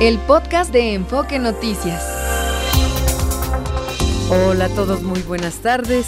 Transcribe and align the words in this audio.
el 0.00 0.18
podcast 0.18 0.72
de 0.74 0.92
Enfoque 0.92 1.38
Noticias. 1.38 2.04
Hola 4.28 4.66
a 4.66 4.68
todos, 4.68 5.02
muy 5.02 5.22
buenas 5.22 5.62
tardes. 5.62 6.06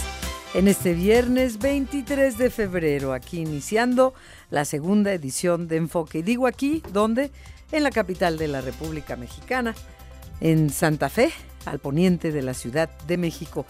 En 0.52 0.68
este 0.68 0.92
viernes 0.92 1.58
23 1.58 2.36
de 2.36 2.50
febrero, 2.50 3.14
aquí 3.14 3.40
iniciando 3.40 4.12
la 4.50 4.66
segunda 4.66 5.14
edición 5.14 5.68
de 5.68 5.76
Enfoque. 5.76 6.18
Y 6.18 6.22
digo 6.22 6.46
aquí, 6.46 6.82
¿dónde? 6.92 7.30
En 7.72 7.82
la 7.82 7.90
capital 7.90 8.36
de 8.36 8.48
la 8.48 8.60
República 8.60 9.16
Mexicana, 9.16 9.74
en 10.40 10.68
Santa 10.68 11.08
Fe, 11.08 11.32
al 11.64 11.78
poniente 11.78 12.30
de 12.30 12.42
la 12.42 12.52
Ciudad 12.52 12.90
de 13.06 13.16
México. 13.16 13.64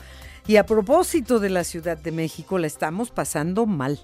Y 0.49 0.57
a 0.57 0.67
propósito 0.67 1.39
de 1.39 1.51
la 1.51 1.63
Ciudad 1.63 1.97
de 1.97 2.11
México, 2.11 2.59
la 2.59 2.67
estamos 2.67 3.11
pasando 3.13 3.67
mal, 3.67 4.01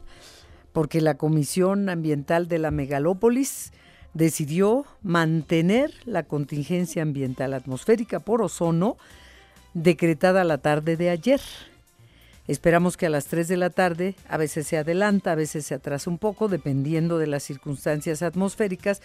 porque 0.73 1.01
la 1.01 1.15
Comisión 1.15 1.89
Ambiental 1.89 2.47
de 2.47 2.59
la 2.59 2.71
Megalópolis 2.71 3.73
decidió 4.15 4.87
mantener 5.03 5.93
la 6.07 6.23
contingencia 6.23 7.03
ambiental 7.03 7.53
atmosférica 7.53 8.21
por 8.21 8.43
ozono 8.43 8.97
decretada 9.75 10.45
la 10.45 10.59
tarde 10.59 10.97
de 10.97 11.11
ayer. 11.11 11.41
Esperamos 12.47 12.97
que 12.97 13.07
a 13.07 13.11
las 13.11 13.27
3 13.27 13.49
de 13.49 13.57
la 13.57 13.71
tarde, 13.71 14.15
a 14.29 14.37
veces 14.37 14.67
se 14.67 14.77
adelanta, 14.77 15.33
a 15.33 15.35
veces 15.35 15.67
se 15.67 15.75
atrasa 15.75 16.11
un 16.11 16.19
poco, 16.19 16.49
dependiendo 16.49 17.19
de 17.19 17.27
las 17.27 17.43
circunstancias 17.43 18.23
atmosféricas, 18.23 19.03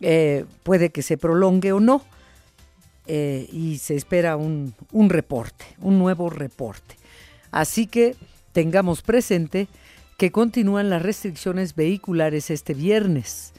eh, 0.00 0.44
puede 0.62 0.90
que 0.90 1.02
se 1.02 1.18
prolongue 1.18 1.72
o 1.72 1.80
no, 1.80 2.02
eh, 3.06 3.48
y 3.52 3.78
se 3.78 3.96
espera 3.96 4.36
un, 4.36 4.72
un 4.92 5.10
reporte, 5.10 5.66
un 5.80 5.98
nuevo 5.98 6.30
reporte. 6.30 6.96
Así 7.50 7.86
que 7.86 8.16
tengamos 8.52 9.02
presente 9.02 9.68
que 10.16 10.30
continúan 10.30 10.90
las 10.90 11.02
restricciones 11.02 11.74
vehiculares 11.74 12.50
este 12.50 12.72
viernes. 12.72 13.52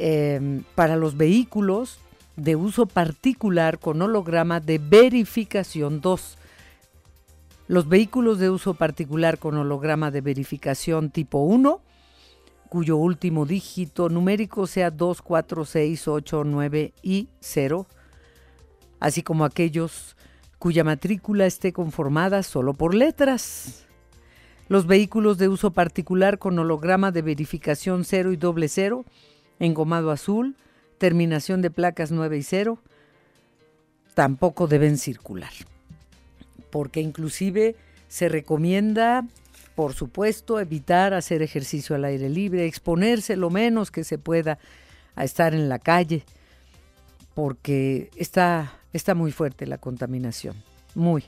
Em, 0.00 0.62
para 0.76 0.94
los 0.94 1.16
vehículos 1.16 1.98
de 2.36 2.54
uso 2.54 2.86
particular 2.86 3.80
con 3.80 4.00
holograma 4.00 4.60
de 4.60 4.78
verificación 4.78 6.00
2. 6.00 6.38
Los 7.66 7.88
vehículos 7.88 8.38
de 8.38 8.48
uso 8.48 8.74
particular 8.74 9.38
con 9.38 9.56
holograma 9.56 10.12
de 10.12 10.20
verificación 10.20 11.10
tipo 11.10 11.38
1, 11.38 11.80
cuyo 12.68 12.96
último 12.96 13.44
dígito 13.44 14.08
numérico 14.08 14.68
sea 14.68 14.92
2, 14.92 15.20
4, 15.20 15.64
6, 15.64 16.06
8, 16.06 16.44
9 16.44 16.92
y 17.02 17.28
0, 17.40 17.84
así 19.00 19.24
como 19.24 19.44
aquellos 19.44 20.14
cuya 20.60 20.84
matrícula 20.84 21.44
esté 21.44 21.72
conformada 21.72 22.44
solo 22.44 22.72
por 22.72 22.94
letras. 22.94 23.84
Los 24.68 24.86
vehículos 24.86 25.38
de 25.38 25.48
uso 25.48 25.72
particular 25.72 26.38
con 26.38 26.56
holograma 26.56 27.10
de 27.10 27.22
verificación 27.22 28.04
0 28.04 28.30
y 28.30 28.36
doble 28.36 28.68
0 28.68 29.04
engomado 29.58 30.10
azul, 30.10 30.56
terminación 30.98 31.62
de 31.62 31.70
placas 31.70 32.10
9 32.10 32.38
y 32.38 32.42
0, 32.42 32.78
tampoco 34.14 34.66
deben 34.66 34.98
circular. 34.98 35.52
Porque 36.70 37.00
inclusive 37.00 37.76
se 38.08 38.28
recomienda, 38.28 39.26
por 39.74 39.94
supuesto, 39.94 40.60
evitar 40.60 41.14
hacer 41.14 41.42
ejercicio 41.42 41.94
al 41.94 42.04
aire 42.04 42.28
libre, 42.28 42.66
exponerse 42.66 43.36
lo 43.36 43.50
menos 43.50 43.90
que 43.90 44.04
se 44.04 44.18
pueda 44.18 44.58
a 45.14 45.24
estar 45.24 45.54
en 45.54 45.68
la 45.68 45.78
calle, 45.78 46.24
porque 47.34 48.10
está, 48.16 48.72
está 48.92 49.14
muy 49.14 49.32
fuerte 49.32 49.66
la 49.66 49.78
contaminación, 49.78 50.56
muy. 50.94 51.24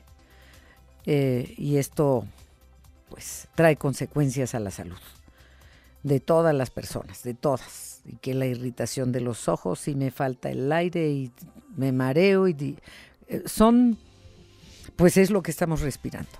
Eh, 1.07 1.55
y 1.57 1.77
esto 1.77 2.27
pues 3.09 3.49
trae 3.55 3.77
consecuencias 3.77 4.55
a 4.55 4.61
la 4.61 4.71
salud 4.71 4.99
de 6.03 6.21
todas 6.21 6.55
las 6.55 6.71
personas, 6.71 7.23
de 7.23 7.35
todas 7.35 7.90
y 8.11 8.17
que 8.17 8.35
la 8.35 8.47
irritación 8.47 9.13
de 9.13 9.21
los 9.21 9.49
ojos 9.49 9.87
y 9.89 9.95
me 9.95 10.11
falta 10.11 10.51
el 10.51 10.71
aire 10.73 11.11
y 11.11 11.31
me 11.77 11.93
mareo 11.93 12.49
y 12.49 12.77
eh, 13.29 13.43
son 13.47 13.99
pues 14.97 15.17
es 15.17 15.31
lo 15.31 15.43
que 15.43 15.51
estamos 15.51 15.81
respirando. 15.81 16.31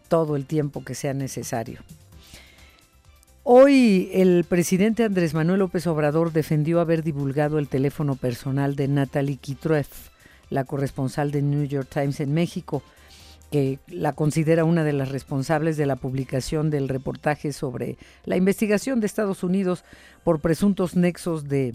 todo 0.09 0.37
el 0.37 0.47
tiempo 0.47 0.85
que 0.85 0.95
sea 0.95 1.15
necesario. 1.15 1.81
Hoy 3.53 4.11
el 4.13 4.45
presidente 4.45 5.03
Andrés 5.03 5.35
Manuel 5.35 5.59
López 5.59 5.85
Obrador 5.89 6.33
defendió 6.33 6.79
haber 6.79 7.03
divulgado 7.03 7.59
el 7.59 7.67
teléfono 7.67 8.15
personal 8.15 8.77
de 8.77 8.87
Natalie 8.87 9.39
Kitrueff, 9.39 10.11
la 10.51 10.63
corresponsal 10.63 11.33
de 11.33 11.43
New 11.43 11.65
York 11.65 11.89
Times 11.93 12.21
en 12.21 12.33
México, 12.33 12.81
que 13.51 13.81
la 13.89 14.13
considera 14.13 14.63
una 14.63 14.85
de 14.85 14.93
las 14.93 15.09
responsables 15.09 15.77
de 15.77 15.87
la 15.87 15.97
publicación 15.97 16.71
del 16.71 16.89
reportaje 16.89 17.53
sobre 17.53 17.99
la 18.25 18.37
investigación 18.37 19.01
de 19.01 19.07
Estados 19.07 19.43
Unidos 19.43 19.83
por 20.23 20.39
presuntos 20.39 20.95
nexos 20.95 21.49
de, 21.49 21.75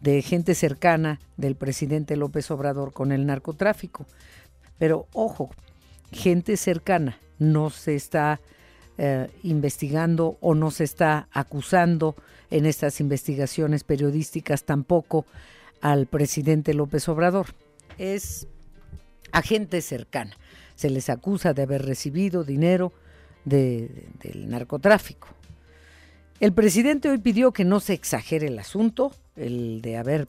de 0.00 0.22
gente 0.22 0.54
cercana 0.54 1.20
del 1.36 1.56
presidente 1.56 2.16
López 2.16 2.50
Obrador 2.50 2.94
con 2.94 3.12
el 3.12 3.26
narcotráfico. 3.26 4.06
Pero 4.78 5.08
ojo, 5.12 5.50
gente 6.10 6.56
cercana, 6.56 7.18
no 7.38 7.68
se 7.68 7.96
está 7.96 8.40
eh, 8.98 9.28
investigando 9.42 10.36
o 10.40 10.54
no 10.54 10.70
se 10.70 10.84
está 10.84 11.28
acusando 11.32 12.14
en 12.50 12.66
estas 12.66 13.00
investigaciones 13.00 13.84
periodísticas 13.84 14.64
tampoco 14.64 15.24
al 15.80 16.06
presidente 16.06 16.74
López 16.74 17.08
Obrador. 17.08 17.46
Es 17.98 18.46
agente 19.32 19.80
cercana. 19.80 20.36
Se 20.74 20.90
les 20.90 21.08
acusa 21.08 21.54
de 21.54 21.62
haber 21.62 21.84
recibido 21.84 22.44
dinero 22.44 22.92
del 23.44 24.48
narcotráfico. 24.48 25.28
El 26.38 26.52
presidente 26.52 27.08
hoy 27.08 27.18
pidió 27.18 27.52
que 27.52 27.64
no 27.64 27.80
se 27.80 27.92
exagere 27.92 28.48
el 28.48 28.58
asunto, 28.58 29.12
el 29.36 29.80
de 29.80 29.96
haber 29.96 30.28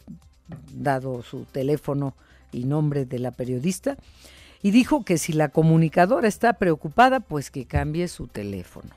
dado 0.74 1.24
su 1.24 1.46
teléfono 1.46 2.16
y 2.52 2.66
nombre 2.66 3.06
de 3.06 3.20
la 3.20 3.32
periodista, 3.32 3.98
y 4.64 4.72
dijo 4.72 5.04
que 5.04 5.20
si 5.20 5.34
la 5.34 5.50
comunicadora 5.50 6.28
está 6.28 6.54
preocupada, 6.54 7.20
pues 7.20 7.52
que 7.52 7.66
cambie 7.66 8.08
su 8.08 8.28
teléfono. 8.28 8.90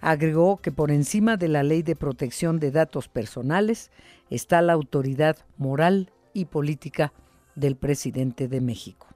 Agregó 0.00 0.58
que 0.58 0.70
por 0.70 0.90
encima 0.90 1.36
de 1.36 1.48
la 1.48 1.62
ley 1.62 1.82
de 1.82 1.96
protección 1.96 2.60
de 2.60 2.70
datos 2.70 3.08
personales 3.08 3.90
está 4.28 4.62
la 4.62 4.74
autoridad 4.74 5.36
moral 5.56 6.12
y 6.34 6.44
política 6.44 7.12
del 7.54 7.74
presidente 7.74 8.48
de 8.48 8.60
México. 8.60 9.06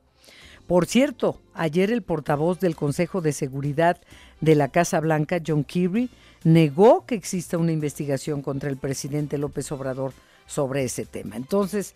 Por 0.67 0.87
cierto, 0.87 1.41
ayer 1.53 1.91
el 1.91 2.03
portavoz 2.03 2.59
del 2.59 2.75
Consejo 2.75 3.21
de 3.21 3.33
Seguridad 3.33 4.01
de 4.41 4.55
la 4.55 4.69
Casa 4.69 4.99
Blanca, 5.01 5.41
John 5.47 5.63
Kerry, 5.63 6.09
negó 6.43 7.05
que 7.05 7.15
exista 7.15 7.59
una 7.59 7.73
investigación 7.73 8.41
contra 8.41 8.71
el 8.71 8.79
presidente 8.79 9.37
López 9.37 9.71
Obrador 9.73 10.13
sobre 10.47 10.85
ese 10.85 11.05
tema. 11.05 11.37
Entonces, 11.37 11.95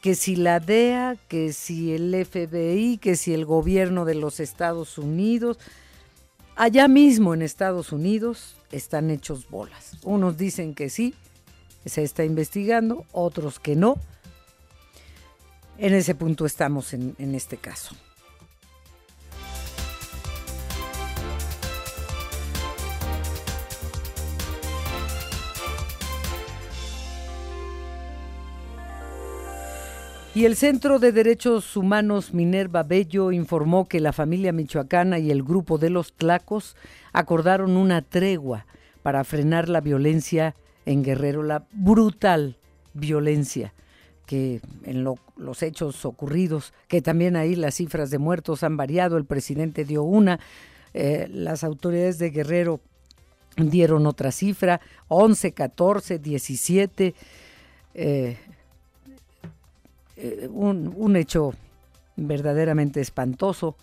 que 0.00 0.14
si 0.14 0.36
la 0.36 0.60
DEA, 0.60 1.16
que 1.28 1.52
si 1.52 1.92
el 1.92 2.14
FBI, 2.24 2.98
que 2.98 3.16
si 3.16 3.34
el 3.34 3.44
gobierno 3.44 4.04
de 4.04 4.14
los 4.14 4.40
Estados 4.40 4.98
Unidos, 4.98 5.58
allá 6.54 6.88
mismo 6.88 7.34
en 7.34 7.42
Estados 7.42 7.92
Unidos 7.92 8.56
están 8.70 9.10
hechos 9.10 9.48
bolas. 9.48 9.92
Unos 10.02 10.36
dicen 10.36 10.74
que 10.74 10.90
sí, 10.90 11.14
se 11.84 12.02
está 12.02 12.24
investigando, 12.24 13.04
otros 13.12 13.58
que 13.58 13.76
no. 13.76 13.96
En 15.78 15.94
ese 15.94 16.14
punto 16.14 16.46
estamos 16.46 16.92
en, 16.94 17.14
en 17.18 17.34
este 17.34 17.56
caso. 17.56 17.96
Y 30.36 30.44
el 30.44 30.54
Centro 30.54 30.98
de 30.98 31.12
Derechos 31.12 31.78
Humanos 31.78 32.34
Minerva 32.34 32.82
Bello 32.82 33.32
informó 33.32 33.88
que 33.88 34.00
la 34.00 34.12
familia 34.12 34.52
michoacana 34.52 35.18
y 35.18 35.30
el 35.30 35.42
grupo 35.42 35.78
de 35.78 35.88
los 35.88 36.12
Tlacos 36.12 36.76
acordaron 37.14 37.78
una 37.78 38.02
tregua 38.02 38.66
para 39.02 39.24
frenar 39.24 39.70
la 39.70 39.80
violencia 39.80 40.54
en 40.84 41.02
Guerrero, 41.02 41.42
la 41.42 41.64
brutal 41.72 42.58
violencia 42.92 43.72
que 44.26 44.60
en 44.84 45.04
los 45.04 45.62
hechos 45.62 46.04
ocurridos, 46.04 46.74
que 46.86 47.00
también 47.00 47.34
ahí 47.34 47.56
las 47.56 47.76
cifras 47.76 48.10
de 48.10 48.18
muertos 48.18 48.62
han 48.62 48.76
variado, 48.76 49.16
el 49.16 49.24
presidente 49.24 49.86
dio 49.86 50.02
una, 50.02 50.38
eh, 50.92 51.28
las 51.30 51.64
autoridades 51.64 52.18
de 52.18 52.28
Guerrero 52.28 52.82
dieron 53.56 54.06
otra 54.06 54.30
cifra, 54.32 54.82
11, 55.08 55.52
14, 55.52 56.18
17. 56.18 57.14
Eh, 57.94 58.36
eh, 60.16 60.48
un, 60.50 61.16
hecho 61.16 61.54
verdaderamente 62.16 63.00
espantoso, 63.00 63.76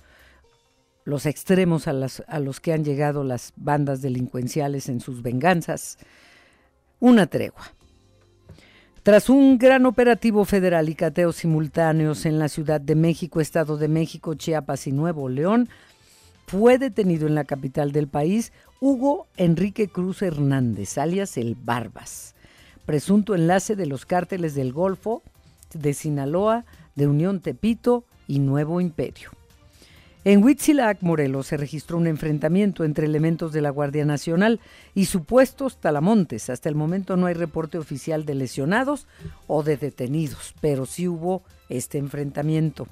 los 1.05 1.25
extremos 1.25 1.87
a, 1.87 1.93
las, 1.93 2.23
a, 2.27 2.39
los 2.39 2.59
que 2.59 2.73
han 2.73 2.83
llegado 2.83 3.23
las 3.23 3.53
bandas 3.55 4.01
delincuenciales 4.01 4.89
en 4.89 4.99
sus 4.99 5.21
venganzas. 5.21 5.97
una 6.99 7.27
tregua. 7.27 7.73
Tras 9.03 9.29
un 9.29 9.57
gran 9.57 9.85
operativo 9.85 10.45
federal 10.45 10.87
y 10.87 10.95
cateos 10.95 11.35
simultáneos 11.35 12.25
en 12.25 12.39
la 12.39 12.47
Ciudad 12.47 12.79
de 12.79 12.95
México, 12.95 13.41
Estado 13.41 13.75
de 13.75 13.89
México, 13.89 14.33
Chiapas 14.33 14.87
y 14.87 14.93
Nuevo 14.93 15.27
León, 15.27 15.67
fue 16.47 16.77
detenido 16.77 17.27
en 17.27 17.35
la 17.35 17.43
capital 17.43 17.91
del 17.91 18.07
país 18.07 18.53
Hugo 18.79 19.27
Enrique 19.35 19.89
Cruz 19.89 20.21
Hernández, 20.21 20.97
alias 20.97 21.37
el 21.37 21.55
Barbas, 21.55 22.35
presunto 22.85 23.35
enlace 23.35 23.75
de 23.75 23.87
los 23.87 24.05
cárteles 24.05 24.55
del 24.55 24.71
Golfo, 24.71 25.21
de 25.73 25.93
Sinaloa, 25.93 26.65
de 26.95 27.07
Unión 27.07 27.39
Tepito 27.39 28.05
y 28.27 28.39
Nuevo 28.39 28.81
Imperio. 28.81 29.31
En 30.25 30.41
Huitzilac, 30.41 31.01
Morelos, 31.01 31.47
se 31.47 31.57
registró 31.57 31.97
un 31.97 32.07
enfrentamiento 32.07 32.85
entre 32.85 33.05
elementos 33.05 33.51
de 33.51 33.59
la 33.59 33.71
Guardia 33.71 34.05
Nacional 34.05 34.61
y 34.95 35.05
supuestos 35.05 35.81
talamontes. 35.81 36.49
Hasta 36.49 36.69
el 36.69 36.75
momento 36.75 37.17
no 37.17 37.25
hay 37.25 37.33
reporte 37.33 37.77
oficial 37.77 38.25
de 38.25 38.35
lesionados 38.35 39.05
o 39.47 39.63
de 39.63 39.75
detenidos, 39.75 40.55
pero 40.61 40.85
sí 40.85 41.09
hubo 41.09 41.43
este 41.67 41.97
enfrentamiento. 41.97 42.87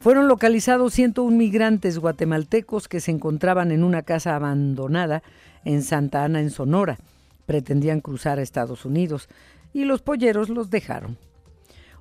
Fueron 0.00 0.26
localizados 0.26 0.92
101 0.94 1.36
migrantes 1.36 2.00
guatemaltecos 2.00 2.88
que 2.88 3.00
se 3.00 3.12
encontraban 3.12 3.70
en 3.70 3.84
una 3.84 4.02
casa 4.02 4.34
abandonada 4.34 5.22
en 5.64 5.84
Santa 5.84 6.24
Ana, 6.24 6.40
en 6.40 6.50
Sonora. 6.50 6.98
Pretendían 7.46 8.00
cruzar 8.00 8.40
a 8.40 8.42
Estados 8.42 8.84
Unidos 8.84 9.28
y 9.72 9.84
los 9.84 10.02
polleros 10.02 10.48
los 10.48 10.68
dejaron. 10.68 11.16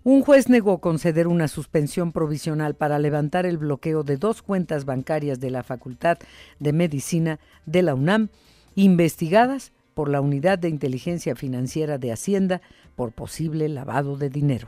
Un 0.06 0.22
juez 0.22 0.50
negó 0.50 0.80
conceder 0.80 1.28
una 1.28 1.48
suspensión 1.48 2.12
provisional 2.12 2.76
para 2.76 3.00
levantar 3.00 3.46
el 3.46 3.58
bloqueo 3.58 4.04
de 4.04 4.18
dos 4.18 4.42
cuentas 4.42 4.84
bancarias 4.84 5.40
de 5.40 5.50
la 5.50 5.64
Facultad 5.64 6.18
de 6.60 6.74
Medicina 6.74 7.40
de 7.66 7.84
la 7.84 7.96
UNAM, 7.96 8.28
investigadas 8.76 9.72
por 9.94 10.10
la 10.10 10.20
Unidad 10.20 10.60
de 10.60 10.68
Inteligencia 10.68 11.38
Financiera 11.38 11.98
de 11.98 12.12
Hacienda 12.12 12.62
por 12.96 13.14
posible 13.14 13.70
lavado 13.70 14.18
de 14.18 14.30
dinero. 14.30 14.68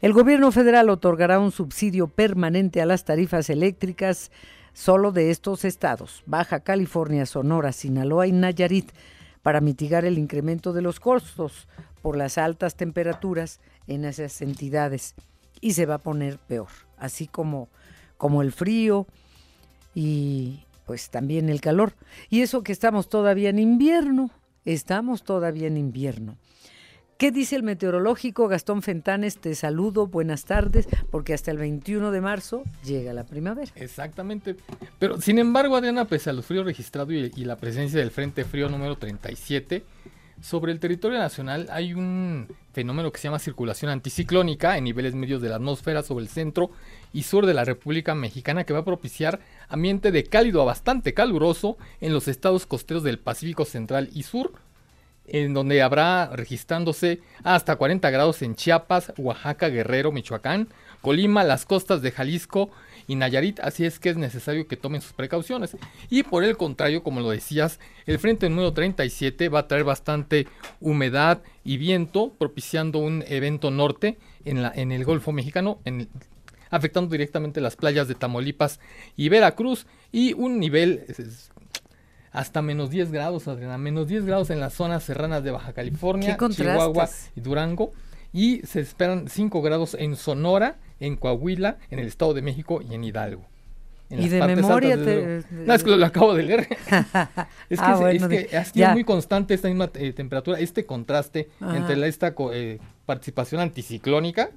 El 0.00 0.14
gobierno 0.14 0.50
federal 0.52 0.88
otorgará 0.88 1.38
un 1.38 1.52
subsidio 1.52 2.08
permanente 2.08 2.80
a 2.80 2.86
las 2.86 3.04
tarifas 3.04 3.50
eléctricas 3.50 4.30
solo 4.72 5.12
de 5.12 5.30
estos 5.30 5.66
estados, 5.66 6.22
Baja 6.24 6.60
California, 6.60 7.26
Sonora, 7.26 7.72
Sinaloa 7.72 8.26
y 8.26 8.32
Nayarit, 8.32 8.90
para 9.42 9.60
mitigar 9.60 10.04
el 10.04 10.18
incremento 10.18 10.72
de 10.72 10.82
los 10.82 11.00
costos 11.00 11.68
por 12.02 12.16
las 12.16 12.38
altas 12.38 12.74
temperaturas 12.74 13.60
en 13.86 14.04
esas 14.04 14.40
entidades 14.42 15.14
y 15.60 15.72
se 15.72 15.86
va 15.86 15.94
a 15.94 15.98
poner 15.98 16.38
peor, 16.38 16.68
así 16.96 17.26
como, 17.26 17.68
como 18.16 18.42
el 18.42 18.52
frío 18.52 19.06
y 19.94 20.64
pues 20.86 21.10
también 21.10 21.48
el 21.48 21.60
calor. 21.60 21.94
Y 22.28 22.42
eso 22.42 22.62
que 22.62 22.72
estamos 22.72 23.08
todavía 23.08 23.50
en 23.50 23.58
invierno, 23.58 24.30
estamos 24.64 25.22
todavía 25.22 25.68
en 25.68 25.76
invierno. 25.76 26.36
¿Qué 27.20 27.30
dice 27.30 27.54
el 27.54 27.62
meteorológico? 27.62 28.48
Gastón 28.48 28.80
Fentanes, 28.80 29.36
te 29.36 29.54
saludo, 29.54 30.06
buenas 30.06 30.46
tardes, 30.46 30.88
porque 31.10 31.34
hasta 31.34 31.50
el 31.50 31.58
21 31.58 32.12
de 32.12 32.22
marzo 32.22 32.62
llega 32.82 33.12
la 33.12 33.24
primavera. 33.24 33.70
Exactamente. 33.74 34.56
Pero 34.98 35.20
sin 35.20 35.38
embargo, 35.38 35.76
Adriana, 35.76 36.06
pese 36.06 36.30
a 36.30 36.32
los 36.32 36.46
fríos 36.46 36.64
registrados 36.64 37.12
y, 37.12 37.30
y 37.36 37.44
la 37.44 37.56
presencia 37.56 38.00
del 38.00 38.10
Frente 38.10 38.46
Frío 38.46 38.70
número 38.70 38.96
37, 38.96 39.84
sobre 40.40 40.72
el 40.72 40.80
territorio 40.80 41.18
nacional 41.18 41.68
hay 41.70 41.92
un 41.92 42.48
fenómeno 42.72 43.12
que 43.12 43.18
se 43.18 43.24
llama 43.24 43.38
circulación 43.38 43.90
anticiclónica 43.90 44.78
en 44.78 44.84
niveles 44.84 45.14
medios 45.14 45.42
de 45.42 45.50
la 45.50 45.56
atmósfera 45.56 46.02
sobre 46.02 46.24
el 46.24 46.30
centro 46.30 46.70
y 47.12 47.24
sur 47.24 47.44
de 47.44 47.52
la 47.52 47.66
República 47.66 48.14
Mexicana 48.14 48.64
que 48.64 48.72
va 48.72 48.78
a 48.78 48.84
propiciar 48.86 49.40
ambiente 49.68 50.10
de 50.10 50.24
cálido 50.24 50.62
a 50.62 50.64
bastante 50.64 51.12
caluroso 51.12 51.76
en 52.00 52.14
los 52.14 52.28
estados 52.28 52.64
costeros 52.64 53.02
del 53.02 53.18
Pacífico 53.18 53.66
Central 53.66 54.08
y 54.14 54.22
Sur, 54.22 54.52
en 55.32 55.54
donde 55.54 55.82
habrá 55.82 56.30
registrándose 56.34 57.20
hasta 57.42 57.76
40 57.76 58.10
grados 58.10 58.42
en 58.42 58.54
Chiapas, 58.54 59.12
Oaxaca, 59.16 59.68
Guerrero, 59.68 60.12
Michoacán, 60.12 60.68
Colima, 61.00 61.44
las 61.44 61.64
costas 61.64 62.02
de 62.02 62.10
Jalisco 62.10 62.70
y 63.06 63.16
Nayarit, 63.16 63.58
así 63.60 63.84
es 63.84 63.98
que 63.98 64.10
es 64.10 64.16
necesario 64.16 64.68
que 64.68 64.76
tomen 64.76 65.00
sus 65.00 65.12
precauciones. 65.12 65.76
Y 66.10 66.22
por 66.22 66.44
el 66.44 66.56
contrario, 66.56 67.02
como 67.02 67.20
lo 67.20 67.30
decías, 67.30 67.80
el 68.06 68.18
frente 68.18 68.48
número 68.48 68.72
37 68.72 69.48
va 69.48 69.60
a 69.60 69.68
traer 69.68 69.84
bastante 69.84 70.46
humedad 70.80 71.42
y 71.64 71.76
viento, 71.76 72.32
propiciando 72.38 72.98
un 72.98 73.24
evento 73.26 73.70
norte 73.70 74.18
en, 74.44 74.62
la, 74.62 74.72
en 74.74 74.92
el 74.92 75.04
Golfo 75.04 75.32
Mexicano, 75.32 75.80
afectando 76.70 77.10
directamente 77.10 77.60
las 77.60 77.76
playas 77.76 78.06
de 78.06 78.14
Tamaulipas 78.14 78.78
y 79.16 79.28
Veracruz, 79.28 79.86
y 80.12 80.32
un 80.34 80.60
nivel 80.60 81.04
hasta 82.32 82.62
menos 82.62 82.90
10 82.90 83.12
grados, 83.12 83.48
Adriana, 83.48 83.78
menos 83.78 84.06
10 84.06 84.24
grados 84.24 84.50
en 84.50 84.60
las 84.60 84.74
zonas 84.74 85.02
serranas 85.02 85.42
de 85.42 85.50
Baja 85.50 85.72
California, 85.72 86.36
Chihuahua 86.50 87.08
y 87.34 87.40
Durango 87.40 87.92
y 88.32 88.60
se 88.64 88.80
esperan 88.80 89.28
5 89.28 89.62
grados 89.62 89.94
en 89.98 90.16
Sonora, 90.16 90.76
en 91.00 91.16
Coahuila, 91.16 91.78
en 91.90 91.98
el 91.98 92.06
Estado 92.06 92.34
de 92.34 92.42
México 92.42 92.80
y 92.88 92.94
en 92.94 93.04
Hidalgo. 93.04 93.44
y 94.08 94.28
de 94.28 94.42
memoria 94.42 94.96
No, 94.96 95.74
es 95.74 95.82
que 95.82 95.96
lo, 95.96 96.06
acabo 96.06 96.34
de 96.34 96.42
leer. 96.44 96.60
es 97.68 97.80
que, 97.80 97.84
ah, 97.84 98.10
es, 98.10 98.72
que 98.72 98.82
es 98.82 98.92
muy 98.92 99.04
constante 99.04 99.54
esta 99.54 99.68
misma 99.68 99.90
eh, 99.94 100.12
temperatura, 100.12 100.58
este 100.58 100.86
contraste 100.86 101.48
entre 101.60 102.06
esta 102.06 102.34
eh, 102.52 102.78
participación 103.06 103.60
anticiclónica 103.60 104.50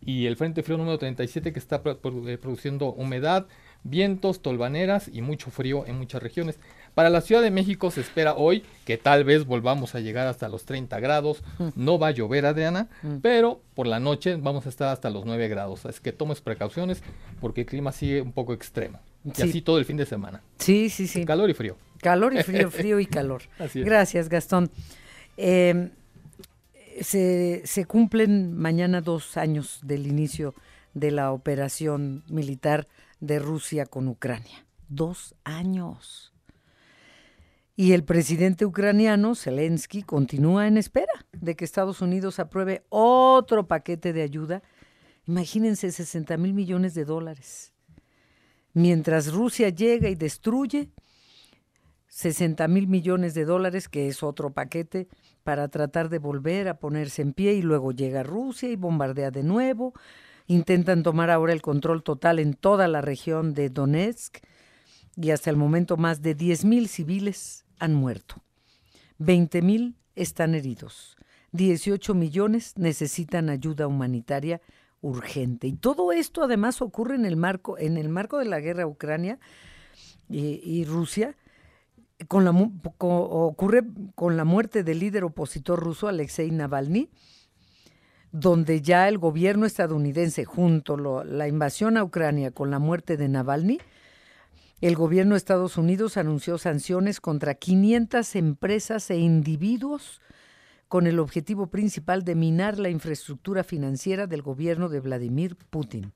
y 0.00 0.26
el 0.26 0.36
Frente 0.36 0.62
Frío 0.62 0.78
número 0.78 0.98
37 0.98 1.52
que 1.52 1.58
está 1.58 1.82
eh, 1.84 2.38
produciendo 2.40 2.92
humedad, 2.92 3.46
vientos, 3.82 4.40
tolvaneras 4.40 5.10
y 5.12 5.22
mucho 5.22 5.50
frío 5.50 5.86
en 5.86 5.98
muchas 5.98 6.22
regiones. 6.22 6.58
Para 6.94 7.10
la 7.10 7.20
Ciudad 7.20 7.42
de 7.42 7.50
México 7.50 7.90
se 7.90 8.00
espera 8.00 8.34
hoy 8.34 8.64
que 8.84 8.98
tal 8.98 9.24
vez 9.24 9.46
volvamos 9.46 9.94
a 9.94 10.00
llegar 10.00 10.26
hasta 10.26 10.48
los 10.48 10.64
30 10.64 10.98
grados. 11.00 11.42
Mm. 11.58 11.68
No 11.76 11.98
va 11.98 12.08
a 12.08 12.10
llover, 12.10 12.46
Adriana, 12.46 12.88
mm. 13.02 13.18
pero 13.22 13.60
por 13.74 13.86
la 13.86 14.00
noche 14.00 14.36
vamos 14.36 14.66
a 14.66 14.68
estar 14.68 14.88
hasta 14.88 15.10
los 15.10 15.24
9 15.24 15.48
grados. 15.48 15.84
Es 15.84 16.00
que 16.00 16.12
tomes 16.12 16.40
precauciones 16.40 17.02
porque 17.40 17.62
el 17.62 17.66
clima 17.66 17.92
sigue 17.92 18.20
un 18.20 18.32
poco 18.32 18.52
extremo. 18.52 19.00
Y 19.24 19.42
así 19.42 19.62
todo 19.62 19.78
el 19.78 19.84
fin 19.84 19.96
de 19.96 20.06
semana. 20.06 20.42
Sí, 20.58 20.88
sí, 20.88 21.06
sí. 21.06 21.24
Calor 21.24 21.50
y 21.50 21.54
frío. 21.54 21.76
Calor 21.98 22.34
y 22.34 22.42
frío, 22.42 22.70
frío 22.70 23.00
y 23.00 23.06
calor. 23.06 23.42
Gracias, 23.74 24.28
Gastón. 24.28 24.70
Em, 25.36 25.90
se, 27.00 27.62
se 27.64 27.84
cumplen 27.84 28.54
mañana 28.56 29.00
dos 29.00 29.36
años 29.36 29.80
del 29.82 30.06
inicio 30.06 30.54
de 30.94 31.10
la 31.10 31.32
operación 31.32 32.24
militar 32.28 32.88
de 33.20 33.38
Rusia 33.38 33.86
con 33.86 34.08
Ucrania. 34.08 34.64
Dos 34.88 35.34
años. 35.44 36.29
Y 37.80 37.94
el 37.94 38.04
presidente 38.04 38.66
ucraniano, 38.66 39.34
Zelensky, 39.34 40.02
continúa 40.02 40.68
en 40.68 40.76
espera 40.76 41.24
de 41.32 41.56
que 41.56 41.64
Estados 41.64 42.02
Unidos 42.02 42.38
apruebe 42.38 42.84
otro 42.90 43.68
paquete 43.68 44.12
de 44.12 44.20
ayuda. 44.20 44.62
Imagínense 45.26 45.90
60 45.90 46.36
mil 46.36 46.52
millones 46.52 46.92
de 46.92 47.06
dólares. 47.06 47.72
Mientras 48.74 49.32
Rusia 49.32 49.70
llega 49.70 50.10
y 50.10 50.14
destruye 50.14 50.90
60 52.08 52.68
mil 52.68 52.86
millones 52.86 53.32
de 53.32 53.46
dólares, 53.46 53.88
que 53.88 54.08
es 54.08 54.22
otro 54.22 54.52
paquete, 54.52 55.08
para 55.42 55.68
tratar 55.68 56.10
de 56.10 56.18
volver 56.18 56.68
a 56.68 56.78
ponerse 56.78 57.22
en 57.22 57.32
pie 57.32 57.54
y 57.54 57.62
luego 57.62 57.92
llega 57.92 58.22
Rusia 58.22 58.68
y 58.68 58.76
bombardea 58.76 59.30
de 59.30 59.42
nuevo. 59.42 59.94
Intentan 60.46 61.02
tomar 61.02 61.30
ahora 61.30 61.54
el 61.54 61.62
control 61.62 62.02
total 62.02 62.40
en 62.40 62.52
toda 62.52 62.88
la 62.88 63.00
región 63.00 63.54
de 63.54 63.70
Donetsk 63.70 64.36
y 65.16 65.30
hasta 65.30 65.48
el 65.48 65.56
momento 65.56 65.96
más 65.96 66.20
de 66.20 66.34
10 66.34 66.66
mil 66.66 66.86
civiles 66.86 67.64
han 67.80 67.94
muerto. 67.94 68.36
20 69.18 69.62
mil 69.62 69.96
están 70.14 70.54
heridos. 70.54 71.16
18 71.52 72.14
millones 72.14 72.74
necesitan 72.76 73.50
ayuda 73.50 73.86
humanitaria 73.86 74.60
urgente. 75.00 75.66
Y 75.66 75.72
todo 75.72 76.12
esto 76.12 76.42
además 76.42 76.80
ocurre 76.82 77.16
en 77.16 77.24
el 77.24 77.36
marco, 77.36 77.78
en 77.78 77.96
el 77.96 78.08
marco 78.08 78.38
de 78.38 78.44
la 78.44 78.60
guerra 78.60 78.86
Ucrania 78.86 79.38
y, 80.28 80.84
Rusia. 80.84 81.36
Con 82.28 82.46
ocurre 82.98 83.82
con 84.14 84.36
la 84.36 84.44
muerte 84.44 84.84
del 84.84 84.98
líder 84.98 85.24
opositor 85.24 85.80
ruso 85.80 86.06
Alexei 86.06 86.50
Navalny, 86.50 87.08
donde 88.30 88.82
ya 88.82 89.08
el 89.08 89.16
gobierno 89.16 89.64
estadounidense, 89.64 90.44
junto 90.44 91.18
a 91.20 91.24
la 91.24 91.48
invasión 91.48 91.96
a 91.96 92.04
Ucrania 92.04 92.50
con 92.50 92.70
la 92.70 92.78
muerte 92.78 93.16
de 93.16 93.28
Navalny, 93.28 93.78
el 94.80 94.96
gobierno 94.96 95.34
de 95.34 95.38
Estados 95.38 95.76
Unidos 95.76 96.16
anunció 96.16 96.56
sanciones 96.56 97.20
contra 97.20 97.54
500 97.54 98.34
empresas 98.36 99.10
e 99.10 99.18
individuos 99.18 100.20
con 100.88 101.06
el 101.06 101.18
objetivo 101.18 101.68
principal 101.68 102.24
de 102.24 102.34
minar 102.34 102.78
la 102.78 102.88
infraestructura 102.88 103.62
financiera 103.62 104.26
del 104.26 104.42
gobierno 104.42 104.88
de 104.88 105.00
Vladimir 105.00 105.56
Putin. 105.68 106.12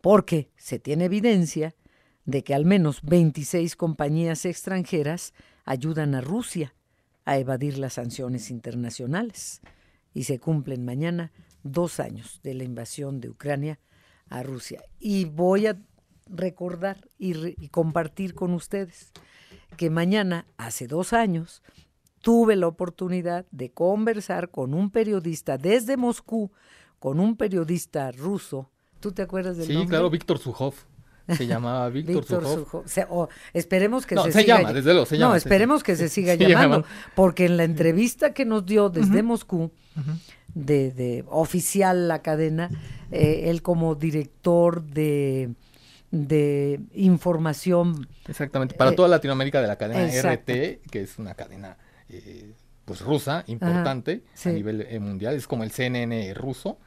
Porque 0.00 0.50
se 0.56 0.78
tiene 0.78 1.06
evidencia 1.06 1.74
de 2.24 2.44
que 2.44 2.54
al 2.54 2.64
menos 2.64 3.02
26 3.02 3.76
compañías 3.76 4.44
extranjeras 4.44 5.34
ayudan 5.64 6.14
a 6.14 6.20
Rusia 6.20 6.74
a 7.24 7.38
evadir 7.38 7.76
las 7.76 7.94
sanciones 7.94 8.50
internacionales. 8.50 9.60
Y 10.14 10.24
se 10.24 10.38
cumplen 10.38 10.84
mañana 10.84 11.32
dos 11.62 12.00
años 12.00 12.40
de 12.42 12.54
la 12.54 12.64
invasión 12.64 13.20
de 13.20 13.28
Ucrania 13.28 13.80
a 14.30 14.42
Rusia. 14.42 14.82
Y 14.98 15.24
voy 15.26 15.66
a 15.66 15.76
recordar 16.26 17.08
y, 17.18 17.68
compartir 17.68 18.34
con 18.34 18.52
ustedes 18.52 19.12
que 19.76 19.90
mañana, 19.90 20.46
hace 20.56 20.86
dos 20.86 21.12
años, 21.12 21.62
tuve 22.22 22.56
la 22.56 22.66
oportunidad 22.66 23.46
de 23.50 23.70
conversar 23.70 24.50
con 24.50 24.74
un 24.74 24.90
periodista 24.90 25.58
desde 25.58 25.96
Moscú, 25.96 26.50
con 26.98 27.20
un 27.20 27.36
periodista 27.36 28.10
ruso. 28.10 28.70
¿Tú 29.00 29.12
te 29.12 29.22
acuerdas 29.22 29.56
del 29.56 29.66
sí, 29.66 29.72
nombre? 29.72 29.86
Sí, 29.86 29.90
claro, 29.90 30.10
Víctor 30.10 30.38
Sujov. 30.38 30.74
Se 31.28 31.46
llamaba 31.46 31.88
Víctor, 31.90 32.24
Sujov. 32.24 33.28
esperemos 33.52 34.06
que 34.06 34.14
no, 34.14 34.24
se, 34.24 34.32
se 34.32 34.40
siga 34.42 34.58
llama, 34.58 34.72
desde 34.72 34.92
luego, 34.92 35.06
se 35.06 35.18
llama. 35.18 35.30
No, 35.30 35.36
esperemos 35.36 35.82
que 35.82 35.96
se 35.96 36.08
siga 36.08 36.34
llamando, 36.34 36.84
porque 37.14 37.46
en 37.46 37.56
la 37.56 37.64
entrevista 37.64 38.32
que 38.32 38.44
nos 38.44 38.64
dio 38.64 38.88
desde 38.88 39.22
Moscú, 39.22 39.72
de, 40.54 40.90
de, 40.92 41.24
oficial 41.28 42.08
la 42.08 42.22
cadena, 42.22 42.70
eh, 43.10 43.44
él 43.46 43.62
como 43.62 43.94
director 43.94 44.82
de 44.82 45.54
de 46.16 46.80
información. 46.94 48.08
Exactamente, 48.26 48.74
para 48.74 48.94
toda 48.94 49.08
Latinoamérica 49.08 49.60
de 49.60 49.68
la 49.68 49.76
cadena 49.76 50.06
RT, 50.06 50.90
que 50.90 51.02
es 51.02 51.18
una 51.18 51.34
cadena 51.34 51.76
eh, 52.08 52.52
pues 52.84 53.00
rusa, 53.00 53.44
importante 53.46 54.22
a 54.44 54.48
nivel 54.48 54.82
eh, 54.82 54.98
mundial, 54.98 55.34
es 55.34 55.46
como 55.46 55.64
el 55.64 55.70
CNN 55.70 56.34
ruso, 56.34 56.78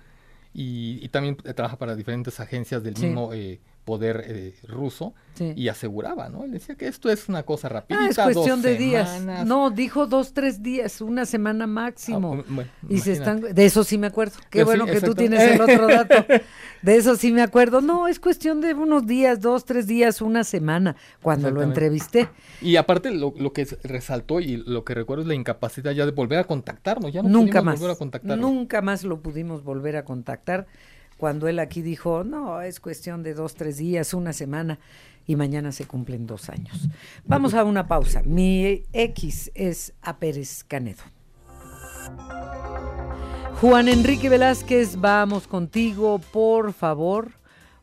y, 0.54 1.08
también 1.10 1.36
trabaja 1.36 1.78
para 1.78 1.96
diferentes 1.96 2.40
agencias 2.40 2.84
del 2.84 2.98
mismo 2.98 3.34
eh, 3.34 3.60
poder 3.90 4.24
eh, 4.28 4.54
ruso 4.68 5.16
y 5.56 5.68
aseguraba, 5.68 6.30
¿no? 6.30 6.44
Él 6.44 6.52
decía 6.52 6.76
que 6.76 6.88
esto 6.88 7.10
es 7.10 7.28
una 7.28 7.42
cosa 7.42 7.70
rápida. 7.70 7.98
Ah, 8.00 8.10
es 8.10 8.20
cuestión 8.20 8.62
de 8.62 8.76
días. 8.76 9.20
No, 9.48 9.72
dijo 9.72 10.06
dos, 10.06 10.34
tres 10.34 10.62
días, 10.62 11.02
una 11.02 11.26
semana 11.26 11.66
máximo. 11.66 12.44
Ah, 12.48 12.66
y 12.88 13.00
se 13.00 13.14
están, 13.14 13.42
de 13.42 13.66
eso 13.66 13.84
sí 13.84 13.98
me 13.98 14.06
acuerdo. 14.06 14.36
Qué 14.52 14.64
bueno 14.64 14.86
que 14.86 15.02
tú 15.02 15.16
tienes 15.16 15.42
el 15.42 15.60
otro 15.60 15.88
dato. 15.88 16.24
De 16.82 16.96
eso 16.96 17.18
sí 17.18 17.34
me 17.34 17.42
acuerdo. 17.42 17.82
No, 17.82 18.08
es 18.08 18.22
cuestión 18.22 18.62
de 18.62 18.74
unos 18.74 19.06
días, 19.06 19.42
dos, 19.42 19.66
tres 19.66 19.86
días, 19.86 20.22
una 20.22 20.46
semana, 20.46 20.96
cuando 21.22 21.52
lo 21.52 21.62
entrevisté. 21.62 22.30
Y 22.62 22.78
aparte 22.78 23.12
lo, 23.12 23.34
lo, 23.38 23.52
que 23.52 23.66
resaltó 23.84 24.40
y 24.40 24.56
lo 24.56 24.86
que 24.86 24.94
recuerdo 24.94 25.24
es 25.24 25.28
la 25.28 25.36
incapacidad 25.36 25.92
ya 25.92 26.06
de 26.06 26.12
volver 26.12 26.40
a 26.40 26.46
contactarnos. 26.46 27.12
Ya 27.12 27.22
no 27.22 27.28
nunca 27.28 27.62
más. 27.62 27.80
volver 27.80 27.96
a 27.96 27.98
contactarnos. 27.98 28.40
Nunca 28.40 28.82
más 28.82 29.04
lo 29.04 29.22
pudimos 29.22 29.64
volver 29.64 29.98
a 29.98 30.06
contactar 30.06 30.68
cuando 31.20 31.50
él 31.50 31.60
aquí 31.60 31.82
dijo, 31.82 32.24
no, 32.24 32.62
es 32.62 32.80
cuestión 32.80 33.24
de 33.24 33.34
dos, 33.34 33.54
tres 33.54 33.76
días, 33.76 34.14
una 34.14 34.32
semana, 34.32 34.80
y 35.28 35.36
mañana 35.36 35.74
se 35.74 35.86
cumplen 35.86 36.26
dos 36.26 36.50
años. 36.50 36.88
Vamos 37.26 37.54
a 37.54 37.66
una 37.66 37.88
pausa. 37.88 38.24
Mi 38.24 38.86
X 38.94 39.52
es 39.54 39.94
a 40.02 40.18
Pérez 40.18 40.64
Canedo. 40.64 41.04
Juan 43.60 43.90
Enrique 43.90 44.30
Velázquez, 44.30 44.96
vamos 44.96 45.46
contigo, 45.46 46.20
por 46.32 46.72
favor, 46.72 47.34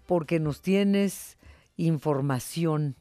porque 0.07 0.41
nos 0.41 0.63
tienes 0.63 1.37
información 1.77 2.97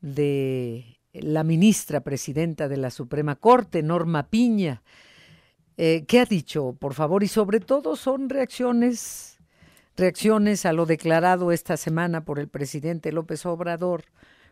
de 0.00 1.00
la 1.12 1.42
ministra 1.42 2.02
presidenta 2.02 2.68
de 2.68 2.76
la 2.76 2.90
Suprema 2.92 3.34
Corte, 3.34 3.82
Norma 3.82 4.28
Piña. 4.28 4.84
Eh, 5.76 6.04
¿Qué 6.06 6.20
ha 6.20 6.24
dicho, 6.24 6.76
por 6.78 6.94
favor? 6.94 7.24
Y 7.24 7.28
sobre 7.28 7.58
todo 7.58 7.96
son 7.96 8.28
reacciones 8.28 9.35
reacciones 9.96 10.66
a 10.66 10.72
lo 10.72 10.86
declarado 10.86 11.52
esta 11.52 11.76
semana 11.76 12.24
por 12.24 12.38
el 12.38 12.48
presidente 12.48 13.12
López 13.12 13.46
Obrador, 13.46 14.04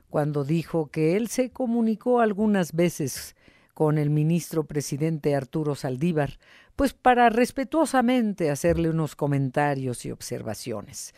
cuando 0.08 0.44
dijo 0.44 0.90
que 0.90 1.16
él 1.16 1.28
se 1.28 1.50
comunicó 1.50 2.20
algunas 2.20 2.72
veces 2.72 3.36
con 3.74 3.98
el 3.98 4.10
ministro 4.10 4.64
presidente 4.64 5.34
Arturo 5.34 5.74
Saldívar, 5.74 6.38
pues 6.76 6.94
para 6.94 7.28
respetuosamente 7.28 8.50
hacerle 8.50 8.90
unos 8.90 9.16
comentarios 9.16 10.04
y 10.06 10.12
observaciones. 10.12 11.14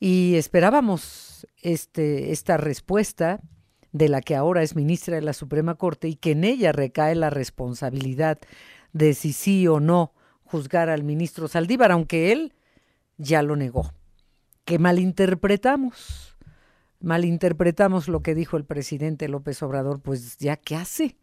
Y 0.00 0.36
esperábamos 0.36 1.46
este, 1.62 2.32
esta 2.32 2.56
respuesta 2.56 3.40
de 3.92 4.08
la 4.08 4.20
que 4.20 4.36
ahora 4.36 4.62
es 4.62 4.76
ministra 4.76 5.16
de 5.16 5.22
la 5.22 5.32
Suprema 5.32 5.74
Corte 5.74 6.08
y 6.08 6.14
que 6.14 6.32
en 6.32 6.44
ella 6.44 6.72
recae 6.72 7.14
la 7.14 7.30
responsabilidad 7.30 8.38
de 8.92 9.14
si 9.14 9.32
sí 9.32 9.66
o 9.66 9.80
no 9.80 10.12
juzgar 10.44 10.88
al 10.88 11.04
ministro 11.04 11.48
Saldívar, 11.48 11.92
aunque 11.92 12.32
él 12.32 12.54
ya 13.18 13.42
lo 13.42 13.56
negó. 13.56 13.92
Que 14.64 14.78
malinterpretamos, 14.78 16.36
malinterpretamos 17.00 18.08
lo 18.08 18.22
que 18.22 18.34
dijo 18.34 18.56
el 18.56 18.64
presidente 18.64 19.28
López 19.28 19.62
Obrador, 19.62 20.00
pues 20.00 20.38
ya 20.38 20.56
qué 20.56 20.76
hace, 20.76 21.16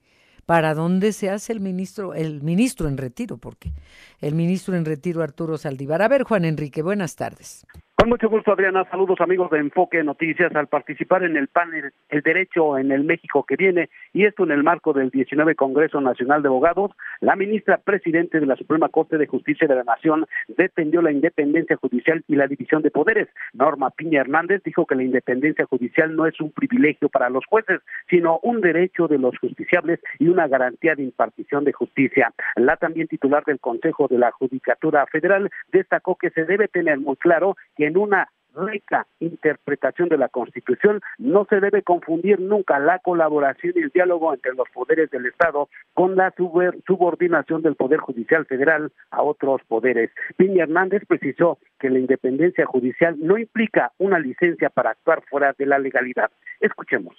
para 0.46 0.74
dónde 0.74 1.12
se 1.14 1.30
hace 1.30 1.54
el 1.54 1.60
ministro, 1.60 2.14
el 2.14 2.44
ministro 2.44 2.88
en 2.88 2.98
retiro, 2.98 3.38
porque 3.38 3.74
el 4.20 4.36
ministro 4.36 4.76
en 4.76 4.86
retiro 4.86 5.24
Arturo 5.24 5.58
Saldívar. 5.58 6.02
A 6.02 6.08
ver, 6.08 6.24
Juan 6.24 6.46
Enrique, 6.46 6.82
buenas 6.84 7.16
tardes. 7.16 7.66
Con 8.06 8.12
mucho 8.12 8.30
gusto, 8.30 8.52
Adriana. 8.52 8.86
Saludos, 8.92 9.20
amigos 9.20 9.50
de 9.50 9.58
Enfoque 9.58 10.04
Noticias. 10.04 10.56
Al 10.56 10.68
participar 10.68 11.24
en 11.24 11.36
el 11.38 11.48
panel 11.48 11.92
El 12.10 12.22
Derecho 12.22 12.78
en 12.78 12.92
el 12.92 13.04
México 13.04 13.44
que 13.48 13.56
viene, 13.56 13.90
y 14.14 14.26
esto 14.26 14.44
en 14.44 14.52
el 14.52 14.62
marco 14.62 14.94
del 14.94 15.10
19 15.10 15.56
Congreso 15.56 16.00
Nacional 16.00 16.44
de 16.44 16.50
Abogados, 16.50 16.92
la 17.20 17.36
ministra 17.36 17.78
presidente 17.78 18.40
de 18.40 18.46
la 18.46 18.58
Suprema 18.58 18.90
Corte 18.90 19.18
de 19.18 19.26
Justicia 19.26 19.68
de 19.68 19.74
la 19.74 19.84
Nación 19.84 20.28
defendió 20.48 21.02
la 21.02 21.12
independencia 21.12 21.78
judicial 21.78 22.24
y 22.28 22.36
la 22.36 22.46
división 22.46 22.84
de 22.84 22.92
poderes. 22.92 23.28
Norma 23.54 23.90
Piña 23.90 24.22
Hernández 24.22 24.62
dijo 24.64 24.86
que 24.86 24.94
la 24.94 25.02
independencia 25.02 25.66
judicial 25.66 26.16
no 26.16 26.28
es 26.28 26.40
un 26.40 26.52
privilegio 26.52 27.10
para 27.10 27.32
los 27.32 27.44
jueces, 27.48 27.82
sino 28.08 28.38
un 28.44 28.62
derecho 28.62 29.08
de 29.08 29.18
los 29.18 29.36
justiciables 29.40 30.00
y 30.20 30.28
una 30.28 30.48
garantía 30.48 30.94
de 30.94 31.02
impartición 31.02 31.64
de 31.64 31.74
justicia. 31.74 32.32
La 32.56 32.78
también 32.78 33.08
titular 33.08 33.44
del 33.46 33.60
Consejo 33.60 34.08
de 34.08 34.20
la 34.20 34.30
Judicatura 34.30 35.08
Federal 35.08 35.50
destacó 35.72 36.18
que 36.18 36.30
se 36.30 36.46
debe 36.46 36.68
tener 36.68 37.00
muy 37.00 37.16
claro 37.16 37.58
que 37.76 37.95
en 37.96 38.02
una 38.02 38.30
rica 38.56 39.08
interpretación 39.20 40.10
de 40.10 40.18
la 40.18 40.30
Constitución, 40.30 41.02
no 41.18 41.46
se 41.50 41.60
debe 41.60 41.84
confundir 41.84 42.40
nunca 42.40 42.80
la 42.80 43.00
colaboración 43.00 43.74
y 43.76 43.80
el 43.80 43.90
diálogo 43.90 44.34
entre 44.34 44.54
los 44.54 44.70
poderes 44.70 45.10
del 45.12 45.26
Estado 45.26 45.70
con 45.94 46.16
la 46.16 46.34
subordinación 46.88 47.62
del 47.62 47.76
Poder 47.76 48.00
Judicial 48.00 48.46
Federal 48.46 48.92
a 49.12 49.24
otros 49.24 49.62
poderes. 49.68 50.12
Piña 50.38 50.64
Hernández 50.64 51.04
precisó 51.08 51.60
que 51.80 51.90
la 51.90 52.00
independencia 52.00 52.66
judicial 52.66 53.18
no 53.20 53.38
implica 53.38 53.92
una 53.98 54.20
licencia 54.20 54.70
para 54.70 54.92
actuar 54.92 55.24
fuera 55.30 55.54
de 55.58 55.66
la 55.66 55.80
legalidad. 55.80 56.32
Escuchemos. 56.60 57.16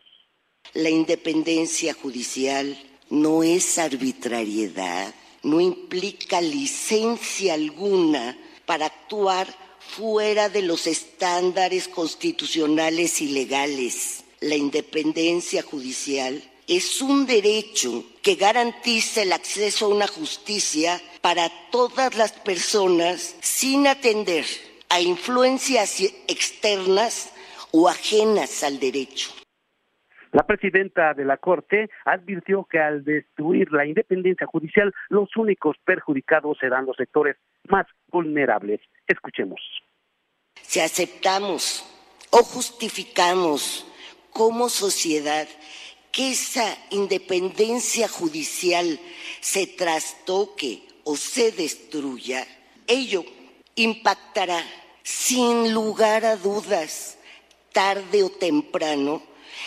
La 0.75 0.91
independencia 0.91 1.95
judicial 1.95 2.75
no 3.11 3.43
es 3.43 3.79
arbitrariedad, 3.79 5.15
no 5.45 5.61
implica 5.61 6.41
licencia 6.41 7.55
alguna 7.55 8.35
para 8.67 8.87
actuar 8.87 9.47
fuera 9.89 10.49
de 10.49 10.63
los 10.63 10.87
estándares 10.87 11.89
constitucionales 11.89 13.21
y 13.21 13.29
legales. 13.29 14.25
La 14.41 14.57
independencia 14.57 15.63
judicial 15.63 16.43
es 16.69 17.01
un 17.01 17.27
derecho 17.27 18.05
que 18.23 18.35
garantiza 18.35 19.23
el 19.23 19.33
acceso 19.33 19.87
a 19.87 19.95
una 19.95 20.07
justicia 20.07 21.01
para 21.23 21.49
todas 21.71 22.17
las 22.17 22.33
personas 22.33 23.37
sin 23.41 23.87
atender 23.87 24.45
a 24.89 25.01
influencias 25.01 26.01
externas 26.29 27.33
o 27.73 27.89
ajenas 27.89 28.63
al 28.65 28.79
derecho. 28.79 29.31
La 30.33 30.45
presidenta 30.45 31.15
de 31.15 31.25
la 31.25 31.39
Corte 31.39 31.89
advirtió 32.05 32.65
que 32.65 32.79
al 32.79 33.05
destruir 33.05 33.73
la 33.73 33.87
independencia 33.87 34.47
judicial, 34.47 34.93
los 35.09 35.35
únicos 35.37 35.77
perjudicados 35.85 36.59
serán 36.59 36.85
los 36.85 36.97
sectores 36.97 37.37
más 37.71 37.87
vulnerables. 38.09 38.81
Escuchemos. 39.07 39.61
Si 40.63 40.81
aceptamos 40.81 41.85
o 42.31 42.43
justificamos 42.43 43.87
como 44.31 44.69
sociedad 44.69 45.49
que 46.13 46.33
esa 46.33 46.77
independencia 46.91 48.09
judicial 48.09 48.99
se 49.41 49.67
trastoque 49.67 50.83
o 51.05 51.17
se 51.17 51.53
destruya, 51.53 52.47
ello 52.87 53.25
impactará 53.75 54.65
sin 55.03 55.73
lugar 55.73 56.25
a 56.25 56.37
dudas, 56.37 57.19
tarde 57.73 58.25
o 58.25 58.31
temprano, 58.31 59.23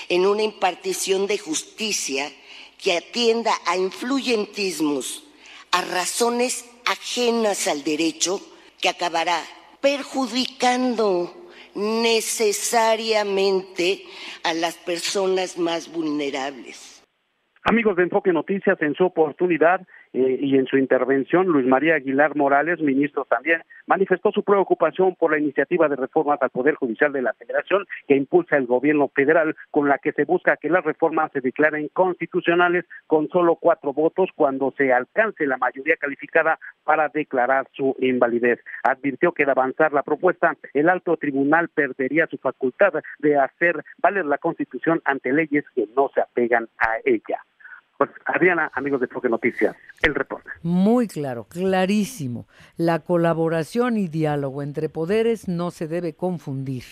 en 0.09 0.25
una 0.25 0.43
impartición 0.43 1.27
de 1.27 1.37
justicia 1.37 2.31
que 2.77 2.97
atienda 2.97 3.53
a 3.65 3.77
influyentismos, 3.77 5.23
a 5.71 5.81
razones 5.81 6.65
ajenas 6.89 7.67
al 7.67 7.83
derecho, 7.83 8.39
que 8.81 8.89
acabará 8.89 9.39
perjudicando 9.81 11.31
necesariamente 11.75 14.03
a 14.43 14.53
las 14.53 14.77
personas 14.77 15.57
más 15.57 15.91
vulnerables. 15.91 17.03
Amigos 17.63 17.97
de 17.97 18.03
Enfoque 18.03 18.31
Noticias, 18.33 18.81
en 18.81 18.93
su 18.95 19.05
oportunidad, 19.05 19.81
eh, 20.11 20.37
y 20.41 20.57
en 20.57 20.65
su 20.65 20.77
intervención, 20.77 21.47
Luis 21.47 21.67
María 21.67 21.95
Aguilar 21.95 22.35
Morales, 22.35 22.79
ministro 22.79 23.25
también, 23.25 23.61
manifestó 23.85 24.31
su 24.31 24.43
preocupación 24.43 25.15
por 25.15 25.31
la 25.31 25.37
iniciativa 25.37 25.87
de 25.87 25.95
reformas 25.95 26.41
al 26.41 26.49
Poder 26.49 26.75
Judicial 26.75 27.11
de 27.13 27.21
la 27.21 27.33
Federación 27.33 27.85
que 28.07 28.15
impulsa 28.15 28.57
el 28.57 28.65
gobierno 28.65 29.09
federal, 29.09 29.55
con 29.69 29.87
la 29.87 29.99
que 29.99 30.11
se 30.13 30.25
busca 30.25 30.57
que 30.57 30.69
las 30.69 30.83
reformas 30.83 31.31
se 31.31 31.41
declaren 31.41 31.89
constitucionales 31.89 32.85
con 33.07 33.29
solo 33.29 33.55
cuatro 33.55 33.93
votos 33.93 34.29
cuando 34.35 34.73
se 34.77 34.91
alcance 34.91 35.45
la 35.45 35.57
mayoría 35.57 35.95
calificada 35.97 36.59
para 36.83 37.09
declarar 37.09 37.67
su 37.73 37.95
invalidez. 37.99 38.59
Advirtió 38.83 39.31
que 39.31 39.45
de 39.45 39.51
avanzar 39.51 39.93
la 39.93 40.03
propuesta, 40.03 40.55
el 40.73 40.89
alto 40.89 41.17
tribunal 41.17 41.69
perdería 41.69 42.27
su 42.27 42.37
facultad 42.37 42.93
de 43.19 43.37
hacer 43.37 43.83
valer 44.01 44.25
la 44.25 44.37
Constitución 44.39 45.01
ante 45.05 45.31
leyes 45.33 45.65
que 45.75 45.87
no 45.95 46.09
se 46.13 46.21
apegan 46.21 46.67
a 46.79 46.97
ella. 47.05 47.43
Pues, 47.99 48.11
Adriana, 48.23 48.71
amigos 48.75 49.01
de 49.01 49.07
Enfoque 49.07 49.27
Noticias, 49.27 49.75
el 50.01 50.15
reporte. 50.15 50.49
Muy 50.63 51.09
claro, 51.09 51.43
clarísimo. 51.49 52.47
La 52.77 52.99
colaboración 52.99 53.97
y 53.97 54.07
diálogo 54.07 54.63
entre 54.63 54.87
poderes 54.87 55.49
no 55.49 55.69
se 55.69 55.89
debe 55.89 56.15
confundir. 56.15 56.85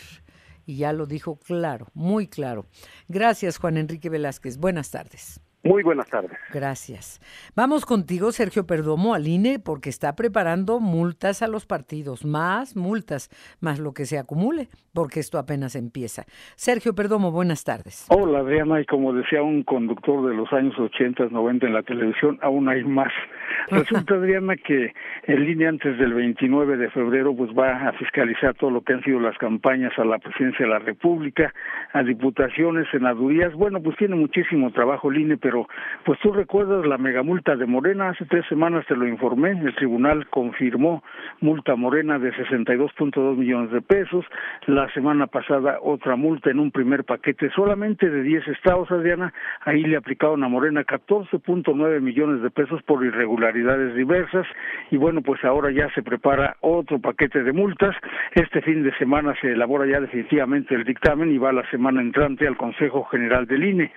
Y 0.65 0.79
ya 0.79 0.91
lo 0.91 1.05
dijo 1.05 1.39
claro, 1.39 1.87
muy 1.93 2.27
claro. 2.27 2.65
Gracias, 3.07 3.57
Juan 3.57 3.77
Enrique 3.77 4.09
Velázquez. 4.09 4.57
Buenas 4.57 4.91
tardes. 4.91 5.39
Muy 5.63 5.83
buenas 5.83 6.07
tardes. 6.07 6.37
Gracias. 6.53 7.19
Vamos 7.55 7.85
contigo, 7.85 8.31
Sergio 8.31 8.65
Perdomo, 8.65 9.13
al 9.13 9.27
INE, 9.27 9.59
porque 9.59 9.89
está 9.89 10.15
preparando 10.15 10.79
multas 10.79 11.41
a 11.41 11.47
los 11.47 11.65
partidos, 11.65 12.25
más 12.25 12.75
multas, 12.75 13.29
más 13.59 13.79
lo 13.79 13.93
que 13.93 14.05
se 14.05 14.17
acumule, 14.17 14.69
porque 14.93 15.19
esto 15.19 15.37
apenas 15.37 15.75
empieza. 15.75 16.23
Sergio 16.55 16.95
Perdomo, 16.95 17.31
buenas 17.31 17.63
tardes. 17.63 18.05
Hola, 18.09 18.39
Adriana, 18.39 18.79
y 18.79 18.85
como 18.85 19.13
decía 19.13 19.41
un 19.41 19.63
conductor 19.63 20.29
de 20.29 20.35
los 20.35 20.51
años 20.53 20.77
80, 20.79 21.25
90 21.31 21.65
en 21.65 21.73
la 21.73 21.83
televisión, 21.83 22.39
aún 22.41 22.69
hay 22.69 22.83
más. 22.83 23.11
Resulta, 23.71 24.15
Adriana, 24.15 24.55
que 24.55 24.93
el 25.23 25.49
INE 25.49 25.67
antes 25.67 25.97
del 25.97 26.13
29 26.13 26.77
de 26.77 26.89
febrero 26.89 27.35
pues 27.35 27.51
va 27.51 27.87
a 27.87 27.93
fiscalizar 27.93 28.53
todo 28.55 28.71
lo 28.71 28.81
que 28.81 28.93
han 28.93 29.03
sido 29.03 29.19
las 29.19 29.37
campañas 29.37 29.91
a 29.97 30.05
la 30.05 30.19
presidencia 30.19 30.65
de 30.65 30.71
la 30.71 30.79
República, 30.79 31.53
a 31.93 32.03
diputaciones, 32.03 32.87
senadurías. 32.91 33.53
Bueno, 33.53 33.81
pues 33.81 33.97
tiene 33.97 34.15
muchísimo 34.15 34.71
trabajo 34.71 35.11
el 35.11 35.19
INE, 35.19 35.37
pero 35.37 35.67
pues 36.05 36.19
tú 36.19 36.31
recuerdas 36.31 36.85
la 36.85 36.97
megamulta 36.97 37.55
de 37.55 37.65
Morena, 37.65 38.09
hace 38.09 38.25
tres 38.25 38.45
semanas 38.47 38.85
te 38.87 38.95
lo 38.95 39.07
informé, 39.07 39.51
el 39.51 39.75
tribunal 39.75 40.27
confirmó 40.29 41.03
multa 41.41 41.75
Morena 41.75 42.19
de 42.19 42.33
62.2 42.33 43.35
millones 43.35 43.71
de 43.71 43.81
pesos, 43.81 44.25
la 44.65 44.91
semana 44.93 45.27
pasada 45.27 45.79
otra 45.81 46.15
multa 46.15 46.49
en 46.49 46.59
un 46.59 46.71
primer 46.71 47.03
paquete 47.03 47.49
solamente 47.51 48.09
de 48.09 48.23
10 48.23 48.47
estados, 48.49 48.91
Adriana, 48.91 49.33
ahí 49.61 49.83
le 49.83 49.97
aplicaron 49.97 50.43
a 50.43 50.47
Morena 50.47 50.83
14.9 50.83 52.01
millones 52.01 52.41
de 52.41 52.49
pesos 52.49 52.81
por 52.83 53.03
irregularidades 53.37 53.95
diversas 53.95 54.47
y 54.89 54.97
bueno, 54.97 55.21
pues 55.21 55.43
ahora 55.43 55.71
ya 55.71 55.89
se 55.93 56.01
prepara 56.01 56.57
otro 56.61 56.99
paquete 56.99 57.43
de 57.43 57.53
multas, 57.53 57.95
este 58.33 58.61
fin 58.61 58.83
de 58.83 58.95
semana 58.97 59.35
se 59.41 59.51
elabora 59.51 59.85
ya 59.85 59.99
definitivamente 59.99 60.73
el 60.75 60.83
dictamen 60.83 61.31
y 61.31 61.37
va 61.37 61.51
la 61.51 61.69
semana 61.69 62.01
entrante 62.01 62.47
al 62.47 62.57
Consejo 62.57 63.03
General 63.05 63.45
del 63.45 63.63
INE. 63.63 63.91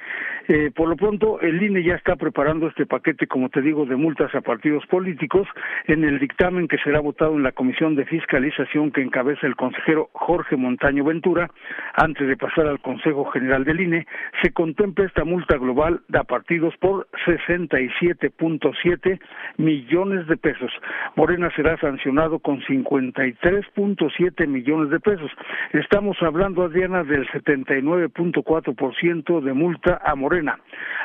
Eh, 0.49 0.71
por 0.75 0.89
lo 0.89 0.97
pronto, 0.97 1.41
el 1.41 1.63
INE 1.63 1.83
ya 1.83 1.95
está 1.95 2.17
preparando 2.17 2.67
este 2.67 2.87
paquete, 2.87 3.27
como 3.27 3.49
te 3.49 3.63
digo, 3.63 3.87
de 3.87 3.97
multas 3.97 4.35
a 4.35 4.41
partidos 4.41 4.85
políticos 4.87 5.47
en 5.87 6.05
el 6.05 6.19
dictamen 6.19 6.67
que 6.67 6.79
será 6.79 7.01
votado 7.01 7.37
en 7.37 7.45
la 7.45 7.53
Comisión 7.53 7.95
de 7.95 8.05
Fiscalización 8.05 8.91
que 8.91 9.03
encabeza 9.03 9.47
el 9.47 9.55
consejero 9.57 10.11
Jorge 10.13 10.57
Montaño 10.57 11.05
Ventura. 11.05 11.49
Antes 11.95 12.27
de 12.27 12.37
pasar 12.37 12.67
al 12.67 12.81
Consejo 12.81 13.27
General 13.27 13.65
del 13.65 13.81
INE, 13.81 14.07
se 14.43 14.53
contempla 14.53 15.05
esta 15.05 15.25
multa 15.25 15.57
global 15.57 16.01
a 16.13 16.25
partidos 16.25 16.75
por 16.79 17.07
67.7 17.27 19.21
millones 19.57 20.27
de 20.27 20.37
pesos. 20.37 20.71
Morena 21.17 21.51
será 21.55 21.79
sancionado 21.79 22.39
con 22.39 22.61
53.7 22.63 24.47
millones 24.47 24.91
de 24.91 25.01
pesos. 25.01 25.31
Estamos 25.73 26.17
hablando, 26.23 26.63
Adriana, 26.63 27.05
del 27.05 27.27
79.4% 27.29 29.41
de 29.41 29.53
multa 29.53 30.01
a 30.05 30.15
Morena. 30.15 30.59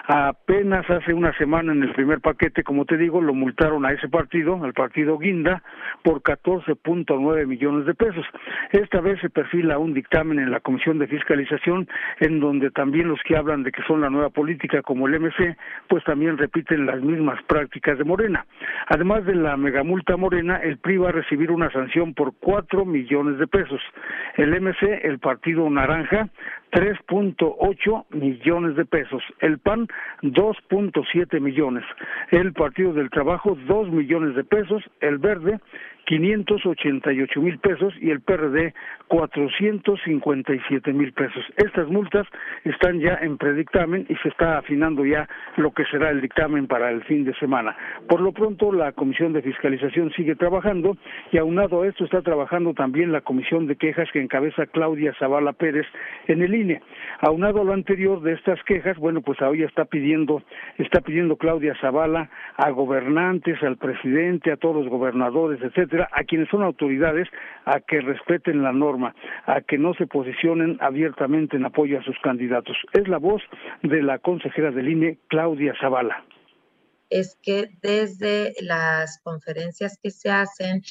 Apenas 0.07 0.89
hace 0.89 1.13
una 1.13 1.35
semana 1.37 1.71
en 1.71 1.83
el 1.83 1.93
primer 1.93 2.21
paquete, 2.21 2.63
como 2.63 2.85
te 2.85 2.97
digo, 2.97 3.21
lo 3.21 3.33
multaron 3.33 3.85
a 3.85 3.91
ese 3.91 4.07
partido, 4.07 4.63
al 4.63 4.73
partido 4.73 5.17
Guinda, 5.17 5.63
por 6.03 6.21
14.9 6.21 7.47
millones 7.47 7.85
de 7.85 7.93
pesos. 7.93 8.25
Esta 8.71 9.01
vez 9.01 9.19
se 9.21 9.29
perfila 9.29 9.77
un 9.77 9.93
dictamen 9.93 10.39
en 10.39 10.51
la 10.51 10.59
Comisión 10.59 10.99
de 10.99 11.07
Fiscalización 11.07 11.87
en 12.19 12.39
donde 12.39 12.71
también 12.71 13.07
los 13.07 13.19
que 13.23 13.35
hablan 13.35 13.63
de 13.63 13.71
que 13.71 13.81
son 13.83 14.01
la 14.01 14.09
nueva 14.09 14.29
política 14.29 14.81
como 14.81 15.07
el 15.07 15.19
MC, 15.19 15.57
pues 15.87 16.03
también 16.03 16.37
repiten 16.37 16.85
las 16.85 17.01
mismas 17.01 17.41
prácticas 17.43 17.97
de 17.97 18.03
Morena. 18.03 18.14
Además 18.87 19.25
de 19.25 19.35
la 19.35 19.57
megamulta 19.57 20.15
Morena, 20.17 20.57
el 20.57 20.77
PRI 20.77 20.97
va 20.97 21.09
a 21.09 21.13
recibir 21.13 21.51
una 21.51 21.71
sanción 21.71 22.13
por 22.13 22.33
4 22.39 22.85
millones 22.85 23.37
de 23.39 23.47
pesos. 23.47 23.81
El 24.35 24.59
MC, 24.61 25.01
el 25.03 25.19
Partido 25.19 25.69
Naranja, 25.69 26.29
3.8 26.75 28.05
millones 28.09 28.75
de 28.75 28.83
pesos. 28.83 29.23
El 29.39 29.59
PAN, 29.59 29.87
2.7 30.23 31.39
millones. 31.39 31.85
El 32.31 32.51
Partido 32.51 32.91
del 32.91 33.09
Trabajo, 33.09 33.57
2 33.65 33.91
millones 33.91 34.35
de 34.35 34.43
pesos. 34.43 34.83
El 34.99 35.17
Verde, 35.17 35.61
588 36.05 37.41
mil 37.41 37.59
pesos 37.59 37.93
y 37.99 38.11
el 38.11 38.21
PRD 38.21 38.73
457 39.07 40.93
mil 40.93 41.13
pesos. 41.13 41.43
Estas 41.57 41.87
multas 41.87 42.27
están 42.63 42.99
ya 42.99 43.17
en 43.21 43.37
predictamen 43.37 44.05
y 44.09 44.15
se 44.17 44.29
está 44.29 44.57
afinando 44.57 45.05
ya 45.05 45.27
lo 45.57 45.71
que 45.71 45.85
será 45.85 46.09
el 46.09 46.21
dictamen 46.21 46.67
para 46.67 46.91
el 46.91 47.03
fin 47.03 47.25
de 47.25 47.33
semana. 47.35 47.75
Por 48.07 48.21
lo 48.21 48.31
pronto, 48.31 48.71
la 48.71 48.91
Comisión 48.91 49.33
de 49.33 49.41
Fiscalización 49.41 50.11
sigue 50.11 50.35
trabajando 50.35 50.97
y 51.31 51.37
aunado 51.37 51.81
a 51.81 51.87
esto 51.87 52.05
está 52.05 52.21
trabajando 52.21 52.73
también 52.73 53.11
la 53.11 53.21
Comisión 53.21 53.67
de 53.67 53.75
Quejas 53.75 54.09
que 54.11 54.21
encabeza 54.21 54.67
Claudia 54.67 55.13
Zavala 55.19 55.53
Pérez 55.53 55.87
en 56.27 56.41
el 56.41 56.53
INE. 56.65 56.81
Aunado 57.21 57.61
a 57.61 57.63
lo 57.63 57.73
anterior 57.73 58.21
de 58.21 58.33
estas 58.33 58.61
quejas, 58.63 58.97
bueno, 58.97 59.21
pues 59.21 59.41
hoy 59.41 59.63
está 59.63 59.85
pidiendo, 59.85 60.41
está 60.77 61.01
pidiendo 61.01 61.37
Claudia 61.37 61.75
Zavala 61.79 62.29
a 62.57 62.69
gobernantes, 62.71 63.61
al 63.63 63.77
presidente, 63.77 64.51
a 64.51 64.57
todos 64.57 64.75
los 64.83 64.89
gobernadores, 64.89 65.61
etcétera, 65.61 66.09
a 66.11 66.23
quienes 66.23 66.49
son 66.49 66.63
autoridades, 66.63 67.27
a 67.65 67.79
que 67.79 68.01
respeten 68.01 68.63
la 68.63 68.73
norma, 68.73 69.15
a 69.45 69.61
que 69.61 69.77
no 69.77 69.93
se 69.93 70.07
posicionen 70.07 70.77
abiertamente 70.81 71.57
en 71.57 71.65
apoyo 71.65 71.99
a 71.99 72.03
sus 72.03 72.17
candidatos. 72.19 72.75
Es 72.93 73.07
la 73.07 73.17
voz 73.17 73.41
de 73.83 74.01
la 74.01 74.19
consejera 74.19 74.71
del 74.71 74.89
INE, 74.89 75.17
Claudia 75.27 75.73
Zavala 75.79 76.23
es 77.09 77.37
que 77.41 77.69
desde 77.81 78.53
las 78.61 79.19
conferencias 79.23 79.99
que 80.01 80.09
se 80.11 80.29
hacen 80.29 80.81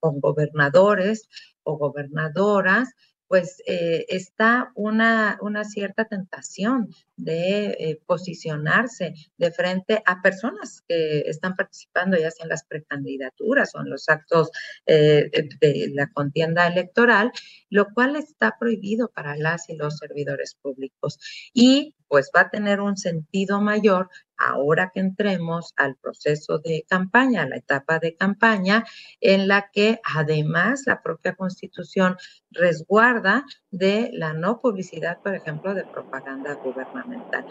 con 0.00 0.20
gobernadores 0.20 1.28
o 1.62 1.76
gobernadoras, 1.76 2.94
pues 3.28 3.62
eh, 3.66 4.06
está 4.08 4.70
una, 4.74 5.38
una, 5.40 5.64
cierta 5.64 6.04
tentación 6.04 6.90
de 7.16 7.76
eh, 7.78 8.00
posicionarse 8.06 9.14
de 9.36 9.50
frente 9.50 10.02
a 10.04 10.20
personas 10.22 10.82
que 10.86 11.20
están 11.20 11.56
participando 11.56 12.16
ya 12.16 12.30
sea 12.30 12.44
en 12.44 12.50
las 12.50 12.64
precandidaturas 12.64 13.74
o 13.74 13.80
en 13.80 13.90
los 13.90 14.08
actos 14.08 14.50
eh, 14.86 15.30
de 15.60 15.90
la 15.94 16.08
contienda 16.12 16.66
electoral, 16.66 17.32
lo 17.70 17.86
cual 17.94 18.16
está 18.16 18.56
prohibido 18.58 19.08
para 19.08 19.36
las 19.36 19.68
y 19.68 19.76
los 19.76 19.98
servidores 19.98 20.56
públicos. 20.60 21.18
Y 21.52 21.94
pues 22.08 22.30
va 22.36 22.42
a 22.42 22.50
tener 22.50 22.80
un 22.80 22.96
sentido 22.96 23.60
mayor 23.60 24.08
ahora 24.38 24.90
que 24.92 25.00
entremos 25.00 25.72
al 25.76 25.96
proceso 25.96 26.58
de 26.58 26.84
campaña, 26.88 27.42
a 27.42 27.48
la 27.48 27.56
etapa 27.56 27.98
de 27.98 28.16
campaña, 28.16 28.84
en 29.20 29.48
la 29.48 29.70
que 29.72 30.00
además 30.04 30.82
la 30.86 31.02
propia 31.02 31.34
constitución 31.34 32.16
resguarda 32.50 33.44
de 33.70 34.10
la 34.12 34.34
no 34.34 34.60
publicidad, 34.60 35.18
por 35.22 35.34
ejemplo, 35.34 35.74
de 35.74 35.84
propaganda 35.84 36.54
gubernamental 36.54 37.05
fundamental. 37.06 37.44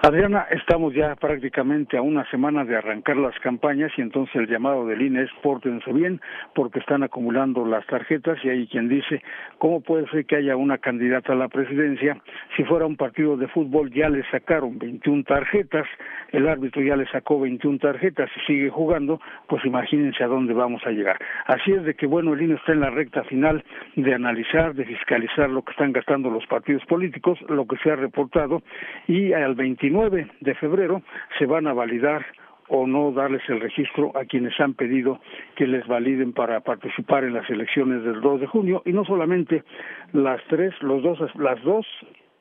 Adriana, 0.00 0.46
estamos 0.52 0.94
ya 0.94 1.16
prácticamente 1.16 1.96
a 1.96 2.02
una 2.02 2.24
semana 2.30 2.64
de 2.64 2.76
arrancar 2.76 3.16
las 3.16 3.36
campañas 3.40 3.90
y 3.96 4.00
entonces 4.00 4.32
el 4.36 4.46
llamado 4.46 4.86
del 4.86 5.02
INE 5.02 5.22
es 5.22 5.30
pórtense 5.42 5.92
bien 5.92 6.20
porque 6.54 6.78
están 6.78 7.02
acumulando 7.02 7.66
las 7.66 7.84
tarjetas 7.86 8.38
y 8.44 8.48
hay 8.48 8.68
quien 8.68 8.88
dice, 8.88 9.20
¿cómo 9.58 9.80
puede 9.80 10.08
ser 10.10 10.24
que 10.24 10.36
haya 10.36 10.54
una 10.54 10.78
candidata 10.78 11.32
a 11.32 11.36
la 11.36 11.48
presidencia? 11.48 12.16
Si 12.56 12.62
fuera 12.62 12.86
un 12.86 12.96
partido 12.96 13.36
de 13.36 13.48
fútbol 13.48 13.90
ya 13.90 14.08
le 14.08 14.22
sacaron 14.30 14.78
21 14.78 15.24
tarjetas, 15.24 15.88
el 16.30 16.46
árbitro 16.46 16.80
ya 16.80 16.94
le 16.94 17.06
sacó 17.08 17.40
21 17.40 17.78
tarjetas 17.78 18.30
y 18.36 18.46
sigue 18.46 18.70
jugando, 18.70 19.20
pues 19.48 19.64
imagínense 19.64 20.22
a 20.22 20.28
dónde 20.28 20.54
vamos 20.54 20.80
a 20.86 20.90
llegar. 20.90 21.18
Así 21.46 21.72
es 21.72 21.82
de 21.82 21.94
que, 21.94 22.06
bueno, 22.06 22.34
el 22.34 22.42
INE 22.42 22.54
está 22.54 22.70
en 22.70 22.80
la 22.80 22.90
recta 22.90 23.24
final 23.24 23.64
de 23.96 24.14
analizar, 24.14 24.74
de 24.74 24.84
fiscalizar 24.84 25.50
lo 25.50 25.62
que 25.62 25.72
están 25.72 25.92
gastando 25.92 26.30
los 26.30 26.46
partidos 26.46 26.84
políticos, 26.84 27.36
lo 27.48 27.66
que 27.66 27.78
se 27.78 27.90
ha 27.90 27.96
reportado 27.96 28.62
y 29.08 29.32
al 29.32 29.56
21 29.56 29.87
29 29.88 30.28
de 30.40 30.54
febrero 30.54 31.02
se 31.38 31.46
van 31.46 31.66
a 31.66 31.72
validar 31.72 32.24
o 32.68 32.86
no 32.86 33.12
darles 33.12 33.42
el 33.48 33.60
registro 33.60 34.12
a 34.14 34.26
quienes 34.26 34.58
han 34.60 34.74
pedido 34.74 35.20
que 35.56 35.66
les 35.66 35.86
validen 35.86 36.34
para 36.34 36.60
participar 36.60 37.24
en 37.24 37.32
las 37.32 37.48
elecciones 37.48 38.04
del 38.04 38.20
2 38.20 38.40
de 38.40 38.46
junio 38.46 38.82
y 38.84 38.92
no 38.92 39.04
solamente 39.06 39.64
las 40.12 40.42
tres, 40.48 40.74
los 40.82 41.02
dos, 41.02 41.18
las 41.36 41.62
dos 41.62 41.86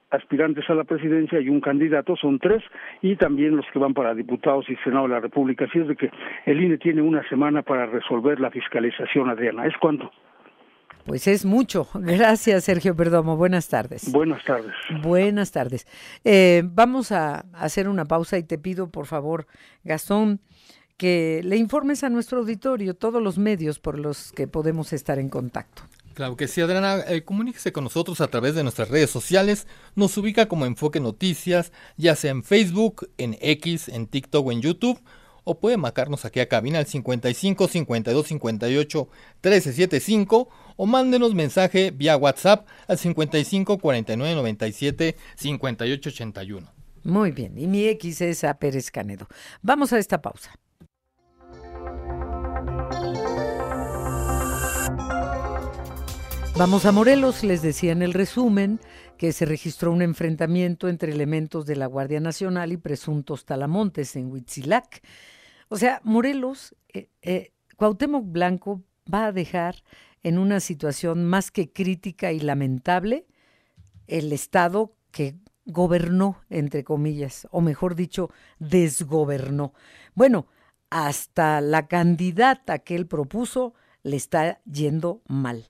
aspirantes 0.09 0.69
a 0.69 0.73
la 0.73 0.83
presidencia 0.83 1.39
y 1.39 1.49
un 1.49 1.61
candidato, 1.61 2.15
son 2.15 2.39
tres, 2.39 2.63
y 3.01 3.15
también 3.15 3.55
los 3.55 3.65
que 3.71 3.79
van 3.79 3.93
para 3.93 4.13
diputados 4.13 4.69
y 4.69 4.75
Senado 4.77 5.03
de 5.03 5.13
la 5.13 5.19
República. 5.19 5.65
Así 5.65 5.79
es 5.79 5.87
de 5.87 5.95
que 5.95 6.11
el 6.45 6.61
INE 6.61 6.77
tiene 6.77 7.01
una 7.01 7.27
semana 7.29 7.61
para 7.61 7.85
resolver 7.85 8.39
la 8.39 8.49
fiscalización, 8.49 9.29
Adriana. 9.29 9.65
¿Es 9.65 9.77
cuánto? 9.77 10.11
Pues 11.07 11.25
es 11.27 11.45
mucho. 11.45 11.87
Gracias, 11.93 12.65
Sergio 12.65 12.93
Perdomo. 12.93 13.37
Buenas 13.37 13.69
tardes. 13.69 14.11
Buenas 14.11 14.43
tardes. 14.43 14.73
Buenas 15.01 15.51
tardes. 15.51 15.87
Eh, 16.25 16.63
vamos 16.65 17.13
a 17.13 17.45
hacer 17.53 17.87
una 17.87 18.03
pausa 18.03 18.37
y 18.37 18.43
te 18.43 18.57
pido, 18.57 18.89
por 18.89 19.05
favor, 19.05 19.47
Gastón, 19.85 20.41
que 20.97 21.41
le 21.45 21.55
informes 21.55 22.03
a 22.03 22.09
nuestro 22.09 22.39
auditorio 22.39 22.93
todos 22.93 23.23
los 23.23 23.37
medios 23.37 23.79
por 23.79 23.97
los 23.97 24.33
que 24.33 24.47
podemos 24.47 24.91
estar 24.91 25.17
en 25.17 25.29
contacto. 25.29 25.83
Claro 26.13 26.35
que 26.35 26.49
sí, 26.49 26.59
Adriana. 26.59 26.97
Eh, 27.07 27.23
comuníquese 27.23 27.71
con 27.71 27.85
nosotros 27.85 28.19
a 28.19 28.27
través 28.27 28.55
de 28.55 28.63
nuestras 28.63 28.89
redes 28.89 29.09
sociales. 29.09 29.65
Nos 29.95 30.17
ubica 30.17 30.49
como 30.49 30.65
Enfoque 30.65 30.99
Noticias, 30.99 31.71
ya 31.95 32.15
sea 32.17 32.31
en 32.31 32.43
Facebook, 32.43 33.09
en 33.17 33.37
X, 33.39 33.87
en 33.87 34.07
TikTok 34.07 34.45
o 34.45 34.51
en 34.51 34.61
YouTube. 34.61 34.99
O 35.49 35.61
puede 35.61 35.77
marcarnos 35.77 36.25
aquí 36.25 36.41
a 36.41 36.49
cabina 36.49 36.79
al 36.79 36.87
55 36.87 37.69
52 37.69 38.27
58 38.27 39.09
1375 39.35 40.49
o 40.75 40.85
mándenos 40.85 41.33
mensaje 41.35 41.91
vía 41.91 42.17
WhatsApp 42.17 42.67
al 42.85 42.97
55 42.97 43.77
49 43.77 44.35
97 44.35 45.15
58 45.37 46.09
81. 46.09 46.73
Muy 47.05 47.31
bien, 47.31 47.57
y 47.57 47.65
mi 47.65 47.85
X 47.85 48.19
es 48.19 48.43
a 48.43 48.55
Pérez 48.55 48.91
Canedo. 48.91 49.29
Vamos 49.61 49.93
a 49.93 49.99
esta 49.99 50.21
pausa. 50.21 50.51
Vamos 56.57 56.85
a 56.85 56.91
Morelos, 56.91 57.45
les 57.45 57.61
decía 57.61 57.93
en 57.93 58.01
el 58.01 58.13
resumen 58.13 58.81
que 59.17 59.31
se 59.31 59.45
registró 59.45 59.93
un 59.93 60.01
enfrentamiento 60.01 60.89
entre 60.89 61.13
elementos 61.13 61.65
de 61.65 61.77
la 61.77 61.85
Guardia 61.85 62.19
Nacional 62.19 62.73
y 62.73 62.77
presuntos 62.77 63.45
talamontes 63.45 64.17
en 64.17 64.29
Huitzilac. 64.29 65.01
O 65.69 65.77
sea, 65.77 66.01
Morelos, 66.03 66.75
eh, 66.93 67.09
eh, 67.21 67.51
Cuauhtémoc 67.75 68.25
Blanco 68.25 68.83
va 69.11 69.27
a 69.27 69.31
dejar 69.31 69.83
en 70.23 70.37
una 70.37 70.59
situación 70.59 71.25
más 71.25 71.51
que 71.51 71.71
crítica 71.71 72.31
y 72.31 72.39
lamentable 72.39 73.25
el 74.07 74.31
Estado 74.33 74.95
que 75.11 75.35
gobernó, 75.65 76.41
entre 76.49 76.83
comillas, 76.83 77.47
o 77.51 77.61
mejor 77.61 77.95
dicho, 77.95 78.29
desgobernó. 78.59 79.73
Bueno, 80.15 80.47
hasta 80.89 81.61
la 81.61 81.87
candidata 81.87 82.79
que 82.79 82.95
él 82.95 83.07
propuso 83.07 83.73
le 84.03 84.15
está 84.15 84.61
yendo 84.65 85.21
mal. 85.27 85.69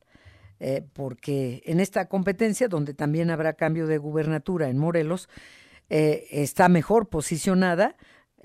Eh, 0.60 0.83
porque 0.93 1.62
en 1.65 1.79
esta 1.79 2.07
competencia, 2.07 2.67
donde 2.67 2.93
también 2.93 3.29
habrá 3.29 3.53
cambio 3.53 3.86
de 3.86 3.97
gubernatura 3.97 4.69
en 4.69 4.77
Morelos, 4.77 5.29
eh, 5.89 6.27
está 6.31 6.67
mejor 6.67 7.10
posicionada 7.10 7.95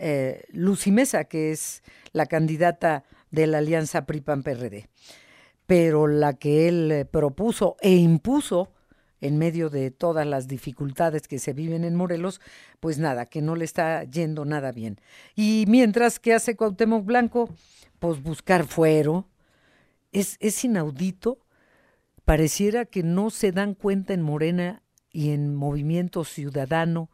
eh, 0.04 0.42
Lucy 0.50 0.90
Mesa, 0.90 1.24
que 1.24 1.52
es 1.52 1.82
la 2.12 2.26
candidata 2.26 3.04
de 3.30 3.46
la 3.46 3.58
alianza 3.58 4.04
PRI-PAN-PRD. 4.04 4.88
Pero 5.66 6.08
la 6.08 6.34
que 6.34 6.66
él 6.68 7.06
propuso 7.10 7.76
e 7.80 7.94
impuso 7.94 8.72
en 9.20 9.38
medio 9.38 9.70
de 9.70 9.92
todas 9.92 10.26
las 10.26 10.48
dificultades 10.48 11.28
que 11.28 11.38
se 11.38 11.52
viven 11.52 11.84
en 11.84 11.94
Morelos, 11.94 12.40
pues 12.80 12.98
nada, 12.98 13.26
que 13.26 13.40
no 13.40 13.54
le 13.54 13.64
está 13.64 14.02
yendo 14.02 14.44
nada 14.44 14.72
bien. 14.72 14.98
Y 15.36 15.64
mientras 15.68 16.18
que 16.18 16.34
hace 16.34 16.56
Cuauhtémoc 16.56 17.04
Blanco, 17.04 17.48
pues 18.00 18.20
buscar 18.20 18.66
fuero, 18.66 19.28
es, 20.10 20.36
es 20.40 20.64
inaudito 20.64 21.38
pareciera 22.24 22.84
que 22.84 23.02
no 23.02 23.30
se 23.30 23.52
dan 23.52 23.74
cuenta 23.74 24.14
en 24.14 24.22
Morena 24.22 24.82
y 25.12 25.30
en 25.30 25.54
Movimiento 25.54 26.24
Ciudadano 26.24 27.10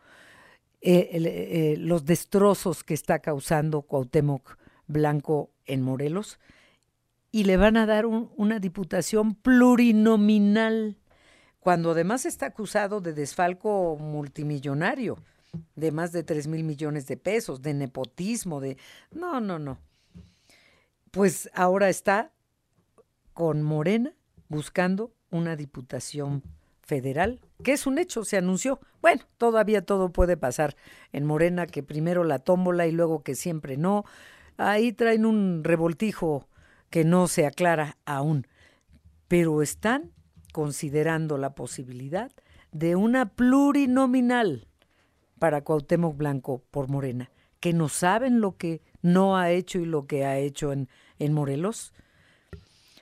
eh, 0.81 1.11
eh, 1.12 1.77
los 1.79 2.05
destrozos 2.05 2.85
que 2.85 2.95
está 2.95 3.19
causando 3.19 3.83
Cuauhtémoc 3.83 4.57
Blanco 4.87 5.51
en 5.67 5.83
Morelos 5.83 6.38
y 7.31 7.45
le 7.45 7.57
van 7.57 7.77
a 7.77 7.87
dar 7.87 8.07
una 8.07 8.59
diputación 8.59 9.35
plurinominal 9.35 10.97
cuando 11.61 11.91
además 11.91 12.25
está 12.25 12.47
acusado 12.47 13.01
de 13.01 13.12
desfalco 13.12 13.97
multimillonario 13.99 15.19
de 15.75 15.93
más 15.93 16.12
de 16.12 16.23
3 16.23 16.47
mil 16.47 16.64
millones 16.64 17.07
de 17.07 17.17
pesos, 17.17 17.62
de 17.62 17.75
nepotismo, 17.75 18.61
de... 18.61 18.77
No, 19.11 19.41
no, 19.41 19.59
no. 19.59 19.79
Pues 21.11 21.51
ahora 21.55 21.88
está 21.88 22.33
con 23.33 23.62
Morena 23.62 24.14
buscando 24.49 25.12
una 25.31 25.57
diputación 25.57 26.43
federal, 26.88 27.38
que 27.62 27.72
es 27.72 27.87
un 27.87 27.98
hecho, 27.98 28.24
se 28.24 28.38
anunció. 28.38 28.81
Bueno, 29.03 29.22
todavía 29.37 29.83
todo 29.83 30.11
puede 30.11 30.37
pasar 30.37 30.74
en 31.12 31.27
Morena, 31.27 31.66
que 31.66 31.83
primero 31.83 32.24
la 32.24 32.38
tómbola 32.38 32.87
y 32.87 32.92
luego 32.92 33.22
que 33.22 33.35
siempre 33.35 33.77
no. 33.77 34.05
Ahí 34.57 34.92
traen 34.92 35.27
un 35.27 35.62
revoltijo 35.62 36.48
que 36.88 37.05
no 37.05 37.29
se 37.29 37.46
aclara 37.46 37.98
aún, 38.07 38.46
pero 39.29 39.61
están 39.61 40.12
considerando 40.53 41.37
la 41.37 41.55
posibilidad 41.55 42.33
de 42.72 42.96
una 42.96 43.27
plurinominal 43.29 44.66
para 45.38 45.62
Cuauhtémoc 45.62 46.16
Blanco 46.16 46.64
por 46.70 46.88
Morena, 46.88 47.31
que 47.61 47.74
no 47.74 47.90
saben 47.90 48.40
lo 48.40 48.57
que 48.57 48.81
no 49.03 49.37
ha 49.37 49.51
hecho 49.51 49.79
y 49.79 49.85
lo 49.85 50.07
que 50.07 50.24
ha 50.24 50.38
hecho 50.38 50.72
en, 50.72 50.88
en 51.18 51.35
Morelos. 51.35 51.92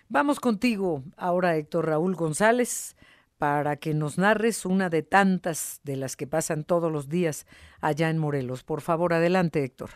Vamos 0.09 0.41
contigo 0.41 1.05
ahora, 1.17 1.57
Héctor 1.57 1.87
Raúl 1.87 2.17
González, 2.17 2.97
para 3.39 3.77
que 3.77 3.95
nos 3.95 4.19
narres 4.19 4.65
una 4.67 4.89
de 4.89 5.03
tantas 5.03 5.81
de 5.85 5.97
las 5.97 6.17
que 6.17 6.27
pasan 6.27 6.65
todos 6.65 6.91
los 6.91 7.09
días 7.09 7.47
allá 7.81 8.11
en 8.11 8.19
Morelos. 8.19 8.65
Por 8.65 8.81
favor, 8.81 9.13
adelante, 9.13 9.63
Héctor. 9.63 9.91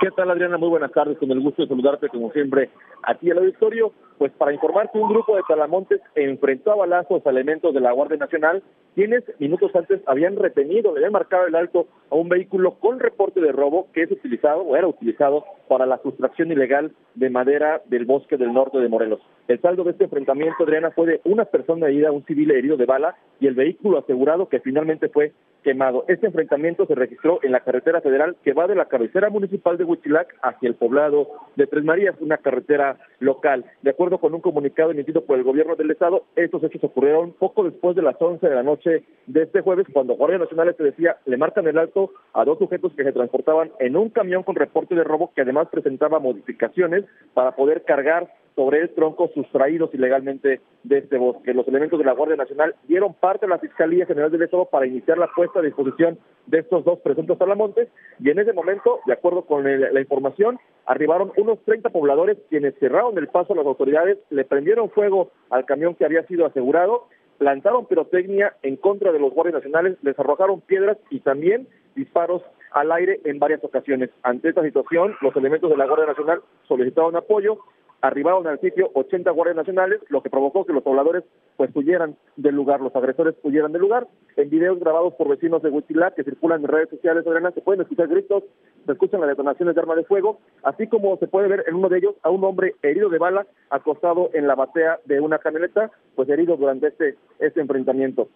¿Qué 0.00 0.10
tal, 0.12 0.30
Adriana? 0.30 0.56
Muy 0.56 0.70
buenas 0.70 0.92
tardes. 0.92 1.18
Con 1.18 1.30
el 1.30 1.40
gusto 1.40 1.62
de 1.62 1.68
saludarte, 1.68 2.08
como 2.08 2.32
siempre, 2.32 2.70
aquí 3.02 3.30
al 3.30 3.38
auditorio. 3.38 3.92
Pues 4.20 4.32
para 4.32 4.52
informarte, 4.52 4.98
un 4.98 5.08
grupo 5.08 5.34
de 5.34 5.40
talamontes 5.48 5.98
enfrentó 6.14 6.72
a 6.72 6.76
balazos 6.76 7.26
a 7.26 7.30
elementos 7.30 7.72
de 7.72 7.80
la 7.80 7.92
Guardia 7.92 8.18
Nacional, 8.18 8.62
quienes 8.94 9.24
minutos 9.38 9.74
antes 9.74 10.02
habían 10.04 10.36
retenido, 10.36 10.92
le 10.92 10.98
habían 10.98 11.12
marcado 11.12 11.46
el 11.46 11.54
alto 11.54 11.86
a 12.10 12.16
un 12.16 12.28
vehículo 12.28 12.72
con 12.74 13.00
reporte 13.00 13.40
de 13.40 13.50
robo 13.50 13.86
que 13.94 14.02
es 14.02 14.10
utilizado 14.10 14.60
o 14.60 14.76
era 14.76 14.86
utilizado 14.86 15.46
para 15.68 15.86
la 15.86 15.96
sustracción 16.02 16.52
ilegal 16.52 16.92
de 17.14 17.30
madera 17.30 17.80
del 17.86 18.04
bosque 18.04 18.36
del 18.36 18.52
norte 18.52 18.78
de 18.78 18.90
Morelos. 18.90 19.20
El 19.48 19.58
saldo 19.62 19.84
de 19.84 19.92
este 19.92 20.04
enfrentamiento, 20.04 20.64
Adriana, 20.64 20.90
fue 20.90 21.06
de 21.06 21.20
una 21.24 21.46
persona 21.46 21.86
herida, 21.86 22.12
un 22.12 22.26
civil 22.26 22.50
herido 22.50 22.76
de 22.76 22.84
bala 22.84 23.16
y 23.40 23.46
el 23.46 23.54
vehículo 23.54 23.98
asegurado 23.98 24.50
que 24.50 24.60
finalmente 24.60 25.08
fue 25.08 25.32
quemado. 25.62 26.04
Este 26.08 26.26
enfrentamiento 26.26 26.86
se 26.86 26.94
registró 26.94 27.38
en 27.42 27.52
la 27.52 27.60
carretera 27.60 28.00
federal 28.00 28.36
que 28.42 28.52
va 28.52 28.66
de 28.66 28.74
la 28.74 28.86
cabecera 28.86 29.30
municipal 29.30 29.76
de 29.76 29.84
Huichilac 29.84 30.34
hacia 30.42 30.68
el 30.68 30.74
poblado 30.74 31.28
de 31.56 31.66
Tres 31.66 31.84
Marías, 31.84 32.16
una 32.20 32.38
carretera 32.38 32.98
local. 33.18 33.64
De 33.82 33.90
acuerdo 33.90 34.09
con 34.18 34.34
un 34.34 34.40
comunicado 34.40 34.90
emitido 34.90 35.24
por 35.24 35.38
el 35.38 35.44
gobierno 35.44 35.76
del 35.76 35.90
estado, 35.90 36.24
estos 36.36 36.62
hechos 36.64 36.82
ocurrieron 36.84 37.32
poco 37.32 37.64
después 37.64 37.96
de 37.96 38.02
las 38.02 38.16
11 38.20 38.48
de 38.48 38.54
la 38.54 38.62
noche 38.62 39.04
de 39.26 39.42
este 39.42 39.60
jueves, 39.60 39.86
cuando 39.92 40.14
Guardia 40.14 40.38
Nacional 40.38 40.74
se 40.76 40.84
decía, 40.84 41.16
le 41.26 41.36
marcan 41.36 41.66
el 41.66 41.78
alto 41.78 42.12
a 42.32 42.44
dos 42.44 42.58
sujetos 42.58 42.92
que 42.94 43.04
se 43.04 43.12
transportaban 43.12 43.70
en 43.78 43.96
un 43.96 44.10
camión 44.10 44.42
con 44.42 44.56
reporte 44.56 44.94
de 44.94 45.04
robo 45.04 45.32
que 45.34 45.42
además 45.42 45.68
presentaba 45.70 46.18
modificaciones 46.18 47.04
para 47.34 47.52
poder 47.52 47.84
cargar 47.84 48.32
sobre 48.54 48.80
el 48.80 48.90
tronco 48.90 49.28
sustraídos 49.34 49.92
ilegalmente 49.94 50.60
de 50.82 50.98
este 50.98 51.18
bosque. 51.18 51.54
Los 51.54 51.66
elementos 51.68 51.98
de 51.98 52.04
la 52.04 52.12
Guardia 52.12 52.36
Nacional 52.36 52.74
dieron 52.88 53.14
parte 53.14 53.46
a 53.46 53.48
la 53.48 53.58
Fiscalía 53.58 54.06
General 54.06 54.30
del 54.30 54.42
Estado 54.42 54.66
para 54.66 54.86
iniciar 54.86 55.18
la 55.18 55.30
puesta 55.34 55.60
a 55.60 55.62
disposición 55.62 56.18
de 56.46 56.58
estos 56.60 56.84
dos 56.84 56.98
presuntos 57.00 57.38
salamontes 57.38 57.88
y 58.18 58.30
en 58.30 58.38
ese 58.38 58.52
momento, 58.52 59.00
de 59.06 59.12
acuerdo 59.12 59.42
con 59.42 59.64
la 59.64 60.00
información, 60.00 60.58
arribaron 60.86 61.32
unos 61.36 61.58
30 61.64 61.90
pobladores 61.90 62.38
quienes 62.48 62.74
cerraron 62.78 63.16
el 63.18 63.28
paso 63.28 63.52
a 63.52 63.56
las 63.56 63.66
autoridades, 63.66 64.18
le 64.30 64.44
prendieron 64.44 64.90
fuego 64.90 65.30
al 65.50 65.64
camión 65.64 65.94
que 65.94 66.04
había 66.04 66.26
sido 66.26 66.46
asegurado, 66.46 67.06
plantaron 67.38 67.86
pirotecnia 67.86 68.54
en 68.62 68.76
contra 68.76 69.12
de 69.12 69.18
los 69.18 69.32
guardias 69.32 69.54
nacionales, 69.54 69.96
les 70.02 70.18
arrojaron 70.18 70.60
piedras 70.60 70.98
y 71.10 71.20
también 71.20 71.68
disparos 71.94 72.42
al 72.72 72.92
aire 72.92 73.20
en 73.24 73.38
varias 73.38 73.62
ocasiones. 73.64 74.10
Ante 74.22 74.48
esta 74.48 74.62
situación, 74.62 75.14
los 75.20 75.34
elementos 75.36 75.70
de 75.70 75.76
la 75.76 75.86
Guardia 75.86 76.06
Nacional 76.06 76.42
solicitaron 76.68 77.16
apoyo 77.16 77.58
arribaron 78.02 78.46
al 78.46 78.60
sitio 78.60 78.90
80 78.94 79.30
guardias 79.30 79.56
nacionales, 79.56 80.00
lo 80.08 80.22
que 80.22 80.30
provocó 80.30 80.64
que 80.64 80.72
los 80.72 80.82
pobladores 80.82 81.24
pues 81.56 81.70
huyeran 81.74 82.16
del 82.36 82.54
lugar, 82.54 82.80
los 82.80 82.94
agresores 82.96 83.34
huyeran 83.42 83.72
del 83.72 83.82
lugar. 83.82 84.06
En 84.36 84.50
videos 84.50 84.78
grabados 84.80 85.14
por 85.14 85.28
vecinos 85.28 85.62
de 85.62 85.70
Huitzilac 85.70 86.14
que 86.14 86.24
circulan 86.24 86.62
en 86.62 86.68
redes 86.68 86.88
sociales, 86.88 87.26
Adriana, 87.26 87.50
se 87.52 87.60
pueden 87.60 87.82
escuchar 87.82 88.08
gritos, 88.08 88.44
se 88.86 88.92
escuchan 88.92 89.20
las 89.20 89.28
detonaciones 89.28 89.74
de 89.74 89.80
armas 89.80 89.96
de 89.96 90.04
fuego, 90.04 90.40
así 90.62 90.86
como 90.86 91.16
se 91.18 91.28
puede 91.28 91.48
ver 91.48 91.64
en 91.66 91.74
uno 91.74 91.88
de 91.88 91.98
ellos 91.98 92.14
a 92.22 92.30
un 92.30 92.42
hombre 92.44 92.74
herido 92.82 93.08
de 93.08 93.18
bala 93.18 93.46
acostado 93.68 94.30
en 94.32 94.46
la 94.46 94.54
batea 94.54 95.00
de 95.04 95.20
una 95.20 95.38
camioneta, 95.38 95.90
pues 96.14 96.28
herido 96.28 96.56
durante 96.56 96.88
este, 96.88 97.16
este 97.38 97.60
enfrentamiento. 97.60 98.28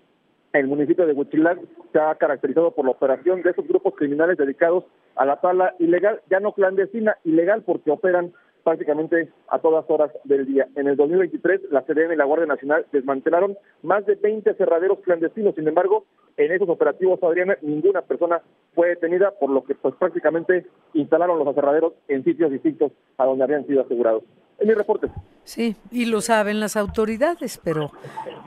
El 0.53 0.69
municipio 0.69 1.05
de 1.05 1.15
Huitzilac 1.15 1.59
se 1.93 1.99
ha 1.99 2.15
caracterizado 2.15 2.71
por 2.71 2.85
la 2.85 2.93
operación 2.93 3.43
de 3.43 3.51
esos 3.51 3.67
grupos 3.67 3.95
criminales 3.97 4.39
dedicados 4.39 4.85
a 5.17 5.25
la 5.25 5.41
tala 5.41 5.75
ilegal, 5.81 6.21
ya 6.31 6.39
no 6.39 6.53
clandestina, 6.53 7.17
ilegal 7.25 7.63
porque 7.63 7.91
operan 7.91 8.33
prácticamente 8.65 9.29
a 9.49 9.59
todas 9.59 9.85
horas 9.89 10.11
del 10.25 10.47
día. 10.47 10.67
En 10.75 10.89
el 10.89 10.97
2023, 10.97 11.71
la 11.71 11.83
CDN 11.83 12.15
y 12.15 12.17
la 12.17 12.25
Guardia 12.25 12.47
Nacional 12.47 12.87
desmantelaron 12.91 13.57
más 13.83 14.05
de 14.07 14.15
20 14.17 14.55
cerraderos 14.55 14.99
clandestinos. 15.01 15.55
Sin 15.55 15.69
embargo, 15.69 16.07
en 16.37 16.51
esos 16.51 16.69
operativos, 16.69 17.23
Adriana, 17.23 17.57
ninguna 17.63 18.03
persona 18.03 18.41
fue 18.75 18.89
detenida, 18.89 19.31
por 19.33 19.51
lo 19.51 19.65
que 19.65 19.75
pues 19.75 19.95
prácticamente 19.97 20.67
instalaron 20.95 21.39
los 21.39 21.47
aserraderos 21.47 21.93
en 22.09 22.25
sitios 22.25 22.51
distintos 22.51 22.93
a 23.19 23.27
donde 23.27 23.45
habían 23.45 23.67
sido 23.67 23.83
asegurados. 23.83 24.25
En 24.59 24.69
mi 24.69 24.75
reporte. 24.75 25.09
Sí, 25.45 25.77
y 25.91 26.07
lo 26.07 26.21
saben 26.21 26.61
las 26.61 26.77
autoridades, 26.77 27.61
pero 27.63 27.91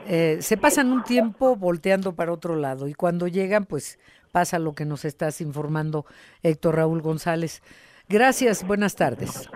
eh, 0.08 0.38
se 0.40 0.56
pasan 0.56 0.90
un 0.90 1.04
tiempo 1.04 1.54
volteando 1.54 2.14
para 2.14 2.32
otro 2.32 2.56
lado 2.56 2.88
y 2.88 2.94
cuando 2.94 3.28
llegan, 3.28 3.66
pues 3.66 3.98
pasa 4.32 4.58
lo 4.58 4.74
que 4.74 4.84
nos 4.84 5.04
estás 5.04 5.40
informando 5.40 6.06
Héctor 6.42 6.76
Raúl 6.76 7.02
González. 7.02 7.62
Gracias, 8.08 8.66
buenas 8.66 8.96
tardes. 8.96 9.50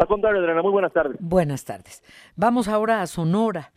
Al 0.00 0.06
contrario, 0.06 0.40
Adriana, 0.40 0.62
muy 0.62 0.72
buenas 0.72 0.94
tardes. 0.94 1.18
Buenas 1.20 1.66
tardes. 1.66 2.02
Vamos 2.34 2.68
ahora 2.68 3.02
a 3.02 3.06
Sonora. 3.06 3.74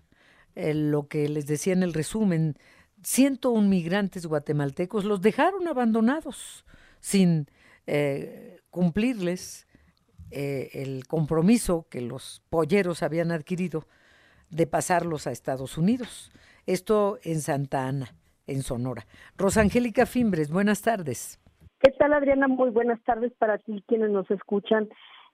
Eh, 0.55 0.73
lo 0.73 1.09
que 1.09 1.27
les 1.27 1.47
decía 1.47 1.73
en 1.73 1.83
el 1.83 1.93
resumen, 1.93 2.55
101 3.01 3.67
migrantes 3.67 4.25
guatemaltecos 4.25 5.03
los 5.03 5.21
dejaron 5.21 5.67
abandonados 5.67 6.63
sin 7.01 7.47
eh, 7.87 8.61
cumplirles 8.69 9.67
eh, 10.31 10.69
el 10.75 11.07
compromiso 11.07 11.87
que 11.89 11.99
los 11.99 12.41
polleros 12.49 13.03
habían 13.03 13.33
adquirido 13.33 13.83
de 14.49 14.65
pasarlos 14.65 15.27
a 15.27 15.31
Estados 15.31 15.77
Unidos. 15.77 16.31
Esto 16.65 17.19
en 17.23 17.41
Santa 17.41 17.85
Ana, 17.85 18.15
en 18.47 18.61
Sonora. 18.61 19.05
Rosangélica 19.37 20.05
Fimbres, 20.05 20.49
buenas 20.49 20.83
tardes. 20.83 21.41
¿Qué 21.81 21.91
tal, 21.99 22.13
Adriana? 22.13 22.47
Muy 22.47 22.69
buenas 22.69 23.03
tardes 23.03 23.33
para 23.37 23.57
ti, 23.57 23.83
quienes 23.89 24.09
nos 24.09 24.31
escuchan. 24.31 24.87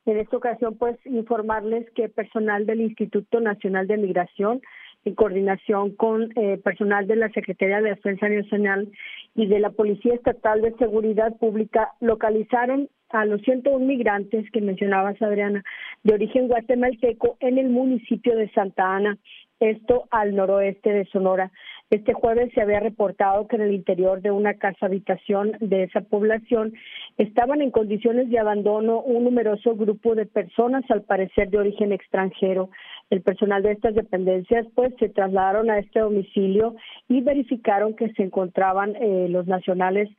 En 0.05 0.17
esta 0.17 0.37
ocasión, 0.37 0.77
pues, 0.77 0.97
informarles 1.05 1.89
que 1.91 2.09
personal 2.09 2.65
del 2.65 2.81
Instituto 2.81 3.39
Nacional 3.39 3.87
de 3.87 3.97
Migración, 3.97 4.61
en 5.05 5.15
coordinación 5.15 5.95
con 5.95 6.29
eh, 6.35 6.57
personal 6.57 7.07
de 7.07 7.15
la 7.15 7.29
Secretaría 7.29 7.81
de 7.81 7.91
Defensa 7.91 8.27
Nacional 8.27 8.89
y 9.35 9.47
de 9.47 9.59
la 9.59 9.69
Policía 9.69 10.13
Estatal 10.13 10.61
de 10.61 10.73
Seguridad 10.75 11.37
Pública, 11.37 11.93
localizaron 12.01 12.89
a 13.09 13.25
los 13.25 13.41
101 13.41 13.85
migrantes 13.85 14.49
que 14.51 14.61
mencionabas, 14.61 15.21
Adriana, 15.21 15.63
de 16.03 16.13
origen 16.13 16.47
guatemalteco 16.47 17.37
en 17.39 17.57
el 17.57 17.69
municipio 17.69 18.35
de 18.35 18.51
Santa 18.51 18.95
Ana, 18.95 19.17
esto 19.59 20.05
al 20.11 20.35
noroeste 20.35 20.91
de 20.91 21.05
Sonora. 21.05 21.51
Este 21.89 22.13
jueves 22.13 22.51
se 22.53 22.61
había 22.61 22.79
reportado 22.79 23.47
que 23.47 23.55
en 23.55 23.63
el 23.63 23.73
interior 23.73 24.21
de 24.21 24.29
una 24.29 24.53
casa 24.53 24.85
habitación 24.85 25.53
de 25.59 25.83
esa 25.83 26.01
población 26.01 26.73
estaban 27.17 27.63
en 27.63 27.71
condiciones 27.71 28.29
de 28.29 28.37
abandono 28.37 29.01
un 29.01 29.23
numeroso 29.23 29.75
grupo 29.75 30.13
de 30.13 30.27
personas, 30.27 30.83
al 30.89 31.01
parecer 31.01 31.49
de 31.49 31.57
origen 31.57 31.91
extranjero. 31.91 32.69
El 33.09 33.21
personal 33.21 33.63
de 33.63 33.71
estas 33.71 33.95
dependencias 33.95 34.67
pues 34.75 34.93
se 34.99 35.09
trasladaron 35.09 35.71
a 35.71 35.79
este 35.79 35.99
domicilio 35.99 36.75
y 37.07 37.21
verificaron 37.21 37.95
que 37.95 38.13
se 38.13 38.21
encontraban 38.21 38.95
eh, 38.95 39.27
los 39.27 39.47
nacionales 39.47 40.09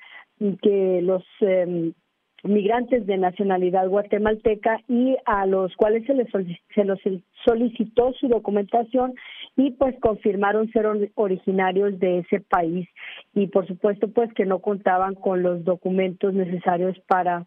que 0.62 1.00
los 1.02 1.22
eh, 1.40 1.92
migrantes 2.44 3.06
de 3.06 3.18
nacionalidad 3.18 3.88
guatemalteca 3.88 4.80
y 4.88 5.16
a 5.26 5.46
los 5.46 5.74
cuales 5.76 6.04
se 6.06 6.14
les 6.14 6.28
se 6.30 7.22
solicitó 7.44 8.12
su 8.14 8.28
documentación 8.28 9.14
y 9.56 9.72
pues 9.72 9.94
confirmaron 10.00 10.70
ser 10.70 10.86
originarios 11.14 11.98
de 11.98 12.18
ese 12.20 12.40
país 12.40 12.88
y 13.34 13.48
por 13.48 13.66
supuesto 13.66 14.08
pues 14.08 14.32
que 14.34 14.46
no 14.46 14.60
contaban 14.60 15.14
con 15.14 15.42
los 15.42 15.64
documentos 15.64 16.34
necesarios 16.34 16.98
para 17.06 17.46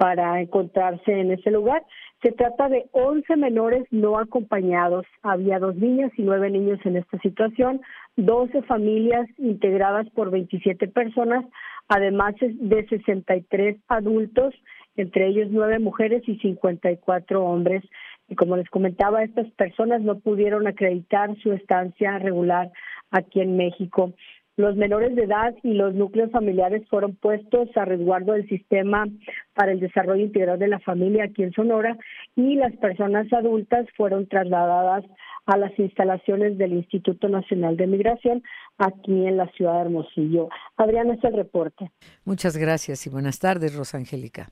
para 0.00 0.40
encontrarse 0.40 1.12
en 1.12 1.30
ese 1.30 1.50
lugar. 1.50 1.84
Se 2.22 2.32
trata 2.32 2.70
de 2.70 2.86
11 2.92 3.36
menores 3.36 3.84
no 3.90 4.18
acompañados. 4.18 5.04
Había 5.22 5.58
dos 5.58 5.76
niñas 5.76 6.10
y 6.16 6.22
nueve 6.22 6.48
niños 6.48 6.80
en 6.84 6.96
esta 6.96 7.18
situación, 7.18 7.82
12 8.16 8.62
familias 8.62 9.28
integradas 9.36 10.08
por 10.10 10.30
27 10.30 10.88
personas, 10.88 11.44
además 11.90 12.36
de 12.40 12.86
63 12.86 13.76
adultos, 13.88 14.54
entre 14.96 15.26
ellos 15.26 15.48
nueve 15.50 15.80
mujeres 15.80 16.22
y 16.28 16.38
54 16.38 17.44
hombres. 17.44 17.82
Y 18.28 18.36
como 18.36 18.56
les 18.56 18.70
comentaba, 18.70 19.24
estas 19.24 19.50
personas 19.52 20.00
no 20.00 20.20
pudieron 20.20 20.68
acreditar 20.68 21.36
su 21.42 21.52
estancia 21.52 22.18
regular 22.20 22.70
aquí 23.10 23.40
en 23.40 23.56
México. 23.56 24.14
Los 24.60 24.76
menores 24.76 25.16
de 25.16 25.24
edad 25.24 25.54
y 25.62 25.72
los 25.72 25.94
núcleos 25.94 26.30
familiares 26.30 26.86
fueron 26.90 27.16
puestos 27.16 27.74
a 27.76 27.86
resguardo 27.86 28.34
del 28.34 28.46
sistema 28.46 29.06
para 29.54 29.72
el 29.72 29.80
desarrollo 29.80 30.22
integral 30.22 30.58
de 30.58 30.68
la 30.68 30.78
familia 30.80 31.24
aquí 31.24 31.42
en 31.42 31.52
Sonora 31.52 31.96
y 32.36 32.56
las 32.56 32.76
personas 32.76 33.32
adultas 33.32 33.86
fueron 33.96 34.28
trasladadas 34.28 35.04
a 35.46 35.56
las 35.56 35.76
instalaciones 35.78 36.58
del 36.58 36.74
Instituto 36.74 37.30
Nacional 37.30 37.78
de 37.78 37.86
Migración 37.86 38.42
aquí 38.76 39.26
en 39.26 39.38
la 39.38 39.50
ciudad 39.52 39.76
de 39.76 39.80
Hermosillo. 39.80 40.50
Adriana, 40.76 41.14
es 41.14 41.24
el 41.24 41.32
reporte. 41.32 41.90
Muchas 42.26 42.58
gracias 42.58 43.06
y 43.06 43.10
buenas 43.10 43.38
tardes, 43.38 43.74
Rosangélica. 43.74 44.50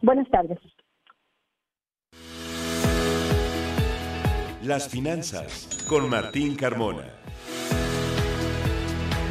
Buenas 0.00 0.26
tardes. 0.30 0.58
Las 4.62 4.88
finanzas 4.88 5.84
con 5.86 6.08
Martín 6.08 6.56
Carmona. 6.56 7.23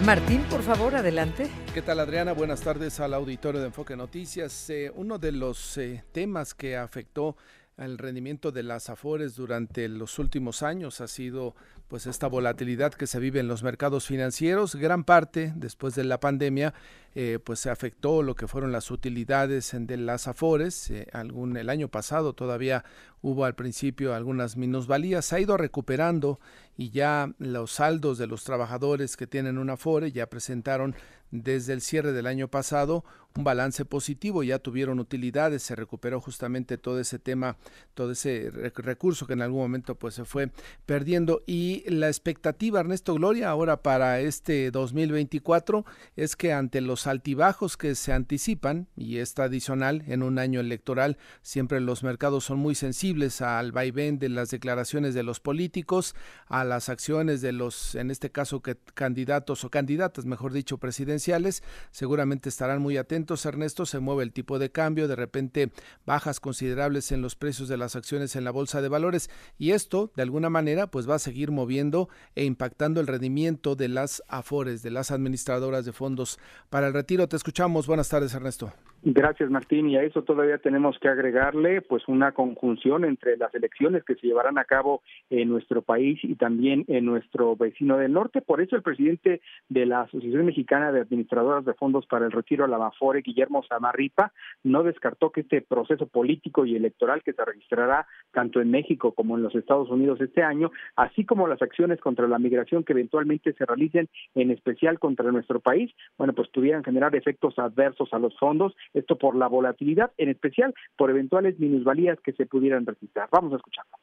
Martín, 0.06 0.42
por 0.50 0.62
favor, 0.64 0.96
adelante. 0.96 1.50
¿Qué 1.74 1.82
tal 1.82 2.02
Adriana? 2.02 2.34
Buenas 2.34 2.60
tardes 2.60 3.00
al 3.00 3.14
auditorio 3.14 3.62
de 3.62 3.68
Enfoque 3.68 3.96
Noticias. 3.96 4.70
Eh, 4.70 4.92
uno 4.94 5.18
de 5.18 5.32
los 5.32 5.78
eh, 5.78 6.04
temas 6.12 6.54
que 6.54 6.76
afectó 6.76 7.38
el 7.78 7.98
rendimiento 7.98 8.52
de 8.52 8.64
las 8.64 8.90
afores 8.90 9.36
durante 9.36 9.88
los 9.88 10.20
últimos 10.20 10.62
años 10.62 11.00
ha 11.00 11.08
sido 11.08 11.56
pues 11.88 12.06
esta 12.06 12.28
volatilidad 12.28 12.94
que 12.94 13.08
se 13.08 13.20
vive 13.20 13.40
en 13.40 13.48
los 13.48 13.64
mercados 13.64 14.06
financieros 14.06 14.76
gran 14.76 15.04
parte 15.04 15.54
después 15.56 15.96
de 15.96 16.04
la 16.04 16.20
pandemia 16.20 16.76
eh, 17.16 17.40
pues 17.44 17.60
se 17.60 17.72
afectó 17.72 18.22
lo 18.22 18.36
que 18.36 18.48
fueron 18.48 18.72
las 18.72 18.92
utilidades 18.92 19.72
de 19.76 19.98
las 19.98 20.28
afores 20.28 20.94
algún 21.14 21.58
el 21.58 21.70
año 21.70 21.88
pasado 21.88 22.34
todavía 22.34 22.86
hubo 23.24 23.46
al 23.46 23.56
principio 23.56 24.14
algunas 24.14 24.58
minusvalías 24.58 25.26
se 25.26 25.38
ha 25.38 25.40
ido 25.40 25.58
recuperando 25.58 26.40
y 26.78 26.92
ya 26.92 27.34
los 27.40 27.72
saldos 27.72 28.18
de 28.20 28.28
los 28.28 28.44
trabajadores 28.44 29.18
que 29.18 29.26
tienen 29.26 29.58
una 29.58 29.74
afore 29.74 30.12
ya 30.12 30.30
presentaron 30.30 30.94
desde 31.32 31.74
el 31.74 31.82
cierre 31.82 32.12
del 32.12 32.28
año 32.28 32.48
pasado 32.48 33.04
un 33.36 33.44
balance 33.44 33.86
positivo, 33.86 34.44
ya 34.44 34.60
tuvieron 34.60 35.00
utilidades, 35.00 35.64
se 35.64 35.76
recuperó 35.76 36.22
justamente 36.22 36.78
todo 36.78 37.00
ese 37.00 37.18
tema, 37.18 37.58
todo 37.96 38.12
ese 38.12 38.52
recurso 38.76 39.26
que 39.26 39.34
en 39.34 39.42
algún 39.42 39.62
momento 39.62 39.96
pues 39.96 40.14
se 40.14 40.26
fue 40.26 40.52
perdiendo. 40.86 41.42
Y 41.48 41.84
la 41.90 42.08
expectativa 42.08 42.80
Ernesto 42.80 43.16
Gloria 43.16 43.50
ahora 43.50 43.82
para 43.82 44.20
este 44.20 44.70
2024 44.70 45.86
es 46.16 46.36
que 46.36 46.54
ante 46.54 46.82
los 46.82 47.08
altibajos 47.08 47.76
que 47.76 47.96
se 47.96 48.14
anticipan 48.14 48.88
y 48.96 49.18
es 49.18 49.34
tradicional 49.34 50.04
en 50.08 50.22
un 50.22 50.38
año 50.38 50.60
electoral, 50.60 51.18
siempre 51.42 51.80
los 51.80 52.04
mercados 52.04 52.44
son 52.44 52.60
muy 52.60 52.76
sensibles 52.76 53.13
al 53.42 53.72
vaivén 53.72 54.20
de 54.20 54.30
las 54.30 54.50
declaraciones 54.50 55.14
de 55.14 55.24
los 55.24 55.40
políticos, 55.40 56.16
a 56.48 56.64
las 56.64 56.90
acciones 56.90 57.42
de 57.42 57.52
los 57.52 57.96
en 57.96 58.12
este 58.12 58.32
caso 58.32 58.62
que 58.62 58.78
candidatos 58.94 59.64
o 59.64 59.70
candidatas, 59.70 60.26
mejor 60.26 60.54
dicho, 60.54 60.78
presidenciales, 60.78 61.64
seguramente 61.92 62.50
estarán 62.50 62.82
muy 62.82 62.98
atentos 62.98 63.46
Ernesto, 63.46 63.86
se 63.86 64.00
mueve 64.00 64.24
el 64.24 64.34
tipo 64.34 64.60
de 64.60 64.72
cambio, 64.72 65.08
de 65.08 65.16
repente 65.16 65.72
bajas 66.06 66.40
considerables 66.40 67.12
en 67.12 67.22
los 67.22 67.36
precios 67.36 67.70
de 67.70 67.78
las 67.78 67.96
acciones 67.96 68.36
en 68.36 68.44
la 68.44 68.52
bolsa 68.52 68.82
de 68.82 68.90
valores 68.90 69.30
y 69.58 69.72
esto, 69.72 70.12
de 70.16 70.24
alguna 70.24 70.50
manera, 70.50 70.88
pues 70.88 71.10
va 71.10 71.16
a 71.16 71.20
seguir 71.20 71.52
moviendo 71.52 72.10
e 72.36 72.46
impactando 72.46 73.00
el 73.00 73.08
rendimiento 73.08 73.76
de 73.76 73.88
las 73.88 74.24
AFORES, 74.28 74.84
de 74.84 74.92
las 74.92 75.12
administradoras 75.12 75.86
de 75.86 75.94
fondos 75.94 76.40
para 76.70 76.88
el 76.88 76.94
retiro. 76.94 77.28
Te 77.28 77.36
escuchamos. 77.36 77.88
Buenas 77.88 78.10
tardes, 78.10 78.34
Ernesto. 78.34 78.74
Gracias, 79.06 79.50
Martín. 79.50 79.90
Y 79.90 79.98
a 79.98 80.04
eso 80.04 80.22
todavía 80.24 80.60
tenemos 80.60 80.98
que 80.98 81.10
agregarle 81.10 81.82
pues 81.82 82.08
una 82.08 82.32
conjunción 82.32 83.04
entre 83.04 83.36
las 83.36 83.54
elecciones 83.54 84.06
que 84.06 84.16
se 84.16 84.28
llevarán 84.28 84.58
a 84.58 84.64
cabo 84.64 85.02
en 85.30 85.50
nuestro 85.50 85.82
país 85.82 86.20
y 86.24 86.36
también 86.36 86.86
en 86.88 87.04
nuestro 87.04 87.58
vecino 87.58 87.98
del 87.98 88.14
norte. 88.14 88.40
Por 88.42 88.62
eso 88.62 88.78
el 88.78 88.82
presidente 88.82 89.42
de 89.68 89.86
la 89.86 90.04
Asociación 90.04 90.46
Mexicana 90.46 90.94
de 90.94 91.02
Administradoras 91.02 91.66
de 91.66 91.74
Fondos 91.74 92.06
para 92.06 92.26
el 92.26 92.32
Retiro, 92.32 92.66
la 92.66 92.78
Mafore, 92.78 93.22
Guillermo 93.22 93.62
Samarripa, 93.68 94.32
no 94.64 94.84
descartó 94.84 95.32
que 95.32 95.42
este 95.42 95.62
proceso 95.62 96.08
político 96.08 96.66
y 96.66 96.78
electoral 96.78 97.24
que 97.24 97.34
se 97.34 97.44
registrará 97.44 98.08
tanto 98.32 98.62
en 98.62 98.72
México 98.72 99.12
como 99.12 99.36
en 99.36 99.44
los 99.44 99.54
Estados 99.54 99.90
Unidos 99.90 100.22
este 100.22 100.44
año, 100.44 100.72
así 100.96 101.26
como 101.26 101.48
las 101.48 101.62
acciones 101.62 102.00
contra 102.00 102.26
la 102.30 102.40
migración 102.40 102.86
que 102.86 102.94
eventualmente 102.94 103.52
se 103.52 103.66
realicen, 103.66 104.08
en 104.34 104.52
especial 104.52 104.98
contra 104.98 105.30
nuestro 105.30 105.60
país, 105.60 105.92
bueno, 106.18 106.32
pues 106.32 106.48
pudieran 106.48 106.86
generar 106.86 107.14
efectos 107.18 107.60
adversos 107.60 108.08
a 108.14 108.20
los 108.20 108.34
fondos 108.40 108.74
esto 108.94 109.18
por 109.18 109.36
la 109.36 109.48
volatilidad, 109.48 110.12
en 110.18 110.30
especial 110.30 110.74
por 110.98 111.10
eventuales 111.10 111.60
minusvalías 111.60 112.20
que 112.22 112.34
se 112.34 112.46
pudieran 112.46 112.86
registrar. 112.86 113.30
Vamos 113.32 113.54
a 113.54 113.58
escucharlo. 113.58 113.98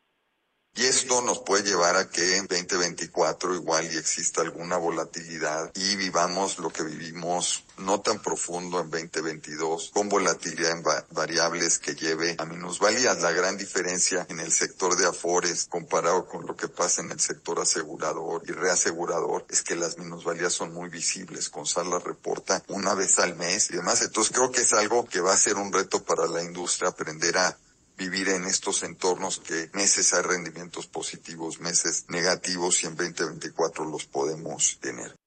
Y 0.77 0.87
esto 0.87 1.21
nos 1.21 1.41
puede 1.41 1.65
llevar 1.65 1.97
a 1.97 2.09
que 2.09 2.37
en 2.37 2.47
2024 2.47 3.57
igual 3.57 3.93
y 3.93 3.99
exista 3.99 4.41
alguna 4.41 4.77
volatilidad 4.77 5.71
y 5.75 5.97
vivamos 5.97 6.59
lo 6.59 6.71
que 6.71 6.85
vivimos 6.85 7.65
no 7.79 8.01
tan 8.01 8.23
profundo 8.23 8.81
en 8.81 8.89
2022 8.89 9.91
con 9.93 10.09
volatilidad 10.09 10.71
en 10.71 10.85
variables 11.11 11.79
que 11.79 11.95
lleve 11.95 12.37
a 12.39 12.45
minusvalías. 12.45 13.21
La 13.21 13.33
gran 13.33 13.59
diferencia 13.59 14.27
en 14.29 14.39
el 14.39 14.53
sector 14.53 14.97
de 14.97 15.07
afores 15.07 15.67
comparado 15.69 16.27
con 16.27 16.47
lo 16.47 16.57
que 16.57 16.69
pasa 16.69 17.03
en 17.03 17.11
el 17.11 17.21
sector 17.21 17.59
asegurador 17.59 18.43
y 18.47 18.53
reasegurador 18.53 19.45
es 19.49 19.63
que 19.63 19.75
las 19.75 19.99
minusvalías 19.99 20.53
son 20.53 20.73
muy 20.73 20.89
visibles. 20.89 21.49
Consal 21.49 21.91
la 21.91 21.99
reporta 21.99 22.63
una 22.69 22.95
vez 22.95 23.19
al 23.19 23.35
mes 23.37 23.71
y 23.71 23.75
demás. 23.75 24.03
Entonces 24.03 24.33
creo 24.33 24.53
que 24.53 24.61
es 24.61 24.73
algo 24.73 25.05
que 25.05 25.21
va 25.21 25.33
a 25.33 25.39
ser 25.39 25.57
un 25.57 25.73
reto 25.73 26.03
para 26.05 26.27
la 26.27 26.43
industria 26.43 26.91
aprender 26.91 27.37
a 27.39 27.57
vivir 28.01 28.31
en 28.31 28.47
estos 28.47 28.83
entornos 28.83 29.41
que 29.41 29.69
meses 29.75 30.15
hay 30.15 30.23
rendimientos 30.23 30.87
positivos, 30.87 31.61
meses 31.61 32.07
negativos 32.09 32.83
y 32.83 32.87
en 32.87 32.97
2024 32.97 33.85
los 33.85 34.07
podemos 34.07 34.79
tener. 34.81 35.20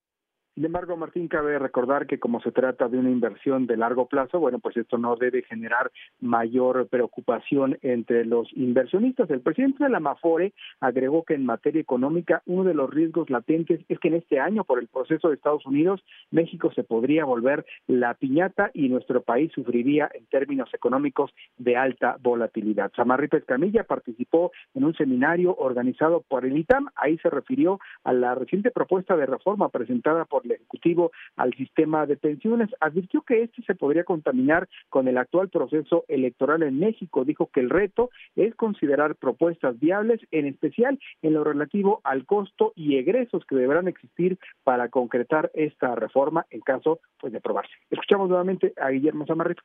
Sin 0.55 0.65
embargo, 0.65 0.95
Martín, 0.95 1.27
cabe 1.27 1.57
recordar 1.57 2.05
que 2.05 2.19
como 2.19 2.39
se 2.39 2.51
trata 2.51 2.87
de 2.87 2.99
una 2.99 3.09
inversión 3.09 3.65
de 3.65 3.75
largo 3.75 4.05
plazo, 4.05 4.39
bueno, 4.39 4.59
pues 4.59 4.77
esto 4.77 4.99
no 4.99 5.15
debe 5.15 5.41
generar 5.41 5.91
mayor 6.21 6.87
preocupación 6.89 7.79
entre 7.81 8.23
los 8.23 8.47
inversionistas. 8.53 9.31
El 9.31 9.41
presidente 9.41 9.83
de 9.83 9.89
la 9.89 9.99
Mafore 9.99 10.53
agregó 10.79 11.23
que 11.23 11.33
en 11.33 11.47
materia 11.47 11.81
económica 11.81 12.43
uno 12.45 12.65
de 12.65 12.75
los 12.75 12.87
riesgos 12.91 13.31
latentes 13.31 13.81
es 13.89 13.97
que 13.97 14.09
en 14.09 14.13
este 14.13 14.39
año, 14.39 14.63
por 14.63 14.77
el 14.77 14.87
proceso 14.89 15.29
de 15.29 15.35
Estados 15.35 15.65
Unidos, 15.65 16.03
México 16.29 16.71
se 16.71 16.83
podría 16.83 17.25
volver 17.25 17.65
la 17.87 18.13
piñata 18.13 18.69
y 18.75 18.89
nuestro 18.89 19.23
país 19.23 19.51
sufriría 19.53 20.07
en 20.13 20.27
términos 20.27 20.71
económicos 20.71 21.31
de 21.57 21.77
alta 21.77 22.17
volatilidad. 22.21 22.91
Samarri 22.95 23.27
Pescamilla 23.27 23.85
participó 23.85 24.51
en 24.75 24.83
un 24.83 24.93
seminario 24.93 25.55
organizado 25.55 26.21
por 26.21 26.45
el 26.45 26.55
ITAM. 26.55 26.89
Ahí 26.95 27.17
se 27.17 27.31
refirió 27.31 27.79
a 28.03 28.13
la 28.13 28.35
reciente 28.35 28.69
propuesta 28.69 29.17
de 29.17 29.25
reforma 29.25 29.69
presentada 29.69 30.25
por 30.25 30.42
el 30.43 30.51
Ejecutivo 30.51 31.11
al 31.35 31.53
sistema 31.53 32.05
de 32.05 32.17
pensiones, 32.17 32.69
advirtió 32.79 33.21
que 33.21 33.43
este 33.43 33.61
se 33.63 33.75
podría 33.75 34.03
contaminar 34.03 34.67
con 34.89 35.07
el 35.07 35.17
actual 35.17 35.49
proceso 35.49 36.05
electoral 36.07 36.63
en 36.63 36.79
México. 36.79 37.25
Dijo 37.25 37.47
que 37.47 37.59
el 37.59 37.69
reto 37.69 38.09
es 38.35 38.55
considerar 38.55 39.15
propuestas 39.15 39.79
viables, 39.79 40.21
en 40.31 40.45
especial 40.45 40.99
en 41.21 41.33
lo 41.33 41.43
relativo 41.43 42.01
al 42.03 42.25
costo 42.25 42.73
y 42.75 42.97
egresos 42.97 43.45
que 43.45 43.55
deberán 43.55 43.87
existir 43.87 44.37
para 44.63 44.89
concretar 44.89 45.51
esta 45.53 45.95
reforma 45.95 46.45
en 46.49 46.61
caso 46.61 46.99
pues, 47.19 47.31
de 47.31 47.39
aprobarse. 47.39 47.73
Escuchamos 47.89 48.29
nuevamente 48.29 48.73
a 48.77 48.89
Guillermo 48.89 49.25
Samarrito. 49.25 49.63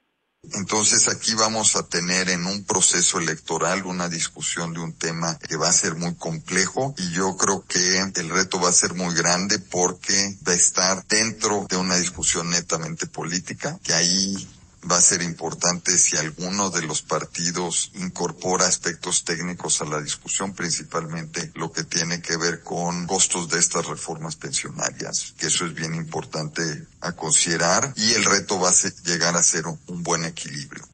Entonces 0.53 1.09
aquí 1.09 1.35
vamos 1.35 1.75
a 1.77 1.87
tener 1.89 2.31
en 2.31 2.47
un 2.47 2.65
proceso 2.65 3.19
electoral 3.19 3.85
una 3.87 4.09
discusión 4.09 4.73
de 4.73 4.81
un 4.81 4.93
tema 4.93 5.39
que 5.39 5.57
va 5.57 5.69
a 5.69 5.73
ser 5.73 5.97
muy 5.97 6.15
complejo 6.15 6.95
y 6.97 7.11
yo 7.11 7.37
creo 7.37 7.65
que 7.65 7.99
el 7.99 8.29
reto 8.31 8.61
va 8.61 8.69
a 8.69 8.73
ser 8.73 8.95
muy 8.95 9.15
grande 9.15 9.59
porque 9.59 10.39
va 10.47 10.53
a 10.53 10.57
estar 10.57 11.05
dentro 11.07 11.67
de 11.69 11.77
una 11.77 11.97
discusión 11.97 12.51
netamente 12.51 13.07
política, 13.07 13.79
que 13.83 13.95
ahí 13.95 14.49
va 14.85 14.97
a 14.97 15.01
ser 15.01 15.23
importante 15.23 15.93
si 15.93 16.17
alguno 16.17 16.71
de 16.71 16.87
los 16.87 17.03
partidos 17.03 17.91
incorpora 17.95 18.67
aspectos 18.67 19.25
técnicos 19.25 19.83
a 19.83 19.87
la 19.87 20.01
discusión, 20.01 20.55
principalmente 20.55 21.51
lo 21.55 21.73
que 21.73 21.85
tiene 21.85 22.23
que 22.23 22.37
ver 22.37 22.63
con 22.63 23.07
costos 23.07 23.49
de 23.49 23.59
estas 23.59 23.87
reformas 23.89 24.37
pensionarias, 24.37 25.35
que 25.39 25.47
eso 25.47 25.67
es 25.67 25.75
bien 25.75 25.95
importante 25.95 26.63
a 27.01 27.13
considerar 27.13 27.93
y 27.97 28.13
el 28.13 28.25
reto 28.25 28.61
va 28.61 28.69
a 28.69 29.05
llegar 29.05 29.35
a 29.37 29.43
ser 29.43 29.65
un 29.67 30.03
buen 30.03 30.25
equilibrio. 30.25 30.85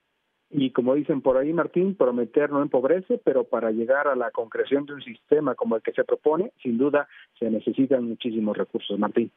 Y 0.56 0.70
como 0.70 0.94
dicen 0.94 1.20
por 1.20 1.36
ahí, 1.36 1.52
Martín, 1.52 1.96
prometer 1.96 2.50
no 2.50 2.62
empobrece, 2.62 3.18
pero 3.24 3.42
para 3.42 3.72
llegar 3.72 4.06
a 4.06 4.14
la 4.14 4.30
concreción 4.30 4.86
de 4.86 4.94
un 4.94 5.02
sistema 5.02 5.56
como 5.56 5.74
el 5.74 5.82
que 5.82 5.90
se 5.92 6.04
propone, 6.04 6.52
sin 6.62 6.78
duda 6.78 7.08
se 7.38 7.50
necesitan 7.50 8.04
muchísimos 8.04 8.56
recursos, 8.56 8.96
Martín. 8.96 9.32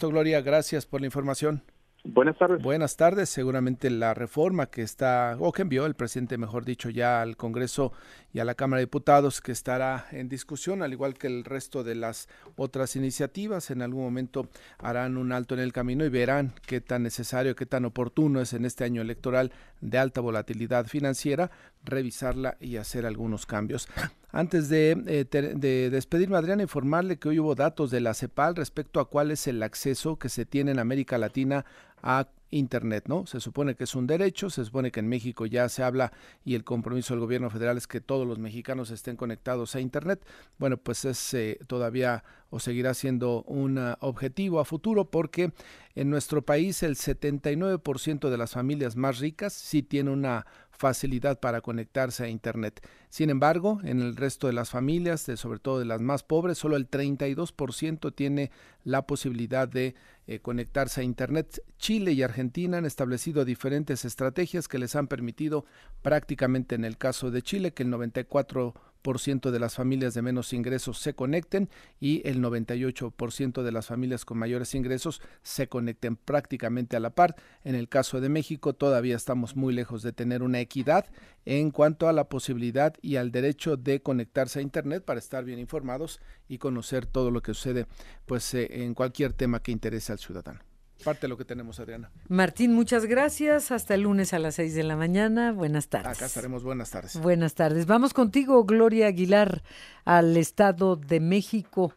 Gloria, 0.00 0.40
gracias 0.40 0.86
por 0.86 1.00
la 1.00 1.08
información. 1.08 1.62
Buenas 2.02 2.38
tardes. 2.38 2.62
Buenas 2.62 2.96
tardes. 2.96 3.28
Seguramente 3.28 3.90
la 3.90 4.14
reforma 4.14 4.66
que 4.66 4.80
está, 4.82 5.36
o 5.38 5.52
que 5.52 5.62
envió 5.62 5.84
el 5.84 5.94
presidente, 5.94 6.38
mejor 6.38 6.64
dicho, 6.64 6.88
ya 6.88 7.20
al 7.20 7.36
Congreso 7.36 7.92
y 8.32 8.38
a 8.38 8.44
la 8.44 8.54
Cámara 8.54 8.78
de 8.78 8.86
Diputados, 8.86 9.42
que 9.42 9.52
estará 9.52 10.06
en 10.10 10.30
discusión, 10.30 10.82
al 10.82 10.92
igual 10.92 11.14
que 11.14 11.26
el 11.26 11.44
resto 11.44 11.84
de 11.84 11.94
las 11.96 12.28
otras 12.56 12.96
iniciativas. 12.96 13.70
En 13.70 13.82
algún 13.82 14.02
momento 14.02 14.48
harán 14.78 15.18
un 15.18 15.30
alto 15.32 15.54
en 15.54 15.60
el 15.60 15.74
camino 15.74 16.04
y 16.04 16.08
verán 16.08 16.54
qué 16.66 16.80
tan 16.80 17.02
necesario, 17.02 17.54
qué 17.54 17.66
tan 17.66 17.84
oportuno 17.84 18.40
es 18.40 18.54
en 18.54 18.64
este 18.64 18.84
año 18.84 19.02
electoral 19.02 19.52
de 19.82 19.98
alta 19.98 20.22
volatilidad 20.22 20.86
financiera 20.86 21.50
revisarla 21.84 22.56
y 22.60 22.76
hacer 22.76 23.06
algunos 23.06 23.46
cambios. 23.46 23.88
Antes 24.32 24.68
de, 24.68 24.90
eh, 25.06 25.54
de, 25.56 25.90
despedirme, 25.90 26.36
Adriana, 26.36 26.62
informarle 26.62 27.18
que 27.18 27.28
hoy 27.28 27.40
hubo 27.40 27.54
datos 27.54 27.90
de 27.90 28.00
la 28.00 28.14
CEPAL 28.14 28.56
respecto 28.56 29.00
a 29.00 29.08
cuál 29.08 29.30
es 29.30 29.46
el 29.46 29.62
acceso 29.62 30.18
que 30.18 30.28
se 30.28 30.46
tiene 30.46 30.70
en 30.70 30.78
América 30.78 31.18
Latina 31.18 31.64
a 32.02 32.28
Internet, 32.52 33.04
¿no? 33.06 33.26
Se 33.26 33.40
supone 33.40 33.76
que 33.76 33.84
es 33.84 33.94
un 33.94 34.06
derecho, 34.06 34.50
se 34.50 34.64
supone 34.64 34.90
que 34.90 35.00
en 35.00 35.08
México 35.08 35.46
ya 35.46 35.68
se 35.68 35.82
habla 35.82 36.12
y 36.44 36.54
el 36.54 36.64
compromiso 36.64 37.14
del 37.14 37.20
gobierno 37.20 37.48
federal 37.48 37.76
es 37.76 37.86
que 37.86 38.00
todos 38.00 38.26
los 38.26 38.38
mexicanos 38.38 38.90
estén 38.90 39.16
conectados 39.16 39.74
a 39.74 39.80
Internet. 39.80 40.24
Bueno, 40.58 40.76
pues 40.76 41.04
es 41.04 41.34
eh, 41.34 41.58
todavía 41.68 42.24
o 42.50 42.58
seguirá 42.58 42.94
siendo 42.94 43.42
un 43.44 43.78
ah, 43.78 43.98
objetivo 44.00 44.58
a 44.58 44.64
futuro 44.64 45.10
porque 45.10 45.52
en 45.94 46.10
nuestro 46.10 46.42
país 46.42 46.82
el 46.82 46.96
79% 46.96 48.28
de 48.28 48.38
las 48.38 48.52
familias 48.52 48.96
más 48.96 49.20
ricas 49.20 49.52
sí 49.52 49.82
tiene 49.82 50.10
una 50.10 50.46
facilidad 50.80 51.38
para 51.40 51.60
conectarse 51.60 52.24
a 52.24 52.28
Internet. 52.28 52.80
Sin 53.10 53.28
embargo, 53.28 53.80
en 53.84 54.00
el 54.00 54.16
resto 54.16 54.46
de 54.46 54.54
las 54.54 54.70
familias, 54.70 55.26
de, 55.26 55.36
sobre 55.36 55.58
todo 55.58 55.78
de 55.78 55.84
las 55.84 56.00
más 56.00 56.22
pobres, 56.22 56.56
solo 56.56 56.76
el 56.76 56.88
32% 56.90 58.14
tiene 58.14 58.50
la 58.82 59.02
posibilidad 59.02 59.68
de 59.68 59.94
eh, 60.26 60.38
conectarse 60.38 61.02
a 61.02 61.04
Internet. 61.04 61.62
Chile 61.76 62.12
y 62.12 62.22
Argentina 62.22 62.78
han 62.78 62.86
establecido 62.86 63.44
diferentes 63.44 64.06
estrategias 64.06 64.68
que 64.68 64.78
les 64.78 64.96
han 64.96 65.06
permitido 65.06 65.66
prácticamente 66.00 66.76
en 66.76 66.86
el 66.86 66.96
caso 66.96 67.30
de 67.30 67.42
Chile 67.42 67.74
que 67.74 67.82
el 67.82 67.90
94% 67.90 68.72
ciento 69.18 69.50
de 69.50 69.58
las 69.58 69.74
familias 69.74 70.14
de 70.14 70.22
menos 70.22 70.52
ingresos 70.52 70.98
se 70.98 71.14
conecten 71.14 71.68
y 72.00 72.26
el 72.28 72.42
98% 72.42 73.62
de 73.62 73.72
las 73.72 73.86
familias 73.86 74.24
con 74.24 74.38
mayores 74.38 74.74
ingresos 74.74 75.20
se 75.42 75.68
conecten 75.68 76.16
prácticamente 76.16 76.96
a 76.96 77.00
la 77.00 77.10
par. 77.10 77.36
En 77.64 77.74
el 77.74 77.88
caso 77.88 78.20
de 78.20 78.28
México 78.28 78.74
todavía 78.74 79.16
estamos 79.16 79.56
muy 79.56 79.74
lejos 79.74 80.02
de 80.02 80.12
tener 80.12 80.42
una 80.42 80.60
equidad 80.60 81.06
en 81.44 81.70
cuanto 81.70 82.08
a 82.08 82.12
la 82.12 82.28
posibilidad 82.28 82.94
y 83.02 83.16
al 83.16 83.30
derecho 83.32 83.76
de 83.76 84.02
conectarse 84.02 84.58
a 84.58 84.62
internet 84.62 85.04
para 85.04 85.18
estar 85.18 85.44
bien 85.44 85.58
informados 85.58 86.20
y 86.48 86.58
conocer 86.58 87.06
todo 87.06 87.30
lo 87.30 87.42
que 87.42 87.54
sucede 87.54 87.86
pues 88.26 88.54
eh, 88.54 88.84
en 88.84 88.94
cualquier 88.94 89.32
tema 89.32 89.62
que 89.62 89.72
interese 89.72 90.12
al 90.12 90.18
ciudadano 90.18 90.69
parte 91.00 91.22
de 91.22 91.28
lo 91.28 91.36
que 91.36 91.44
tenemos, 91.44 91.80
Adriana. 91.80 92.10
Martín, 92.28 92.72
muchas 92.72 93.06
gracias. 93.06 93.70
Hasta 93.70 93.94
el 93.94 94.02
lunes 94.02 94.32
a 94.32 94.38
las 94.38 94.54
6 94.56 94.74
de 94.74 94.82
la 94.82 94.96
mañana. 94.96 95.52
Buenas 95.52 95.88
tardes. 95.88 96.16
Acá 96.16 96.26
estaremos. 96.26 96.62
Buenas 96.62 96.90
tardes. 96.90 97.16
Buenas 97.16 97.54
tardes. 97.54 97.86
Vamos 97.86 98.14
contigo, 98.14 98.64
Gloria 98.64 99.06
Aguilar, 99.06 99.62
al 100.04 100.36
Estado 100.36 100.96
de 100.96 101.20
México. 101.20 101.94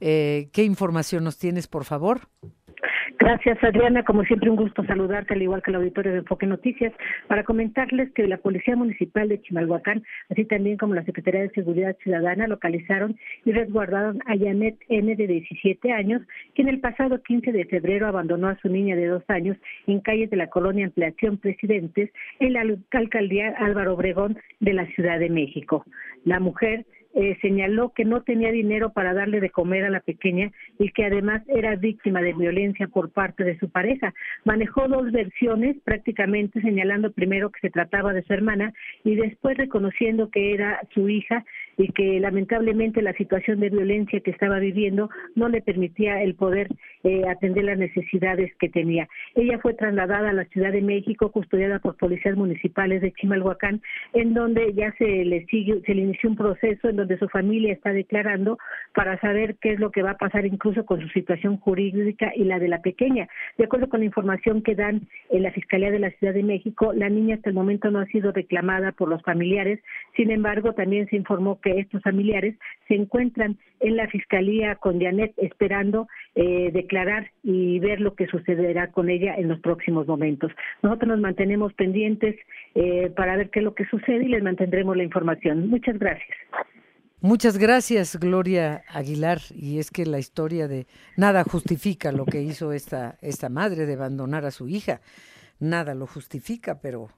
Eh, 0.00 0.48
¿Qué 0.52 0.64
información 0.64 1.24
nos 1.24 1.36
tienes, 1.36 1.66
por 1.66 1.84
favor? 1.84 2.28
Gracias, 3.20 3.62
Adriana. 3.62 4.02
Como 4.02 4.24
siempre, 4.24 4.48
un 4.48 4.56
gusto 4.56 4.82
saludarte, 4.86 5.34
al 5.34 5.42
igual 5.42 5.62
que 5.62 5.70
el 5.70 5.76
auditorio 5.76 6.12
de 6.12 6.18
Enfoque 6.20 6.46
Noticias, 6.46 6.90
para 7.26 7.44
comentarles 7.44 8.10
que 8.12 8.26
la 8.26 8.38
Policía 8.38 8.76
Municipal 8.76 9.28
de 9.28 9.42
Chimalhuacán, 9.42 10.02
así 10.30 10.46
también 10.46 10.78
como 10.78 10.94
la 10.94 11.04
Secretaría 11.04 11.42
de 11.42 11.50
Seguridad 11.50 11.94
Ciudadana, 12.02 12.46
localizaron 12.46 13.18
y 13.44 13.52
resguardaron 13.52 14.20
a 14.24 14.38
Janet 14.38 14.78
N. 14.88 15.14
de 15.14 15.26
17 15.26 15.92
años, 15.92 16.22
que 16.54 16.62
en 16.62 16.68
el 16.68 16.80
pasado 16.80 17.22
15 17.22 17.52
de 17.52 17.66
febrero 17.66 18.06
abandonó 18.06 18.48
a 18.48 18.56
su 18.56 18.70
niña 18.70 18.96
de 18.96 19.08
dos 19.08 19.22
años 19.28 19.58
en 19.86 20.00
calles 20.00 20.30
de 20.30 20.38
la 20.38 20.46
colonia 20.46 20.86
Ampliación 20.86 21.36
Presidentes, 21.36 22.08
en 22.38 22.54
la 22.54 22.64
alcaldía 22.92 23.54
Álvaro 23.58 23.96
Obregón 23.96 24.38
de 24.60 24.72
la 24.72 24.86
Ciudad 24.86 25.18
de 25.18 25.28
México. 25.28 25.84
La 26.24 26.40
mujer 26.40 26.86
eh, 27.14 27.36
señaló 27.40 27.90
que 27.90 28.04
no 28.04 28.22
tenía 28.22 28.52
dinero 28.52 28.92
para 28.92 29.14
darle 29.14 29.40
de 29.40 29.50
comer 29.50 29.84
a 29.84 29.90
la 29.90 30.00
pequeña 30.00 30.52
y 30.78 30.90
que 30.90 31.04
además 31.04 31.42
era 31.48 31.74
víctima 31.76 32.22
de 32.22 32.32
violencia 32.32 32.86
por 32.86 33.10
parte 33.10 33.44
de 33.44 33.58
su 33.58 33.68
pareja. 33.68 34.14
Manejó 34.44 34.86
dos 34.88 35.10
versiones, 35.10 35.76
prácticamente 35.84 36.60
señalando 36.60 37.12
primero 37.12 37.50
que 37.50 37.60
se 37.60 37.70
trataba 37.70 38.12
de 38.12 38.22
su 38.22 38.32
hermana 38.32 38.72
y 39.04 39.16
después 39.16 39.56
reconociendo 39.56 40.30
que 40.30 40.54
era 40.54 40.80
su 40.94 41.08
hija 41.08 41.44
y 41.80 41.88
que 41.92 42.20
lamentablemente 42.20 43.00
la 43.00 43.14
situación 43.14 43.58
de 43.60 43.70
violencia 43.70 44.20
que 44.20 44.30
estaba 44.30 44.58
viviendo 44.58 45.08
no 45.34 45.48
le 45.48 45.62
permitía 45.62 46.22
el 46.22 46.34
poder 46.34 46.68
eh, 47.04 47.22
atender 47.26 47.64
las 47.64 47.78
necesidades 47.78 48.54
que 48.58 48.68
tenía. 48.68 49.08
Ella 49.34 49.58
fue 49.60 49.72
trasladada 49.72 50.28
a 50.28 50.34
la 50.34 50.44
Ciudad 50.46 50.72
de 50.72 50.82
México, 50.82 51.32
custodiada 51.32 51.78
por 51.78 51.96
policías 51.96 52.36
municipales 52.36 53.00
de 53.00 53.12
Chimalhuacán, 53.12 53.80
en 54.12 54.34
donde 54.34 54.74
ya 54.74 54.92
se 54.98 55.24
le 55.24 55.46
sigue, 55.46 55.80
se 55.86 55.94
le 55.94 56.02
inició 56.02 56.28
un 56.28 56.36
proceso 56.36 56.90
en 56.90 56.96
donde 56.96 57.18
su 57.18 57.28
familia 57.28 57.72
está 57.72 57.94
declarando 57.94 58.58
para 58.94 59.18
saber 59.20 59.56
qué 59.62 59.72
es 59.72 59.80
lo 59.80 59.90
que 59.90 60.02
va 60.02 60.12
a 60.12 60.18
pasar 60.18 60.44
incluso 60.44 60.84
con 60.84 61.00
su 61.00 61.08
situación 61.08 61.56
jurídica 61.56 62.32
y 62.36 62.44
la 62.44 62.58
de 62.58 62.68
la 62.68 62.82
pequeña. 62.82 63.26
De 63.56 63.64
acuerdo 63.64 63.88
con 63.88 64.00
la 64.00 64.06
información 64.06 64.62
que 64.62 64.74
dan 64.74 65.08
en 65.30 65.42
la 65.42 65.52
Fiscalía 65.52 65.90
de 65.90 65.98
la 65.98 66.10
Ciudad 66.10 66.34
de 66.34 66.42
México, 66.42 66.92
la 66.92 67.08
niña 67.08 67.36
hasta 67.36 67.48
el 67.48 67.54
momento 67.54 67.90
no 67.90 68.00
ha 68.00 68.06
sido 68.06 68.32
reclamada 68.32 68.92
por 68.92 69.08
los 69.08 69.22
familiares, 69.22 69.80
sin 70.16 70.30
embargo 70.30 70.74
también 70.74 71.08
se 71.08 71.16
informó 71.16 71.58
que 71.60 71.69
estos 71.78 72.02
familiares 72.02 72.56
se 72.88 72.94
encuentran 72.94 73.58
en 73.80 73.96
la 73.96 74.08
Fiscalía 74.08 74.74
con 74.76 75.00
Janet 75.00 75.32
esperando 75.36 76.08
eh, 76.34 76.70
declarar 76.72 77.30
y 77.42 77.78
ver 77.78 78.00
lo 78.00 78.14
que 78.14 78.26
sucederá 78.26 78.90
con 78.90 79.10
ella 79.10 79.34
en 79.36 79.48
los 79.48 79.60
próximos 79.60 80.06
momentos. 80.06 80.50
Nosotros 80.82 81.08
nos 81.08 81.20
mantenemos 81.20 81.72
pendientes 81.74 82.36
eh, 82.74 83.12
para 83.14 83.36
ver 83.36 83.50
qué 83.50 83.60
es 83.60 83.64
lo 83.64 83.74
que 83.74 83.86
sucede 83.86 84.24
y 84.24 84.28
les 84.28 84.42
mantendremos 84.42 84.96
la 84.96 85.04
información. 85.04 85.68
Muchas 85.68 85.98
gracias. 85.98 86.36
Muchas 87.22 87.58
gracias, 87.58 88.18
Gloria 88.18 88.82
Aguilar. 88.88 89.40
Y 89.54 89.78
es 89.78 89.90
que 89.90 90.06
la 90.06 90.18
historia 90.18 90.68
de 90.68 90.86
nada 91.18 91.44
justifica 91.44 92.12
lo 92.12 92.24
que 92.24 92.40
hizo 92.40 92.72
esta, 92.72 93.18
esta 93.20 93.50
madre 93.50 93.84
de 93.84 93.92
abandonar 93.92 94.46
a 94.46 94.50
su 94.50 94.68
hija. 94.68 95.02
Nada 95.58 95.94
lo 95.94 96.06
justifica, 96.06 96.80
pero, 96.80 97.10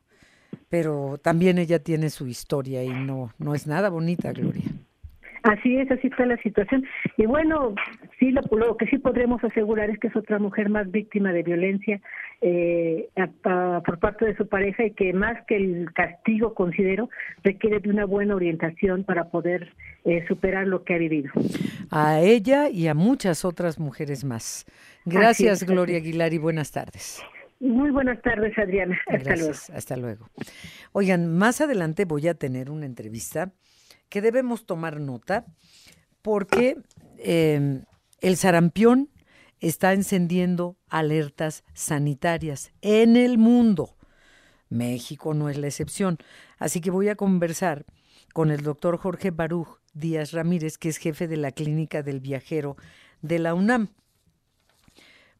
pero 0.72 1.18
también 1.22 1.58
ella 1.58 1.80
tiene 1.80 2.08
su 2.08 2.26
historia 2.26 2.82
y 2.82 2.88
no, 2.88 3.30
no 3.38 3.54
es 3.54 3.66
nada 3.66 3.90
bonita, 3.90 4.32
Gloria. 4.32 4.64
Así 5.42 5.76
es, 5.76 5.90
así 5.90 6.06
está 6.06 6.24
la 6.24 6.38
situación. 6.38 6.86
Y 7.18 7.26
bueno, 7.26 7.74
sí 8.18 8.30
lo, 8.30 8.40
lo, 8.56 8.78
que 8.78 8.86
sí 8.86 8.96
podremos 8.96 9.44
asegurar 9.44 9.90
es 9.90 9.98
que 9.98 10.08
es 10.08 10.16
otra 10.16 10.38
mujer 10.38 10.70
más 10.70 10.90
víctima 10.90 11.30
de 11.34 11.42
violencia 11.42 12.00
eh, 12.40 13.10
por 13.44 13.98
parte 13.98 14.24
de 14.24 14.34
su 14.34 14.48
pareja 14.48 14.86
y 14.86 14.92
que 14.92 15.12
más 15.12 15.44
que 15.46 15.56
el 15.56 15.92
castigo 15.92 16.54
considero 16.54 17.10
requiere 17.44 17.80
de 17.80 17.90
una 17.90 18.06
buena 18.06 18.34
orientación 18.34 19.04
para 19.04 19.24
poder 19.24 19.74
eh, 20.06 20.24
superar 20.26 20.66
lo 20.68 20.84
que 20.84 20.94
ha 20.94 20.98
vivido. 20.98 21.30
A 21.90 22.20
ella 22.20 22.70
y 22.70 22.88
a 22.88 22.94
muchas 22.94 23.44
otras 23.44 23.78
mujeres 23.78 24.24
más. 24.24 24.64
Gracias, 25.04 25.64
Gloria 25.64 25.98
Aguilar, 25.98 26.32
y 26.32 26.38
buenas 26.38 26.72
tardes. 26.72 27.22
Muy 27.62 27.92
buenas 27.92 28.20
tardes, 28.22 28.58
Adriana. 28.58 28.98
Hasta 29.06 29.36
luego. 29.36 29.52
Hasta 29.72 29.96
luego. 29.96 30.28
Oigan, 30.90 31.32
más 31.32 31.60
adelante 31.60 32.04
voy 32.04 32.26
a 32.26 32.34
tener 32.34 32.70
una 32.70 32.86
entrevista 32.86 33.52
que 34.08 34.20
debemos 34.20 34.66
tomar 34.66 34.98
nota 34.98 35.46
porque 36.22 36.78
eh, 37.18 37.84
el 38.20 38.36
sarampión 38.36 39.10
está 39.60 39.92
encendiendo 39.92 40.76
alertas 40.88 41.62
sanitarias 41.72 42.72
en 42.80 43.16
el 43.16 43.38
mundo. 43.38 43.96
México 44.68 45.32
no 45.32 45.48
es 45.48 45.56
la 45.56 45.68
excepción. 45.68 46.18
Así 46.58 46.80
que 46.80 46.90
voy 46.90 47.10
a 47.10 47.14
conversar 47.14 47.84
con 48.34 48.50
el 48.50 48.62
doctor 48.62 48.96
Jorge 48.96 49.30
Baruch 49.30 49.78
Díaz 49.94 50.32
Ramírez, 50.32 50.78
que 50.78 50.88
es 50.88 50.96
jefe 50.96 51.28
de 51.28 51.36
la 51.36 51.52
Clínica 51.52 52.02
del 52.02 52.18
Viajero 52.18 52.76
de 53.20 53.38
la 53.38 53.54
UNAM, 53.54 53.90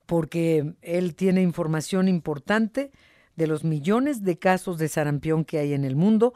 porque 0.07 0.75
él 0.83 1.15
tiene 1.15 1.43
información 1.43 2.09
importante 2.09 2.91
de 3.37 3.47
los 3.47 3.65
millones 3.65 4.23
de 4.25 4.39
casos 4.39 4.79
de 4.79 4.89
sarampión 4.89 5.45
que 5.45 5.59
hay 5.59 5.73
en 5.73 5.85
el 5.85 5.97
mundo 5.97 6.35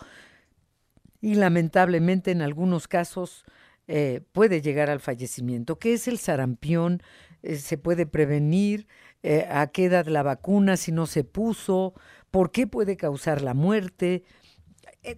y 1.20 1.34
lamentablemente 1.34 2.30
en 2.30 2.42
algunos 2.42 2.88
casos 2.88 3.44
eh, 3.88 4.22
puede 4.32 4.62
llegar 4.62 4.90
al 4.90 5.00
fallecimiento. 5.00 5.78
¿Qué 5.78 5.94
es 5.94 6.08
el 6.08 6.18
sarampión? 6.18 7.02
Eh, 7.42 7.56
¿Se 7.56 7.78
puede 7.78 8.06
prevenir? 8.06 8.86
Eh, 9.22 9.46
¿A 9.50 9.68
qué 9.68 9.86
edad 9.86 10.06
la 10.06 10.22
vacuna 10.22 10.76
si 10.76 10.92
no 10.92 11.06
se 11.06 11.24
puso? 11.24 11.94
¿Por 12.30 12.50
qué 12.50 12.66
puede 12.66 12.96
causar 12.96 13.42
la 13.42 13.54
muerte? 13.54 14.24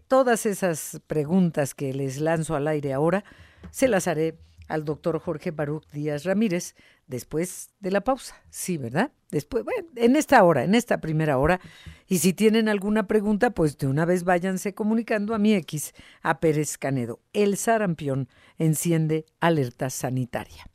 todas 0.06 0.44
esas 0.44 1.00
preguntas 1.06 1.74
que 1.74 1.94
les 1.94 2.20
lanzo 2.20 2.54
al 2.54 2.68
aire 2.68 2.92
ahora 2.92 3.24
se 3.70 3.88
las 3.88 4.06
haré 4.06 4.38
al 4.68 4.84
doctor 4.84 5.18
Jorge 5.18 5.50
Baruch 5.50 5.88
Díaz 5.90 6.24
Ramírez 6.24 6.74
después 7.08 7.70
de 7.80 7.90
la 7.90 8.02
pausa. 8.02 8.36
Sí, 8.50 8.78
¿verdad? 8.78 9.10
Después, 9.30 9.64
bueno, 9.64 9.88
en 9.96 10.14
esta 10.14 10.42
hora, 10.44 10.64
en 10.64 10.74
esta 10.74 11.00
primera 11.00 11.38
hora. 11.38 11.60
Y 12.06 12.18
si 12.18 12.32
tienen 12.32 12.68
alguna 12.68 13.06
pregunta, 13.06 13.50
pues 13.50 13.76
de 13.76 13.88
una 13.88 14.04
vez 14.04 14.24
váyanse 14.24 14.74
comunicando 14.74 15.34
a 15.34 15.38
mi 15.38 15.54
X, 15.54 15.92
a 16.22 16.38
Pérez 16.38 16.78
Canedo. 16.78 17.20
El 17.32 17.56
sarampión 17.56 18.28
enciende 18.58 19.26
alerta 19.40 19.90
sanitaria. 19.90 20.70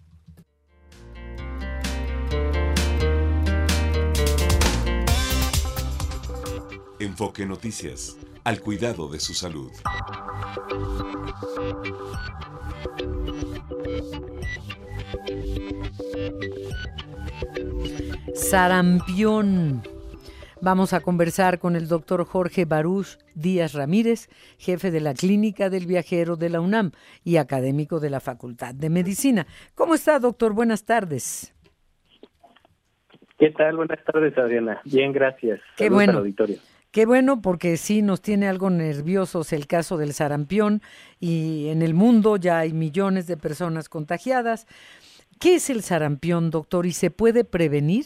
Enfoque 6.99 7.45
Noticias, 7.45 8.17
al 8.43 8.61
cuidado 8.61 9.09
de 9.09 9.19
su 9.19 9.33
salud. 9.33 9.71
Sarampión. 18.33 19.81
Vamos 20.61 20.93
a 20.93 21.01
conversar 21.01 21.59
con 21.59 21.75
el 21.75 21.87
doctor 21.87 22.23
Jorge 22.23 22.65
Baruch 22.65 23.17
Díaz 23.35 23.73
Ramírez, 23.73 24.29
jefe 24.57 24.91
de 24.91 25.01
la 25.01 25.13
Clínica 25.13 25.69
del 25.69 25.87
Viajero 25.87 26.37
de 26.37 26.49
la 26.49 26.61
UNAM 26.61 26.91
y 27.23 27.35
académico 27.35 27.99
de 27.99 28.09
la 28.09 28.21
Facultad 28.21 28.73
de 28.73 28.89
Medicina. 28.89 29.45
¿Cómo 29.75 29.93
está, 29.93 30.19
doctor? 30.19 30.53
Buenas 30.53 30.85
tardes. 30.85 31.53
¿Qué 33.37 33.49
tal? 33.51 33.75
Buenas 33.75 33.99
tardes, 34.05 34.37
Adriana. 34.37 34.79
Bien, 34.85 35.11
gracias. 35.11 35.59
Qué 35.75 35.89
bueno. 35.89 36.19
auditorio. 36.19 36.57
Qué 36.93 37.07
bueno, 37.07 37.41
porque 37.41 37.75
sí 37.77 38.03
nos 38.03 38.21
tiene 38.21 38.47
algo 38.47 38.69
nerviosos 38.69 39.51
el 39.51 39.65
caso 39.65 39.97
del 39.97 40.13
sarampión 40.13 40.81
y 41.19 41.69
en 41.69 41.81
el 41.81 41.95
mundo 41.95 42.37
ya 42.37 42.59
hay 42.59 42.71
millones 42.71 43.25
de 43.25 43.35
personas 43.35 43.89
contagiadas. 43.89 44.67
¿Qué 45.41 45.55
es 45.55 45.71
el 45.71 45.81
sarampión, 45.81 46.51
doctor, 46.51 46.85
y 46.85 46.91
se 46.91 47.09
puede 47.09 47.45
prevenir? 47.45 48.05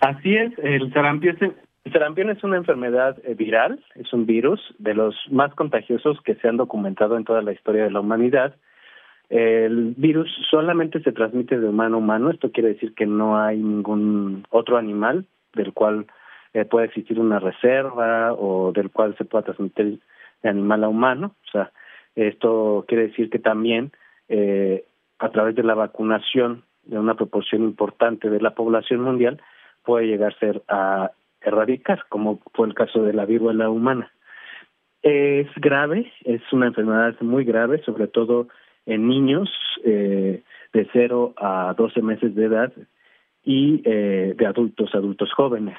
Así 0.00 0.36
es, 0.36 0.52
el 0.58 0.92
sarampión, 0.92 1.38
el 1.84 1.92
sarampión 1.94 2.28
es 2.28 2.44
una 2.44 2.58
enfermedad 2.58 3.16
eh, 3.24 3.32
viral, 3.32 3.82
es 3.94 4.12
un 4.12 4.26
virus 4.26 4.60
de 4.78 4.92
los 4.92 5.14
más 5.30 5.54
contagiosos 5.54 6.20
que 6.20 6.34
se 6.34 6.48
han 6.48 6.58
documentado 6.58 7.16
en 7.16 7.24
toda 7.24 7.40
la 7.40 7.52
historia 7.52 7.84
de 7.84 7.90
la 7.90 8.00
humanidad. 8.00 8.54
El 9.30 9.94
virus 9.96 10.28
solamente 10.50 11.02
se 11.02 11.12
transmite 11.12 11.58
de 11.58 11.68
humano 11.70 11.96
a 11.96 12.00
humano, 12.00 12.30
esto 12.30 12.52
quiere 12.52 12.74
decir 12.74 12.92
que 12.94 13.06
no 13.06 13.40
hay 13.40 13.56
ningún 13.56 14.44
otro 14.50 14.76
animal 14.76 15.24
del 15.54 15.72
cual 15.72 16.04
eh, 16.54 16.64
pueda 16.64 16.86
existir 16.86 17.18
una 17.18 17.38
reserva 17.38 18.32
o 18.32 18.72
del 18.72 18.90
cual 18.90 19.16
se 19.16 19.24
pueda 19.24 19.44
transmitir 19.44 20.00
de 20.42 20.48
animal 20.48 20.84
a 20.84 20.88
humano. 20.88 21.34
O 21.46 21.50
sea, 21.50 21.72
esto 22.14 22.84
quiere 22.86 23.08
decir 23.08 23.30
que 23.30 23.38
también 23.38 23.92
eh, 24.28 24.84
a 25.18 25.30
través 25.30 25.54
de 25.54 25.62
la 25.62 25.74
vacunación 25.74 26.64
de 26.84 26.98
una 26.98 27.14
proporción 27.14 27.62
importante 27.62 28.28
de 28.28 28.40
la 28.40 28.54
población 28.54 29.00
mundial 29.00 29.40
puede 29.84 30.06
llegar 30.06 30.32
a 30.32 30.38
ser 30.38 30.62
a 30.68 31.10
erradicar, 31.40 32.04
como 32.08 32.40
fue 32.54 32.66
el 32.66 32.74
caso 32.74 33.02
de 33.02 33.12
la 33.12 33.24
viruela 33.24 33.68
humana. 33.68 34.12
Es 35.02 35.48
grave, 35.56 36.12
es 36.24 36.40
una 36.52 36.66
enfermedad 36.66 37.16
muy 37.20 37.44
grave, 37.44 37.82
sobre 37.84 38.06
todo 38.06 38.48
en 38.86 39.08
niños 39.08 39.50
eh, 39.84 40.42
de 40.72 40.88
0 40.92 41.34
a 41.36 41.74
12 41.76 42.02
meses 42.02 42.34
de 42.34 42.44
edad 42.44 42.72
y 43.44 43.82
eh, 43.84 44.34
de 44.36 44.46
adultos, 44.46 44.94
adultos 44.94 45.32
jóvenes. 45.32 45.76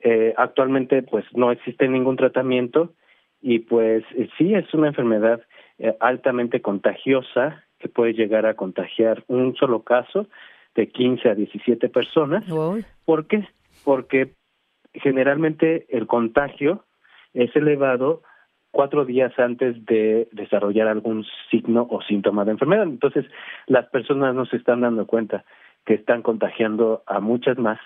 Eh, 0.00 0.34
actualmente, 0.36 1.02
pues 1.02 1.24
no 1.34 1.50
existe 1.50 1.88
ningún 1.88 2.16
tratamiento 2.16 2.92
y 3.40 3.60
pues 3.60 4.04
eh, 4.16 4.28
sí 4.38 4.54
es 4.54 4.72
una 4.74 4.88
enfermedad 4.88 5.42
eh, 5.78 5.96
altamente 6.00 6.60
contagiosa 6.60 7.64
que 7.78 7.88
puede 7.88 8.12
llegar 8.12 8.46
a 8.46 8.54
contagiar 8.54 9.24
un 9.28 9.54
solo 9.56 9.82
caso 9.82 10.26
de 10.74 10.88
15 10.88 11.28
a 11.28 11.34
17 11.34 11.88
personas. 11.88 12.44
¿Por 13.04 13.26
qué? 13.26 13.48
Porque 13.84 14.34
generalmente 14.94 15.86
el 15.88 16.06
contagio 16.06 16.84
es 17.34 17.54
elevado 17.54 18.22
cuatro 18.70 19.04
días 19.04 19.36
antes 19.38 19.84
de 19.86 20.28
desarrollar 20.32 20.88
algún 20.88 21.24
signo 21.50 21.86
o 21.90 22.02
síntoma 22.02 22.44
de 22.44 22.52
enfermedad. 22.52 22.84
Entonces, 22.84 23.24
las 23.66 23.86
personas 23.86 24.34
no 24.34 24.46
se 24.46 24.56
están 24.56 24.82
dando 24.82 25.06
cuenta 25.06 25.44
que 25.84 25.94
están 25.94 26.22
contagiando 26.22 27.02
a 27.06 27.20
muchas 27.20 27.58
más 27.58 27.78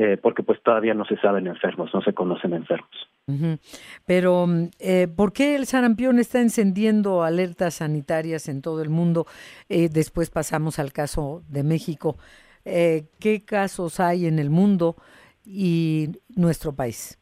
eh, 0.00 0.16
porque 0.16 0.44
pues 0.44 0.62
todavía 0.62 0.94
no 0.94 1.04
se 1.06 1.16
saben 1.16 1.48
enfermos, 1.48 1.92
no 1.92 2.00
se 2.02 2.12
conocen 2.12 2.52
enfermos. 2.52 2.88
Pero, 4.06 4.46
eh, 4.78 5.08
¿por 5.08 5.32
qué 5.32 5.56
el 5.56 5.66
sarampión 5.66 6.20
está 6.20 6.40
encendiendo 6.40 7.24
alertas 7.24 7.74
sanitarias 7.74 8.48
en 8.48 8.62
todo 8.62 8.80
el 8.80 8.90
mundo? 8.90 9.26
Eh, 9.68 9.88
después 9.92 10.30
pasamos 10.30 10.78
al 10.78 10.92
caso 10.92 11.42
de 11.48 11.64
México. 11.64 12.16
Eh, 12.64 13.06
¿Qué 13.18 13.44
casos 13.44 13.98
hay 13.98 14.26
en 14.26 14.38
el 14.38 14.50
mundo 14.50 14.94
y 15.44 16.10
nuestro 16.36 16.76
país? 16.76 17.18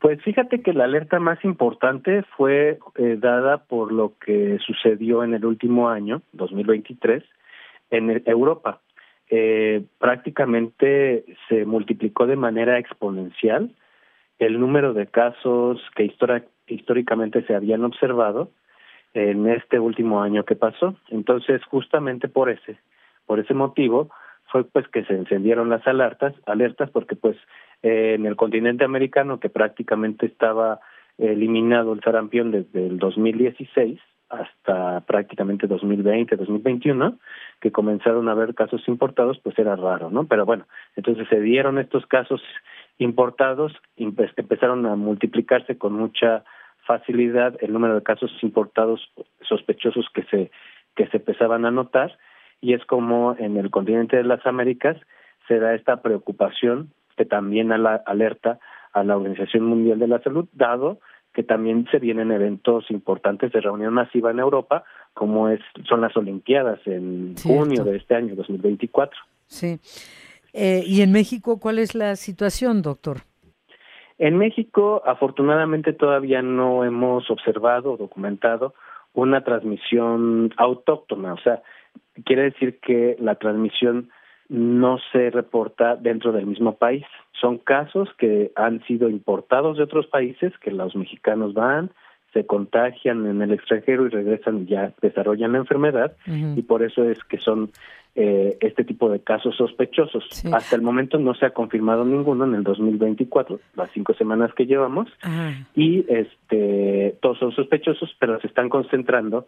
Pues 0.00 0.20
fíjate 0.24 0.62
que 0.62 0.72
la 0.72 0.84
alerta 0.84 1.20
más 1.20 1.44
importante 1.44 2.24
fue 2.36 2.80
dada 3.18 3.58
por 3.58 3.92
lo 3.92 4.14
que 4.18 4.58
sucedió 4.66 5.22
en 5.22 5.34
el 5.34 5.44
último 5.44 5.90
año, 5.90 6.22
2023, 6.32 7.22
en 7.90 8.22
Europa 8.26 8.80
eh, 9.30 9.84
prácticamente 9.98 11.24
se 11.48 11.64
multiplicó 11.64 12.26
de 12.26 12.36
manera 12.36 12.78
exponencial 12.78 13.70
el 14.38 14.58
número 14.58 14.92
de 14.92 15.06
casos 15.06 15.80
que 15.94 16.12
históricamente 16.66 17.44
se 17.46 17.54
habían 17.54 17.84
observado 17.84 18.50
en 19.14 19.48
este 19.48 19.78
último 19.78 20.22
año 20.22 20.44
que 20.44 20.56
pasó. 20.56 20.96
Entonces, 21.10 21.62
justamente 21.64 22.28
por 22.28 22.50
ese, 22.50 22.78
por 23.26 23.38
ese 23.38 23.54
motivo, 23.54 24.10
fue 24.46 24.64
pues 24.64 24.88
que 24.88 25.04
se 25.04 25.14
encendieron 25.14 25.68
las 25.68 25.86
alertas, 25.86 26.34
alertas 26.46 26.90
porque 26.90 27.16
pues 27.16 27.36
en 27.82 28.26
el 28.26 28.36
continente 28.36 28.84
americano 28.84 29.40
que 29.40 29.48
prácticamente 29.48 30.26
estaba 30.26 30.80
eliminado 31.18 31.92
el 31.92 32.00
sarampión 32.00 32.50
desde 32.50 32.86
el 32.86 32.98
2016, 32.98 34.00
hasta 34.30 35.00
prácticamente 35.00 35.66
2020, 35.66 36.36
2021, 36.36 37.18
que 37.60 37.72
comenzaron 37.72 38.28
a 38.28 38.32
haber 38.32 38.54
casos 38.54 38.86
importados, 38.88 39.38
pues 39.42 39.58
era 39.58 39.76
raro, 39.76 40.10
¿no? 40.10 40.26
Pero 40.26 40.46
bueno, 40.46 40.66
entonces 40.96 41.28
se 41.28 41.40
dieron 41.40 41.78
estos 41.78 42.06
casos 42.06 42.42
importados, 42.98 43.72
empezaron 43.96 44.86
a 44.86 44.96
multiplicarse 44.96 45.76
con 45.78 45.92
mucha 45.92 46.44
facilidad 46.86 47.56
el 47.60 47.72
número 47.72 47.94
de 47.94 48.02
casos 48.02 48.30
importados 48.42 49.12
sospechosos 49.42 50.08
que 50.14 50.22
se 50.24 50.50
que 50.96 51.06
se 51.08 51.18
empezaban 51.18 51.64
a 51.64 51.70
notar 51.70 52.18
y 52.60 52.74
es 52.74 52.84
como 52.84 53.36
en 53.38 53.56
el 53.56 53.70
continente 53.70 54.16
de 54.16 54.24
las 54.24 54.44
Américas 54.46 54.96
se 55.46 55.58
da 55.58 55.74
esta 55.74 56.02
preocupación 56.02 56.92
que 57.16 57.24
también 57.24 57.72
alerta 57.72 58.58
a 58.92 59.04
la 59.04 59.16
Organización 59.16 59.64
Mundial 59.64 59.98
de 59.98 60.08
la 60.08 60.20
Salud, 60.20 60.48
dado 60.52 60.98
que 61.32 61.42
también 61.42 61.86
se 61.90 61.98
vienen 61.98 62.32
eventos 62.32 62.90
importantes 62.90 63.52
de 63.52 63.60
reunión 63.60 63.94
masiva 63.94 64.30
en 64.30 64.40
Europa 64.40 64.84
como 65.14 65.48
es 65.48 65.60
son 65.88 66.00
las 66.00 66.16
Olimpiadas 66.16 66.80
en 66.86 67.34
junio 67.36 67.84
de 67.84 67.96
este 67.96 68.14
año 68.14 68.34
2024. 68.34 69.18
Sí. 69.46 69.78
Eh, 70.52 70.82
¿Y 70.86 71.02
en 71.02 71.12
México 71.12 71.58
cuál 71.60 71.78
es 71.78 71.94
la 71.94 72.16
situación, 72.16 72.82
doctor? 72.82 73.18
En 74.18 74.36
México, 74.36 75.02
afortunadamente, 75.06 75.92
todavía 75.92 76.42
no 76.42 76.84
hemos 76.84 77.30
observado 77.30 77.92
o 77.92 77.96
documentado 77.96 78.74
una 79.14 79.42
transmisión 79.42 80.52
autóctona, 80.56 81.34
o 81.34 81.38
sea, 81.38 81.62
quiere 82.24 82.42
decir 82.42 82.78
que 82.80 83.16
la 83.18 83.36
transmisión 83.36 84.10
no 84.48 84.98
se 85.12 85.30
reporta 85.30 85.96
dentro 85.96 86.32
del 86.32 86.46
mismo 86.46 86.76
país. 86.76 87.04
Son 87.40 87.58
casos 87.58 88.08
que 88.18 88.52
han 88.56 88.84
sido 88.84 89.08
importados 89.08 89.76
de 89.76 89.84
otros 89.84 90.06
países, 90.08 90.52
que 90.58 90.72
los 90.72 90.94
mexicanos 90.96 91.54
van, 91.54 91.90
se 92.32 92.46
contagian 92.46 93.26
en 93.26 93.42
el 93.42 93.52
extranjero 93.52 94.06
y 94.06 94.10
regresan 94.10 94.62
y 94.62 94.66
ya 94.66 94.92
desarrollan 95.02 95.52
la 95.52 95.58
enfermedad 95.58 96.12
y 96.26 96.62
por 96.62 96.82
eso 96.82 97.04
es 97.04 97.22
que 97.24 97.38
son 97.38 97.70
eh, 98.16 98.56
este 98.60 98.84
tipo 98.84 99.08
de 99.08 99.20
casos 99.20 99.56
sospechosos. 99.56 100.44
Hasta 100.52 100.76
el 100.76 100.82
momento 100.82 101.18
no 101.18 101.34
se 101.34 101.46
ha 101.46 101.50
confirmado 101.50 102.04
ninguno 102.04 102.44
en 102.44 102.54
el 102.54 102.64
2024, 102.64 103.60
las 103.76 103.90
cinco 103.92 104.14
semanas 104.14 104.52
que 104.54 104.66
llevamos, 104.66 105.08
y 105.74 106.04
este 106.08 107.16
todos 107.20 107.38
son 107.38 107.52
sospechosos, 107.52 108.14
pero 108.18 108.40
se 108.40 108.48
están 108.48 108.68
concentrando 108.68 109.46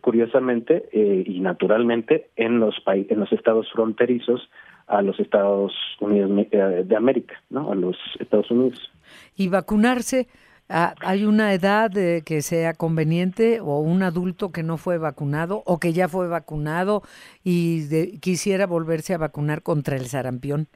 curiosamente 0.00 0.88
eh, 0.92 1.24
y 1.26 1.40
naturalmente 1.40 2.28
en 2.36 2.60
los 2.60 2.74
en 2.86 3.20
los 3.20 3.32
estados 3.32 3.70
fronterizos 3.72 4.48
a 4.86 5.00
los 5.00 5.18
Estados 5.18 5.72
Unidos 6.00 6.30
eh, 6.50 6.84
de 6.84 6.96
América, 6.96 7.34
¿no? 7.50 7.72
A 7.72 7.74
los 7.74 7.96
Estados 8.18 8.50
Unidos. 8.50 8.90
Y 9.36 9.48
vacunarse 9.48 10.28
¿Hay 10.72 11.24
una 11.26 11.52
edad 11.52 11.90
que 12.24 12.40
sea 12.40 12.72
conveniente 12.72 13.60
o 13.60 13.80
un 13.80 14.02
adulto 14.02 14.52
que 14.52 14.62
no 14.62 14.78
fue 14.78 14.96
vacunado 14.96 15.62
o 15.66 15.78
que 15.78 15.92
ya 15.92 16.08
fue 16.08 16.28
vacunado 16.28 17.02
y 17.44 18.18
quisiera 18.20 18.66
volverse 18.66 19.12
a 19.12 19.18
vacunar 19.18 19.62
contra 19.62 19.96
el 19.96 20.06
sarampión? 20.06 20.68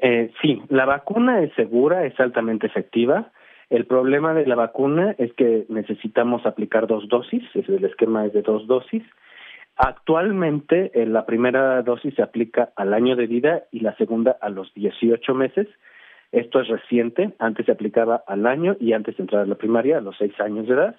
Eh, 0.00 0.32
sí, 0.42 0.60
la 0.68 0.86
vacuna 0.86 1.40
es 1.40 1.52
segura, 1.54 2.04
es 2.04 2.18
altamente 2.18 2.66
efectiva. 2.66 3.30
El 3.70 3.86
problema 3.86 4.34
de 4.34 4.46
la 4.46 4.56
vacuna 4.56 5.14
es 5.18 5.32
que 5.34 5.66
necesitamos 5.68 6.44
aplicar 6.46 6.86
dos 6.86 7.08
dosis, 7.08 7.44
el 7.54 7.84
esquema 7.84 8.26
es 8.26 8.32
de 8.32 8.42
dos 8.42 8.66
dosis. 8.66 9.04
Actualmente 9.76 10.90
eh, 10.94 11.06
la 11.06 11.26
primera 11.26 11.82
dosis 11.82 12.14
se 12.14 12.22
aplica 12.22 12.70
al 12.74 12.92
año 12.92 13.14
de 13.14 13.28
vida 13.28 13.62
y 13.70 13.80
la 13.80 13.94
segunda 13.96 14.36
a 14.40 14.48
los 14.48 14.74
18 14.74 15.34
meses 15.34 15.68
esto 16.32 16.60
es 16.60 16.68
reciente, 16.68 17.32
antes 17.38 17.66
se 17.66 17.72
aplicaba 17.72 18.22
al 18.26 18.46
año 18.46 18.76
y 18.78 18.92
antes 18.92 19.16
de 19.16 19.22
entrar 19.22 19.42
a 19.42 19.46
la 19.46 19.54
primaria, 19.54 19.98
a 19.98 20.02
los 20.02 20.16
seis 20.16 20.38
años 20.40 20.66
de 20.66 20.74
edad. 20.74 20.96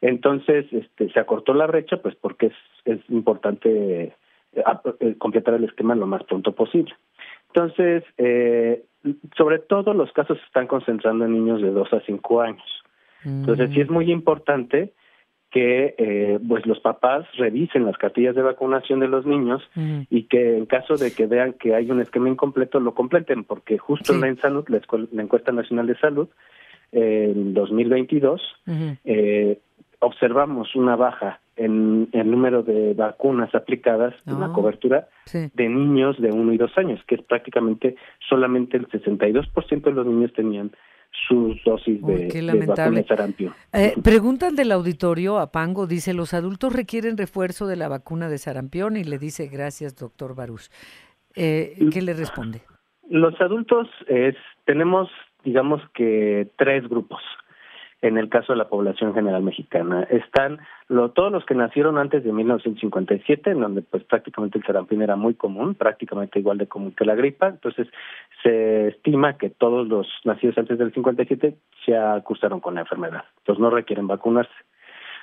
Entonces, 0.00 0.66
este, 0.72 1.10
se 1.10 1.20
acortó 1.20 1.54
la 1.54 1.66
brecha, 1.66 1.96
pues 1.98 2.14
porque 2.16 2.46
es, 2.46 2.54
es 2.84 3.00
importante 3.08 4.14
eh, 4.52 4.62
eh, 5.00 5.14
completar 5.18 5.54
el 5.54 5.64
esquema 5.64 5.94
lo 5.94 6.06
más 6.06 6.24
pronto 6.24 6.52
posible. 6.52 6.94
Entonces, 7.48 8.04
eh, 8.18 8.84
sobre 9.36 9.60
todo 9.60 9.94
los 9.94 10.12
casos 10.12 10.38
se 10.38 10.44
están 10.44 10.66
concentrando 10.66 11.24
en 11.24 11.32
niños 11.32 11.62
de 11.62 11.70
dos 11.70 11.92
a 11.92 12.00
cinco 12.00 12.42
años. 12.42 12.82
Entonces, 13.24 13.70
sí 13.72 13.80
es 13.80 13.90
muy 13.90 14.12
importante 14.12 14.92
que 15.50 15.94
eh, 15.96 16.38
pues 16.46 16.66
los 16.66 16.80
papás 16.80 17.24
revisen 17.36 17.84
las 17.84 17.96
cartillas 17.96 18.34
de 18.34 18.42
vacunación 18.42 19.00
de 19.00 19.08
los 19.08 19.26
niños 19.26 19.62
y 20.10 20.24
que 20.24 20.56
en 20.56 20.66
caso 20.66 20.96
de 20.96 21.12
que 21.12 21.26
vean 21.26 21.52
que 21.54 21.74
hay 21.74 21.90
un 21.90 22.00
esquema 22.00 22.28
incompleto 22.28 22.80
lo 22.80 22.94
completen 22.94 23.44
porque 23.44 23.78
justo 23.78 24.12
en 24.12 24.20
la 24.20 24.36
Salud, 24.36 24.64
la, 24.68 24.80
encuesta 25.22 25.52
nacional 25.52 25.86
de 25.86 25.96
salud 25.98 26.28
en 26.92 27.54
2022 27.54 28.42
eh, 29.04 29.58
observamos 30.00 30.74
una 30.74 30.96
baja 30.96 31.40
en 31.56 32.08
el 32.12 32.30
número 32.30 32.62
de 32.62 32.92
vacunas 32.94 33.54
aplicadas 33.54 34.14
en 34.26 34.40
la 34.40 34.46
ah, 34.46 34.52
cobertura 34.52 35.08
de 35.32 35.68
niños 35.68 36.20
de 36.20 36.30
uno 36.30 36.52
y 36.52 36.58
dos 36.58 36.76
años, 36.76 37.00
que 37.06 37.14
es 37.14 37.22
prácticamente 37.22 37.96
solamente 38.28 38.76
el 38.76 38.88
62% 38.88 39.82
de 39.82 39.92
los 39.92 40.06
niños 40.06 40.32
tenían 40.34 40.72
sus 41.28 41.62
dosis 41.64 42.00
de, 42.02 42.28
de 42.28 43.04
sarampión. 43.06 43.54
Eh, 43.72 43.94
preguntan 44.02 44.54
del 44.54 44.72
auditorio 44.72 45.38
a 45.38 45.50
Pango, 45.50 45.86
dice, 45.86 46.14
los 46.14 46.34
adultos 46.34 46.72
requieren 46.72 47.16
refuerzo 47.16 47.66
de 47.66 47.76
la 47.76 47.88
vacuna 47.88 48.28
de 48.28 48.38
sarampión 48.38 48.96
y 48.96 49.04
le 49.04 49.18
dice, 49.18 49.48
gracias, 49.48 49.96
doctor 49.96 50.34
Barús. 50.34 50.70
Eh, 51.34 51.76
¿Qué 51.92 52.02
le 52.02 52.14
responde? 52.14 52.62
Los 53.08 53.40
adultos 53.40 53.88
es, 54.08 54.34
tenemos, 54.64 55.08
digamos 55.44 55.80
que, 55.94 56.50
tres 56.56 56.88
grupos 56.88 57.20
en 58.02 58.18
el 58.18 58.28
caso 58.28 58.52
de 58.52 58.58
la 58.58 58.68
población 58.68 59.14
general 59.14 59.42
mexicana. 59.42 60.02
Están 60.10 60.58
lo, 60.88 61.10
todos 61.10 61.32
los 61.32 61.44
que 61.46 61.54
nacieron 61.54 61.98
antes 61.98 62.22
de 62.24 62.32
1957, 62.32 63.50
en 63.50 63.60
donde 63.60 63.82
pues 63.82 64.04
prácticamente 64.04 64.58
el 64.58 64.64
sarampión 64.64 65.02
era 65.02 65.16
muy 65.16 65.34
común, 65.34 65.74
prácticamente 65.74 66.38
igual 66.38 66.58
de 66.58 66.68
común 66.68 66.92
que 66.92 67.04
la 67.04 67.14
gripa. 67.14 67.48
Entonces 67.48 67.88
se 68.42 68.88
estima 68.88 69.38
que 69.38 69.50
todos 69.50 69.88
los 69.88 70.06
nacidos 70.24 70.58
antes 70.58 70.78
del 70.78 70.92
57 70.92 71.56
se 71.84 71.96
acusaron 71.96 72.60
con 72.60 72.74
la 72.74 72.82
enfermedad. 72.82 73.24
Entonces 73.38 73.60
no 73.60 73.70
requieren 73.70 74.06
vacunarse. 74.06 74.52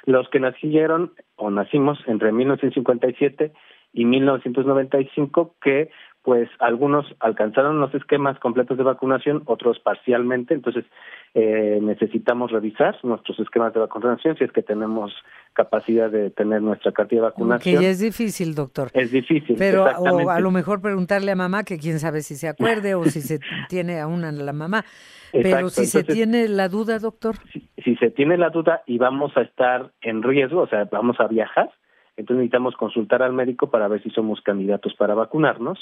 Los 0.06 0.28
que 0.30 0.40
nacieron 0.40 1.14
o 1.36 1.50
nacimos 1.50 2.00
entre 2.08 2.32
1957 2.32 3.54
y 3.94 4.06
1995 4.06 5.56
que 5.62 5.92
pues 6.24 6.50
algunos 6.60 7.06
alcanzaron 7.20 7.82
los 7.82 7.94
esquemas 7.94 8.40
completos 8.40 8.78
de 8.78 8.84
vacunación, 8.84 9.44
otros 9.46 9.80
parcialmente, 9.80 10.54
entonces 10.54 10.86
eh, 11.34 11.80
necesitamos 11.82 12.50
revisar 12.50 12.96
nuestros 13.04 13.38
esquemas 13.40 13.74
de 13.74 13.82
vacunación 13.82 14.38
si 14.38 14.46
es 14.46 14.52
que 14.54 14.64
tenemos 14.64 15.14
capacidad 15.52 16.10
de 16.10 16.30
tener 16.30 16.62
nuestra 16.62 16.94
cartilla 16.94 17.24
de 17.24 17.28
vacunación. 17.28 17.76
Que 17.76 17.84
ya 17.84 17.90
es 17.90 18.00
difícil, 18.00 18.56
doctor. 18.56 18.90
Es 18.94 19.12
difícil. 19.12 19.58
Pero 19.60 19.84
o 19.84 20.30
a 20.30 20.40
lo 20.40 20.52
mejor 20.52 20.82
preguntarle 20.82 21.32
a 21.32 21.36
mamá, 21.36 21.66
que 21.66 21.78
quién 21.78 22.00
sabe 22.00 22.22
si 22.22 22.36
se 22.36 22.48
acuerde 22.48 22.96
o 22.96 23.04
si 23.04 23.20
se 23.20 23.40
tiene 23.68 24.00
aún 24.00 24.24
a 24.24 24.32
la 24.32 24.54
mamá. 24.54 24.86
Pero 25.34 25.70
si 25.70 25.88
se 25.88 26.06
tiene 26.06 26.48
la 26.48 26.70
duda, 26.70 27.00
doctor. 27.00 27.36
si 27.84 27.96
se 27.98 28.12
tiene 28.12 28.38
la 28.38 28.50
duda 28.50 28.84
y 28.86 28.98
vamos 28.98 29.36
a 29.36 29.42
estar 29.42 29.92
en 30.02 30.24
riesgo, 30.24 30.62
o 30.62 30.68
sea, 30.68 30.86
vamos 30.86 31.20
a 31.20 31.28
viajar, 31.28 31.70
entonces 32.16 32.38
necesitamos 32.38 32.76
consultar 32.76 33.24
al 33.24 33.34
médico 33.34 33.70
para 33.70 33.88
ver 33.88 34.02
si 34.04 34.10
somos 34.12 34.42
candidatos 34.42 34.94
para 34.94 35.16
vacunarnos 35.16 35.80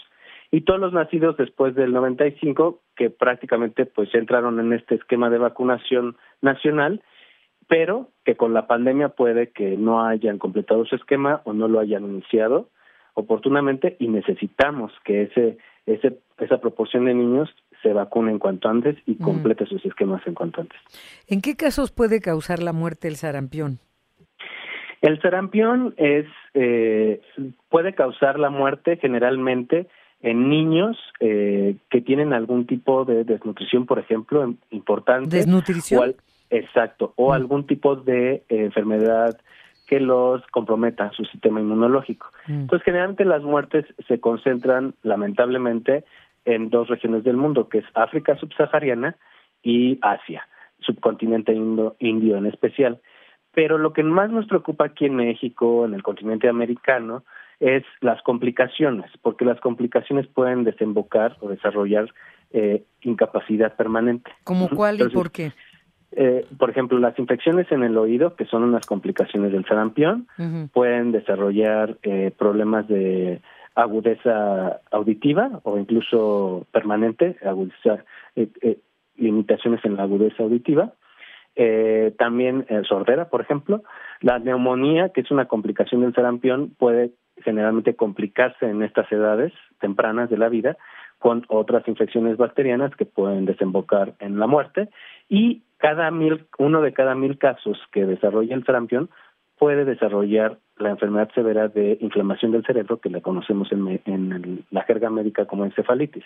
y 0.51 0.61
todos 0.61 0.79
los 0.79 0.93
nacidos 0.93 1.37
después 1.37 1.73
del 1.75 1.93
95 1.93 2.81
que 2.95 3.09
prácticamente 3.09 3.85
pues 3.85 4.13
entraron 4.13 4.59
en 4.59 4.73
este 4.73 4.95
esquema 4.95 5.29
de 5.29 5.37
vacunación 5.37 6.17
nacional, 6.41 7.01
pero 7.67 8.09
que 8.25 8.35
con 8.35 8.53
la 8.53 8.67
pandemia 8.67 9.09
puede 9.09 9.51
que 9.51 9.77
no 9.77 10.05
hayan 10.05 10.37
completado 10.37 10.85
su 10.85 10.95
esquema 10.95 11.41
o 11.45 11.53
no 11.53 11.67
lo 11.69 11.79
hayan 11.79 12.03
iniciado 12.03 12.69
oportunamente 13.13 13.95
y 13.99 14.07
necesitamos 14.07 14.91
que 15.03 15.23
ese, 15.23 15.57
ese 15.85 16.19
esa 16.37 16.59
proporción 16.59 17.05
de 17.05 17.13
niños 17.13 17.49
se 17.81 17.93
vacune 17.93 18.31
en 18.31 18.39
cuanto 18.39 18.67
antes 18.67 18.97
y 19.05 19.15
complete 19.15 19.65
sus 19.65 19.83
esquemas 19.85 20.21
en 20.27 20.33
cuanto 20.33 20.61
antes. 20.61 20.79
¿En 21.27 21.41
qué 21.41 21.55
casos 21.55 21.91
puede 21.91 22.19
causar 22.19 22.61
la 22.61 22.73
muerte 22.73 23.07
el 23.07 23.15
sarampión? 23.15 23.79
El 25.01 25.19
sarampión 25.21 25.93
es 25.97 26.27
eh, 26.53 27.21
puede 27.69 27.93
causar 27.93 28.37
la 28.37 28.49
muerte 28.49 28.97
generalmente 28.97 29.87
en 30.21 30.49
niños 30.49 30.97
eh, 31.19 31.75
que 31.89 32.01
tienen 32.01 32.33
algún 32.33 32.67
tipo 32.67 33.05
de 33.05 33.23
desnutrición, 33.23 33.85
por 33.85 33.99
ejemplo, 33.99 34.53
importante. 34.69 35.37
¿Desnutrición? 35.37 36.15
exacto, 36.49 37.13
o 37.15 37.29
mm. 37.29 37.33
algún 37.33 37.65
tipo 37.65 37.95
de 37.95 38.33
eh, 38.33 38.43
enfermedad 38.49 39.39
que 39.87 39.99
los 39.99 40.45
comprometa 40.47 41.11
su 41.11 41.25
sistema 41.25 41.59
inmunológico. 41.59 42.27
Mm. 42.47 42.61
Entonces, 42.61 42.85
generalmente 42.85 43.25
las 43.25 43.41
muertes 43.41 43.85
se 44.07 44.19
concentran, 44.19 44.93
lamentablemente, 45.01 46.03
en 46.45 46.69
dos 46.69 46.87
regiones 46.87 47.23
del 47.23 47.37
mundo, 47.37 47.69
que 47.69 47.79
es 47.79 47.85
África 47.93 48.37
subsahariana 48.37 49.15
y 49.63 49.99
Asia, 50.01 50.47
subcontinente 50.79 51.53
indio 51.53 52.37
en 52.37 52.45
especial. 52.45 52.99
Pero 53.53 53.77
lo 53.77 53.93
que 53.93 54.03
más 54.03 54.29
nos 54.29 54.47
preocupa 54.47 54.85
aquí 54.85 55.05
en 55.05 55.15
México, 55.15 55.85
en 55.85 55.93
el 55.93 56.03
continente 56.03 56.47
americano, 56.47 57.23
es 57.61 57.83
las 58.01 58.21
complicaciones, 58.23 59.09
porque 59.21 59.45
las 59.45 59.59
complicaciones 59.61 60.25
pueden 60.27 60.63
desembocar 60.63 61.37
o 61.41 61.49
desarrollar 61.49 62.11
eh, 62.51 62.83
incapacidad 63.01 63.75
permanente. 63.75 64.31
¿Como 64.43 64.67
cuál 64.67 64.99
y 64.99 65.07
por 65.09 65.31
qué? 65.31 65.53
Eh, 66.11 66.45
por 66.57 66.71
ejemplo, 66.71 66.97
las 66.97 67.17
infecciones 67.19 67.71
en 67.71 67.83
el 67.83 67.97
oído, 67.97 68.35
que 68.35 68.45
son 68.45 68.63
unas 68.63 68.85
complicaciones 68.85 69.51
del 69.53 69.63
sarampión, 69.65 70.27
pueden 70.73 71.11
desarrollar 71.11 71.97
eh, 72.01 72.31
problemas 72.37 72.87
de 72.87 73.41
agudeza 73.75 74.81
auditiva 74.91 75.61
o 75.63 75.77
incluso 75.77 76.65
permanente, 76.71 77.37
agudizar 77.45 78.03
limitaciones 79.15 79.85
en 79.85 79.95
la 79.95 80.03
agudeza 80.03 80.43
auditiva. 80.43 80.93
también 82.17 82.65
sordera, 82.89 83.29
por 83.29 83.41
ejemplo. 83.41 83.83
La 84.19 84.39
neumonía, 84.39 85.09
que 85.09 85.21
es 85.21 85.31
una 85.31 85.45
complicación 85.45 86.01
del 86.01 86.13
sarampión, 86.13 86.71
puede 86.77 87.11
generalmente 87.41 87.95
complicarse 87.95 88.67
en 88.67 88.83
estas 88.83 89.11
edades 89.11 89.53
tempranas 89.79 90.29
de 90.29 90.37
la 90.37 90.49
vida 90.49 90.77
con 91.19 91.45
otras 91.49 91.87
infecciones 91.87 92.37
bacterianas 92.37 92.95
que 92.95 93.05
pueden 93.05 93.45
desembocar 93.45 94.13
en 94.19 94.39
la 94.39 94.47
muerte 94.47 94.89
y 95.29 95.61
cada 95.77 96.11
mil, 96.11 96.45
uno 96.57 96.81
de 96.81 96.93
cada 96.93 97.15
mil 97.15 97.37
casos 97.37 97.77
que 97.91 98.05
desarrolla 98.05 98.55
el 98.55 98.65
sarampión 98.65 99.09
puede 99.61 99.85
desarrollar 99.85 100.57
la 100.77 100.89
enfermedad 100.89 101.29
severa 101.35 101.67
de 101.67 101.97
inflamación 102.01 102.51
del 102.51 102.65
cerebro 102.65 102.99
que 102.99 103.11
la 103.11 103.21
conocemos 103.21 103.71
en, 103.71 104.65
la 104.71 104.81
jerga 104.81 105.11
médica 105.11 105.45
como 105.45 105.65
encefalitis. 105.65 106.23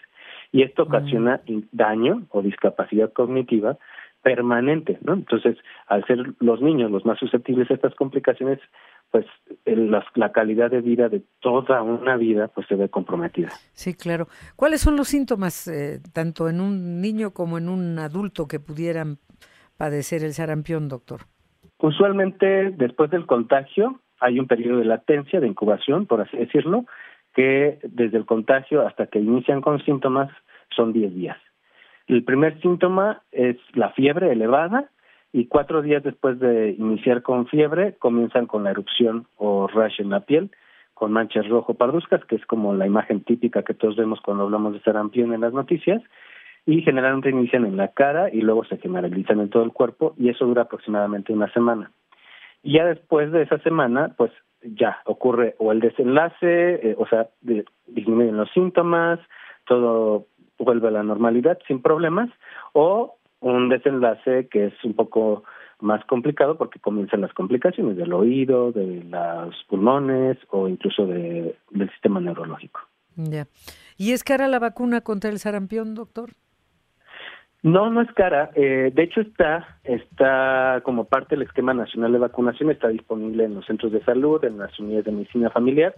Y 0.53 0.61
esto 0.61 0.83
ocasiona 0.83 1.41
daño 1.73 2.23
o 2.29 2.41
discapacidad 2.41 3.11
cognitiva 3.11 3.77
permanente, 4.21 4.97
¿no? 5.01 5.13
Entonces, 5.13 5.57
al 5.87 6.05
ser 6.05 6.33
los 6.39 6.61
niños 6.61 6.89
los 6.89 7.05
más 7.05 7.19
susceptibles 7.19 7.69
a 7.69 7.73
estas 7.73 7.93
complicaciones, 7.95 8.59
pues 9.15 9.27
la, 9.65 10.31
calidad 10.33 10.69
de 10.69 10.81
vida 10.81 11.07
de 11.07 11.21
toda 11.39 11.81
una 11.83 12.17
vida 12.17 12.49
pues 12.49 12.67
se 12.67 12.75
ve 12.75 12.89
comprometida. 12.89 13.47
Sí, 13.71 13.93
claro. 13.93 14.27
¿Cuáles 14.57 14.81
son 14.81 14.97
los 14.97 15.07
síntomas, 15.07 15.69
eh, 15.69 16.01
tanto 16.13 16.49
en 16.49 16.59
un 16.59 16.99
niño 16.99 17.31
como 17.31 17.57
en 17.57 17.69
un 17.69 17.97
adulto, 17.97 18.45
que 18.45 18.59
pudieran 18.59 19.19
padecer 19.77 20.21
el 20.25 20.33
sarampión, 20.33 20.89
doctor? 20.89 21.21
Usualmente, 21.77 22.71
después 22.71 23.09
del 23.09 23.25
contagio, 23.25 24.01
hay 24.19 24.37
un 24.37 24.47
periodo 24.47 24.79
de 24.79 24.85
latencia, 24.85 25.39
de 25.39 25.47
incubación, 25.47 26.07
por 26.07 26.19
así 26.19 26.35
decirlo, 26.35 26.83
que 27.33 27.79
desde 27.83 28.17
el 28.17 28.25
contagio 28.25 28.85
hasta 28.85 29.07
que 29.07 29.19
inician 29.19 29.61
con 29.61 29.81
síntomas 29.85 30.29
son 30.75 30.91
10 30.91 31.15
días. 31.15 31.37
El 32.07 32.25
primer 32.25 32.59
síntoma 32.59 33.21
es 33.31 33.55
la 33.75 33.91
fiebre 33.91 34.29
elevada 34.33 34.89
y 35.35 35.47
cuatro 35.47 35.81
días 35.81 36.01
después 36.01 36.39
de 36.39 36.69
iniciar 36.79 37.21
con 37.21 37.45
fiebre 37.47 37.95
comienzan 37.99 38.45
con 38.45 38.63
la 38.63 38.71
erupción 38.71 39.27
o 39.35 39.67
rash 39.67 39.99
en 39.99 40.09
la 40.09 40.21
piel 40.21 40.49
con 40.93 41.11
manchas 41.11 41.45
rojo 41.49 41.73
parduzcas, 41.73 42.23
que 42.23 42.37
es 42.37 42.45
como 42.45 42.73
la 42.73 42.87
imagen 42.87 43.21
típica 43.21 43.61
que 43.63 43.73
todos 43.73 43.97
vemos 43.97 44.21
cuando 44.21 44.43
hablamos 44.43 44.71
de 44.71 44.79
sarampión 44.79 45.33
en 45.33 45.41
las 45.41 45.51
noticias, 45.51 46.01
y 46.65 46.83
generalmente 46.83 47.31
inician 47.31 47.65
en 47.65 47.75
la 47.75 47.89
cara 47.89 48.29
y 48.31 48.39
luego 48.39 48.63
se 48.63 48.77
generalizan 48.77 49.41
en 49.41 49.49
todo 49.49 49.63
el 49.63 49.73
cuerpo 49.73 50.15
y 50.17 50.29
eso 50.29 50.45
dura 50.45 50.61
aproximadamente 50.61 51.33
una 51.33 51.51
semana. 51.51 51.91
Y 52.63 52.77
ya 52.77 52.85
después 52.85 53.29
de 53.33 53.41
esa 53.41 53.57
semana, 53.57 54.13
pues 54.15 54.31
ya 54.63 55.01
ocurre 55.03 55.55
o 55.59 55.73
el 55.73 55.81
desenlace, 55.81 56.75
eh, 56.91 56.95
o 56.97 57.07
sea, 57.07 57.27
disminuyen 57.87 58.37
los 58.37 58.49
síntomas, 58.51 59.19
todo 59.67 60.27
vuelve 60.57 60.87
a 60.87 60.91
la 60.91 61.03
normalidad 61.03 61.59
sin 61.67 61.81
problemas, 61.81 62.29
o 62.71 63.17
un 63.51 63.69
desenlace 63.69 64.47
que 64.49 64.67
es 64.67 64.73
un 64.83 64.93
poco 64.93 65.43
más 65.79 66.03
complicado 66.05 66.57
porque 66.57 66.79
comienzan 66.79 67.21
las 67.21 67.33
complicaciones 67.33 67.97
del 67.97 68.13
oído, 68.13 68.71
de 68.71 69.03
los 69.03 69.55
pulmones 69.67 70.37
o 70.49 70.67
incluso 70.67 71.05
de, 71.05 71.55
del 71.71 71.89
sistema 71.91 72.19
neurológico. 72.19 72.81
Ya. 73.15 73.47
¿Y 73.97 74.11
es 74.11 74.23
cara 74.23 74.47
la 74.47 74.59
vacuna 74.59 75.01
contra 75.01 75.29
el 75.29 75.39
sarampión, 75.39 75.95
doctor? 75.95 76.31
No, 77.61 77.89
no 77.89 78.01
es 78.01 78.11
cara. 78.13 78.51
Eh, 78.55 78.91
de 78.93 79.03
hecho, 79.03 79.21
está, 79.21 79.79
está 79.83 80.81
como 80.83 81.05
parte 81.05 81.35
del 81.35 81.45
esquema 81.45 81.73
nacional 81.73 82.11
de 82.11 82.19
vacunación, 82.19 82.69
está 82.69 82.89
disponible 82.89 83.45
en 83.45 83.55
los 83.55 83.65
centros 83.65 83.91
de 83.91 84.03
salud, 84.03 84.43
en 84.43 84.57
las 84.57 84.77
unidades 84.79 85.05
de 85.05 85.11
medicina 85.11 85.49
familiar 85.49 85.95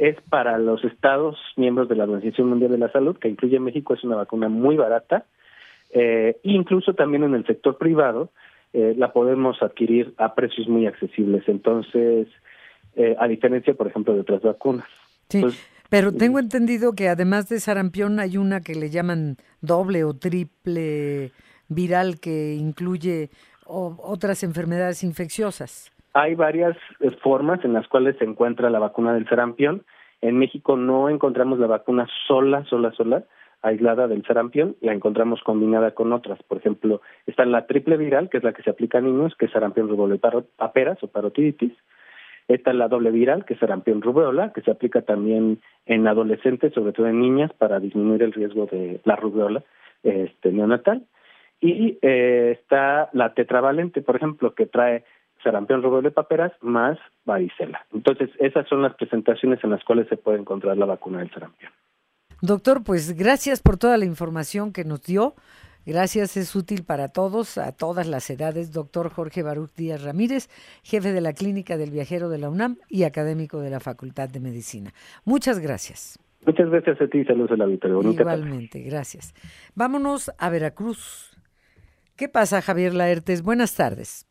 es 0.00 0.16
para 0.30 0.56
los 0.56 0.82
estados 0.82 1.36
miembros 1.56 1.86
de 1.90 1.94
la 1.94 2.04
Organización 2.04 2.48
Mundial 2.48 2.70
de 2.70 2.78
la 2.78 2.90
Salud, 2.90 3.18
que 3.18 3.28
incluye 3.28 3.60
México, 3.60 3.92
es 3.92 4.02
una 4.02 4.16
vacuna 4.16 4.48
muy 4.48 4.76
barata. 4.76 5.26
Eh, 5.92 6.38
incluso 6.42 6.94
también 6.94 7.24
en 7.24 7.34
el 7.34 7.46
sector 7.46 7.76
privado 7.78 8.30
eh, 8.72 8.94
la 8.96 9.12
podemos 9.12 9.60
adquirir 9.62 10.14
a 10.18 10.34
precios 10.34 10.68
muy 10.68 10.86
accesibles. 10.86 11.42
Entonces, 11.48 12.28
eh, 12.94 13.16
a 13.18 13.26
diferencia, 13.26 13.74
por 13.74 13.88
ejemplo, 13.88 14.14
de 14.14 14.20
otras 14.20 14.42
vacunas. 14.42 14.86
Sí, 15.28 15.40
pues, 15.40 15.58
pero 15.88 16.12
tengo 16.12 16.38
entendido 16.38 16.92
que 16.92 17.08
además 17.08 17.48
de 17.48 17.58
sarampión 17.58 18.20
hay 18.20 18.36
una 18.36 18.60
que 18.60 18.76
le 18.76 18.90
llaman 18.90 19.36
doble 19.60 20.04
o 20.04 20.14
triple 20.14 21.32
viral 21.68 22.20
que 22.20 22.54
incluye 22.54 23.30
otras 23.66 24.42
enfermedades 24.42 25.02
infecciosas. 25.02 25.92
Hay 26.12 26.34
varias 26.34 26.76
eh, 27.00 27.10
formas 27.22 27.64
en 27.64 27.72
las 27.72 27.86
cuales 27.88 28.16
se 28.18 28.24
encuentra 28.24 28.70
la 28.70 28.78
vacuna 28.78 29.14
del 29.14 29.28
sarampión. 29.28 29.84
En 30.20 30.38
México 30.38 30.76
no 30.76 31.08
encontramos 31.08 31.58
la 31.58 31.66
vacuna 31.66 32.06
sola, 32.26 32.64
sola, 32.66 32.92
sola, 32.92 33.24
aislada 33.62 34.08
del 34.08 34.24
sarampión, 34.24 34.76
la 34.80 34.92
encontramos 34.92 35.42
combinada 35.42 35.92
con 35.92 36.12
otras. 36.12 36.42
Por 36.44 36.58
ejemplo, 36.58 37.02
está 37.26 37.44
la 37.44 37.66
triple 37.66 37.96
viral, 37.96 38.28
que 38.30 38.38
es 38.38 38.44
la 38.44 38.52
que 38.52 38.62
se 38.62 38.70
aplica 38.70 38.98
a 38.98 39.02
niños, 39.02 39.34
que 39.36 39.46
es 39.46 39.52
sarampión, 39.52 39.88
rubéola 39.88 40.14
y 40.14 40.18
paperas 40.56 41.02
o 41.02 41.08
parotiditis. 41.08 41.72
Está 42.48 42.72
la 42.72 42.88
doble 42.88 43.10
viral, 43.10 43.44
que 43.44 43.54
es 43.54 43.60
sarampión 43.60 44.02
rubéola, 44.02 44.52
que 44.52 44.62
se 44.62 44.70
aplica 44.70 45.02
también 45.02 45.60
en 45.86 46.06
adolescentes, 46.08 46.72
sobre 46.72 46.92
todo 46.92 47.06
en 47.06 47.20
niñas, 47.20 47.52
para 47.52 47.78
disminuir 47.78 48.22
el 48.22 48.32
riesgo 48.32 48.66
de 48.66 49.00
la 49.04 49.16
rubéola 49.16 49.62
este, 50.02 50.50
neonatal. 50.50 51.06
Y 51.60 51.98
eh, 52.02 52.56
está 52.60 53.10
la 53.12 53.34
tetravalente, 53.34 54.00
por 54.00 54.16
ejemplo, 54.16 54.54
que 54.54 54.66
trae 54.66 55.04
sarampión, 55.42 55.82
rubéola 55.82 56.08
de 56.08 56.14
paperas 56.14 56.52
más 56.60 56.98
varicela. 57.24 57.86
Entonces, 57.92 58.30
esas 58.38 58.66
son 58.68 58.82
las 58.82 58.94
presentaciones 58.94 59.62
en 59.62 59.70
las 59.70 59.84
cuales 59.84 60.08
se 60.08 60.16
puede 60.16 60.38
encontrar 60.38 60.76
la 60.76 60.86
vacuna 60.86 61.18
del 61.18 61.30
sarampión. 61.30 61.70
Doctor, 62.42 62.82
pues 62.82 63.16
gracias 63.16 63.60
por 63.60 63.76
toda 63.76 63.98
la 63.98 64.04
información 64.04 64.72
que 64.72 64.84
nos 64.84 65.02
dio. 65.02 65.34
Gracias, 65.86 66.36
es 66.36 66.54
útil 66.54 66.84
para 66.84 67.08
todos, 67.08 67.58
a 67.58 67.72
todas 67.72 68.06
las 68.06 68.28
edades. 68.30 68.72
Doctor 68.72 69.10
Jorge 69.10 69.42
Baruch 69.42 69.72
Díaz 69.74 70.02
Ramírez, 70.02 70.48
jefe 70.82 71.12
de 71.12 71.20
la 71.20 71.32
Clínica 71.32 71.76
del 71.76 71.90
Viajero 71.90 72.28
de 72.28 72.38
la 72.38 72.50
UNAM 72.50 72.76
y 72.88 73.04
académico 73.04 73.60
de 73.60 73.70
la 73.70 73.80
Facultad 73.80 74.28
de 74.28 74.40
Medicina. 74.40 74.92
Muchas 75.24 75.58
gracias. 75.58 76.18
Muchas 76.46 76.70
gracias 76.70 77.00
a 77.00 77.06
ti, 77.08 77.24
saludos 77.24 77.50
a 77.50 77.56
la 77.56 77.68
Igualmente, 77.68 78.80
gracias. 78.80 79.34
Vámonos 79.74 80.30
a 80.38 80.48
Veracruz. 80.48 81.36
¿Qué 82.16 82.28
pasa, 82.28 82.62
Javier 82.62 82.94
Laertes? 82.94 83.42
Buenas 83.42 83.76
tardes. 83.76 84.26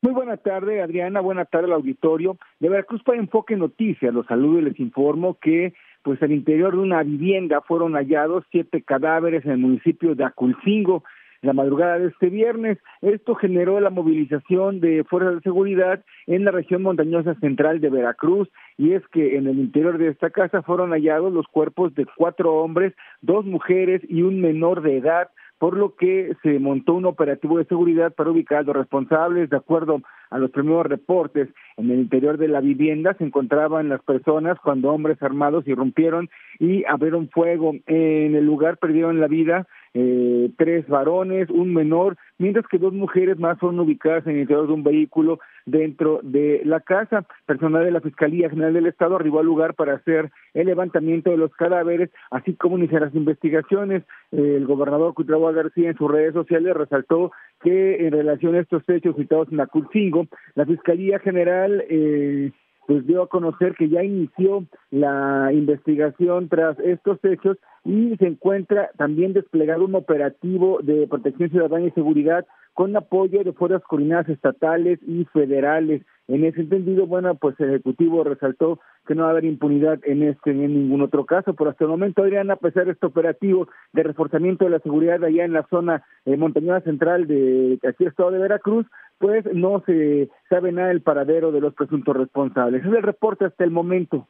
Muy 0.00 0.12
buena 0.12 0.36
tarde, 0.36 0.80
Adriana. 0.80 1.20
Buena 1.20 1.44
tarde 1.44 1.66
al 1.66 1.72
auditorio. 1.72 2.38
De 2.60 2.68
Veracruz 2.68 3.02
para 3.02 3.18
Enfoque 3.18 3.56
Noticias, 3.56 4.14
los 4.14 4.26
saludo 4.26 4.60
y 4.60 4.62
les 4.62 4.78
informo 4.78 5.38
que 5.40 5.74
pues 6.02 6.22
al 6.22 6.32
interior 6.32 6.72
de 6.72 6.82
una 6.82 7.02
vivienda 7.02 7.60
fueron 7.60 7.94
hallados 7.94 8.44
siete 8.50 8.82
cadáveres 8.82 9.44
en 9.44 9.52
el 9.52 9.58
municipio 9.58 10.14
de 10.14 10.24
Aculcingo 10.24 11.04
la 11.42 11.52
madrugada 11.52 11.98
de 11.98 12.08
este 12.08 12.30
viernes. 12.30 12.78
Esto 13.00 13.34
generó 13.34 13.80
la 13.80 13.90
movilización 13.90 14.80
de 14.80 15.04
fuerzas 15.04 15.36
de 15.36 15.40
seguridad 15.42 16.04
en 16.26 16.44
la 16.44 16.50
región 16.50 16.82
montañosa 16.82 17.34
central 17.36 17.80
de 17.80 17.90
Veracruz 17.90 18.48
y 18.76 18.92
es 18.92 19.06
que 19.08 19.36
en 19.36 19.46
el 19.46 19.58
interior 19.58 19.98
de 19.98 20.08
esta 20.08 20.30
casa 20.30 20.62
fueron 20.62 20.90
hallados 20.90 21.32
los 21.32 21.46
cuerpos 21.46 21.94
de 21.94 22.06
cuatro 22.16 22.54
hombres, 22.54 22.94
dos 23.20 23.44
mujeres 23.44 24.02
y 24.08 24.22
un 24.22 24.40
menor 24.40 24.82
de 24.82 24.98
edad 24.98 25.28
por 25.58 25.76
lo 25.76 25.96
que 25.96 26.34
se 26.42 26.58
montó 26.58 26.94
un 26.94 27.06
operativo 27.06 27.58
de 27.58 27.64
seguridad 27.64 28.14
para 28.14 28.30
ubicar 28.30 28.58
a 28.58 28.62
los 28.62 28.76
responsables. 28.76 29.50
De 29.50 29.56
acuerdo 29.56 30.00
a 30.30 30.38
los 30.38 30.50
primeros 30.50 30.86
reportes, 30.86 31.48
en 31.76 31.90
el 31.90 32.00
interior 32.00 32.38
de 32.38 32.48
la 32.48 32.60
vivienda 32.60 33.14
se 33.14 33.24
encontraban 33.24 33.88
las 33.88 34.02
personas 34.02 34.58
cuando 34.62 34.92
hombres 34.92 35.22
armados 35.22 35.66
irrumpieron 35.66 36.28
y 36.58 36.84
abrieron 36.84 37.28
fuego. 37.28 37.72
En 37.86 38.34
el 38.36 38.44
lugar 38.44 38.78
perdieron 38.78 39.20
la 39.20 39.26
vida 39.26 39.66
eh, 39.94 40.50
tres 40.56 40.86
varones, 40.88 41.48
un 41.50 41.72
menor, 41.72 42.16
mientras 42.38 42.66
que 42.68 42.78
dos 42.78 42.92
mujeres 42.92 43.38
más 43.38 43.58
fueron 43.58 43.80
ubicadas 43.80 44.26
en 44.26 44.34
el 44.34 44.40
interior 44.42 44.66
de 44.66 44.72
un 44.72 44.84
vehículo 44.84 45.40
dentro 45.66 46.20
de 46.22 46.62
la 46.64 46.80
casa. 46.80 47.26
Personal 47.46 47.84
de 47.84 47.90
la 47.90 48.00
Fiscalía 48.00 48.50
General 48.50 48.72
del 48.72 48.86
Estado 48.86 49.16
arribó 49.16 49.40
al 49.40 49.46
lugar 49.46 49.74
para 49.74 49.94
hacer 49.94 50.30
el 50.54 50.66
levantamiento 50.66 51.30
de 51.30 51.36
los 51.36 51.52
cadáveres, 51.54 52.10
así 52.30 52.54
como 52.54 52.78
iniciar 52.78 53.02
las 53.02 53.14
investigaciones. 53.14 54.02
el 54.32 54.66
gobernador 54.66 55.14
Cuitlagua 55.14 55.52
García 55.52 55.90
en 55.90 55.96
sus 55.96 56.10
redes 56.10 56.34
sociales 56.34 56.74
resaltó 56.74 57.32
que 57.62 58.06
en 58.06 58.12
relación 58.12 58.54
a 58.54 58.60
estos 58.60 58.82
hechos 58.88 59.16
citados 59.16 59.48
en 59.50 59.60
Aculcingo, 59.60 60.26
la 60.54 60.64
Fiscalía 60.66 61.18
General 61.18 61.84
eh, 61.88 62.50
pues 62.88 63.06
dio 63.06 63.22
a 63.22 63.28
conocer 63.28 63.74
que 63.74 63.90
ya 63.90 64.02
inició 64.02 64.64
la 64.90 65.52
investigación 65.52 66.48
tras 66.48 66.78
estos 66.78 67.18
hechos 67.22 67.58
y 67.84 68.16
se 68.16 68.26
encuentra 68.26 68.88
también 68.96 69.34
desplegado 69.34 69.84
un 69.84 69.94
operativo 69.94 70.78
de 70.82 71.06
protección 71.06 71.50
ciudadana 71.50 71.84
y 71.84 71.90
seguridad 71.90 72.46
con 72.72 72.96
apoyo 72.96 73.44
de 73.44 73.52
fuerzas 73.52 73.82
coordinadas 73.82 74.30
estatales 74.30 75.00
y 75.06 75.26
federales. 75.26 76.00
En 76.28 76.44
ese 76.44 76.60
entendido, 76.60 77.06
bueno, 77.06 77.34
pues 77.36 77.58
el 77.58 77.70
Ejecutivo 77.70 78.22
resaltó 78.22 78.78
que 79.06 79.14
no 79.14 79.22
va 79.22 79.28
a 79.28 79.32
haber 79.32 79.46
impunidad 79.46 79.98
en 80.04 80.22
este 80.22 80.52
ni 80.52 80.64
en 80.64 80.74
ningún 80.74 81.00
otro 81.00 81.24
caso, 81.24 81.54
pero 81.54 81.70
hasta 81.70 81.84
el 81.84 81.90
momento, 81.90 82.22
Adrián, 82.22 82.50
a 82.50 82.56
pesar 82.56 82.84
de 82.84 82.92
este 82.92 83.06
operativo 83.06 83.66
de 83.94 84.02
reforzamiento 84.02 84.66
de 84.66 84.72
la 84.72 84.80
seguridad 84.80 85.24
allá 85.24 85.46
en 85.46 85.54
la 85.54 85.66
zona 85.70 86.04
eh, 86.26 86.36
montañosa 86.36 86.82
central 86.82 87.26
de 87.26 87.78
aquí, 87.88 88.04
Estado 88.04 88.30
de 88.30 88.38
Veracruz, 88.38 88.86
pues 89.16 89.44
no 89.54 89.82
se 89.86 90.28
sabe 90.50 90.70
nada 90.70 90.88
del 90.88 91.00
paradero 91.00 91.50
de 91.50 91.60
los 91.60 91.72
presuntos 91.74 92.14
responsables. 92.14 92.84
Es 92.84 92.92
el 92.92 93.02
reporte 93.02 93.46
hasta 93.46 93.64
el 93.64 93.70
momento. 93.70 94.28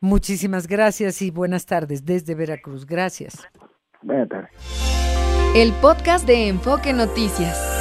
Muchísimas 0.00 0.66
gracias 0.66 1.22
y 1.22 1.30
buenas 1.30 1.64
tardes 1.64 2.04
desde 2.04 2.34
Veracruz. 2.34 2.86
Gracias. 2.86 3.48
Buenas 4.02 4.28
tardes. 4.28 4.50
El 5.54 5.72
podcast 5.80 6.26
de 6.26 6.48
Enfoque 6.48 6.92
Noticias. 6.92 7.75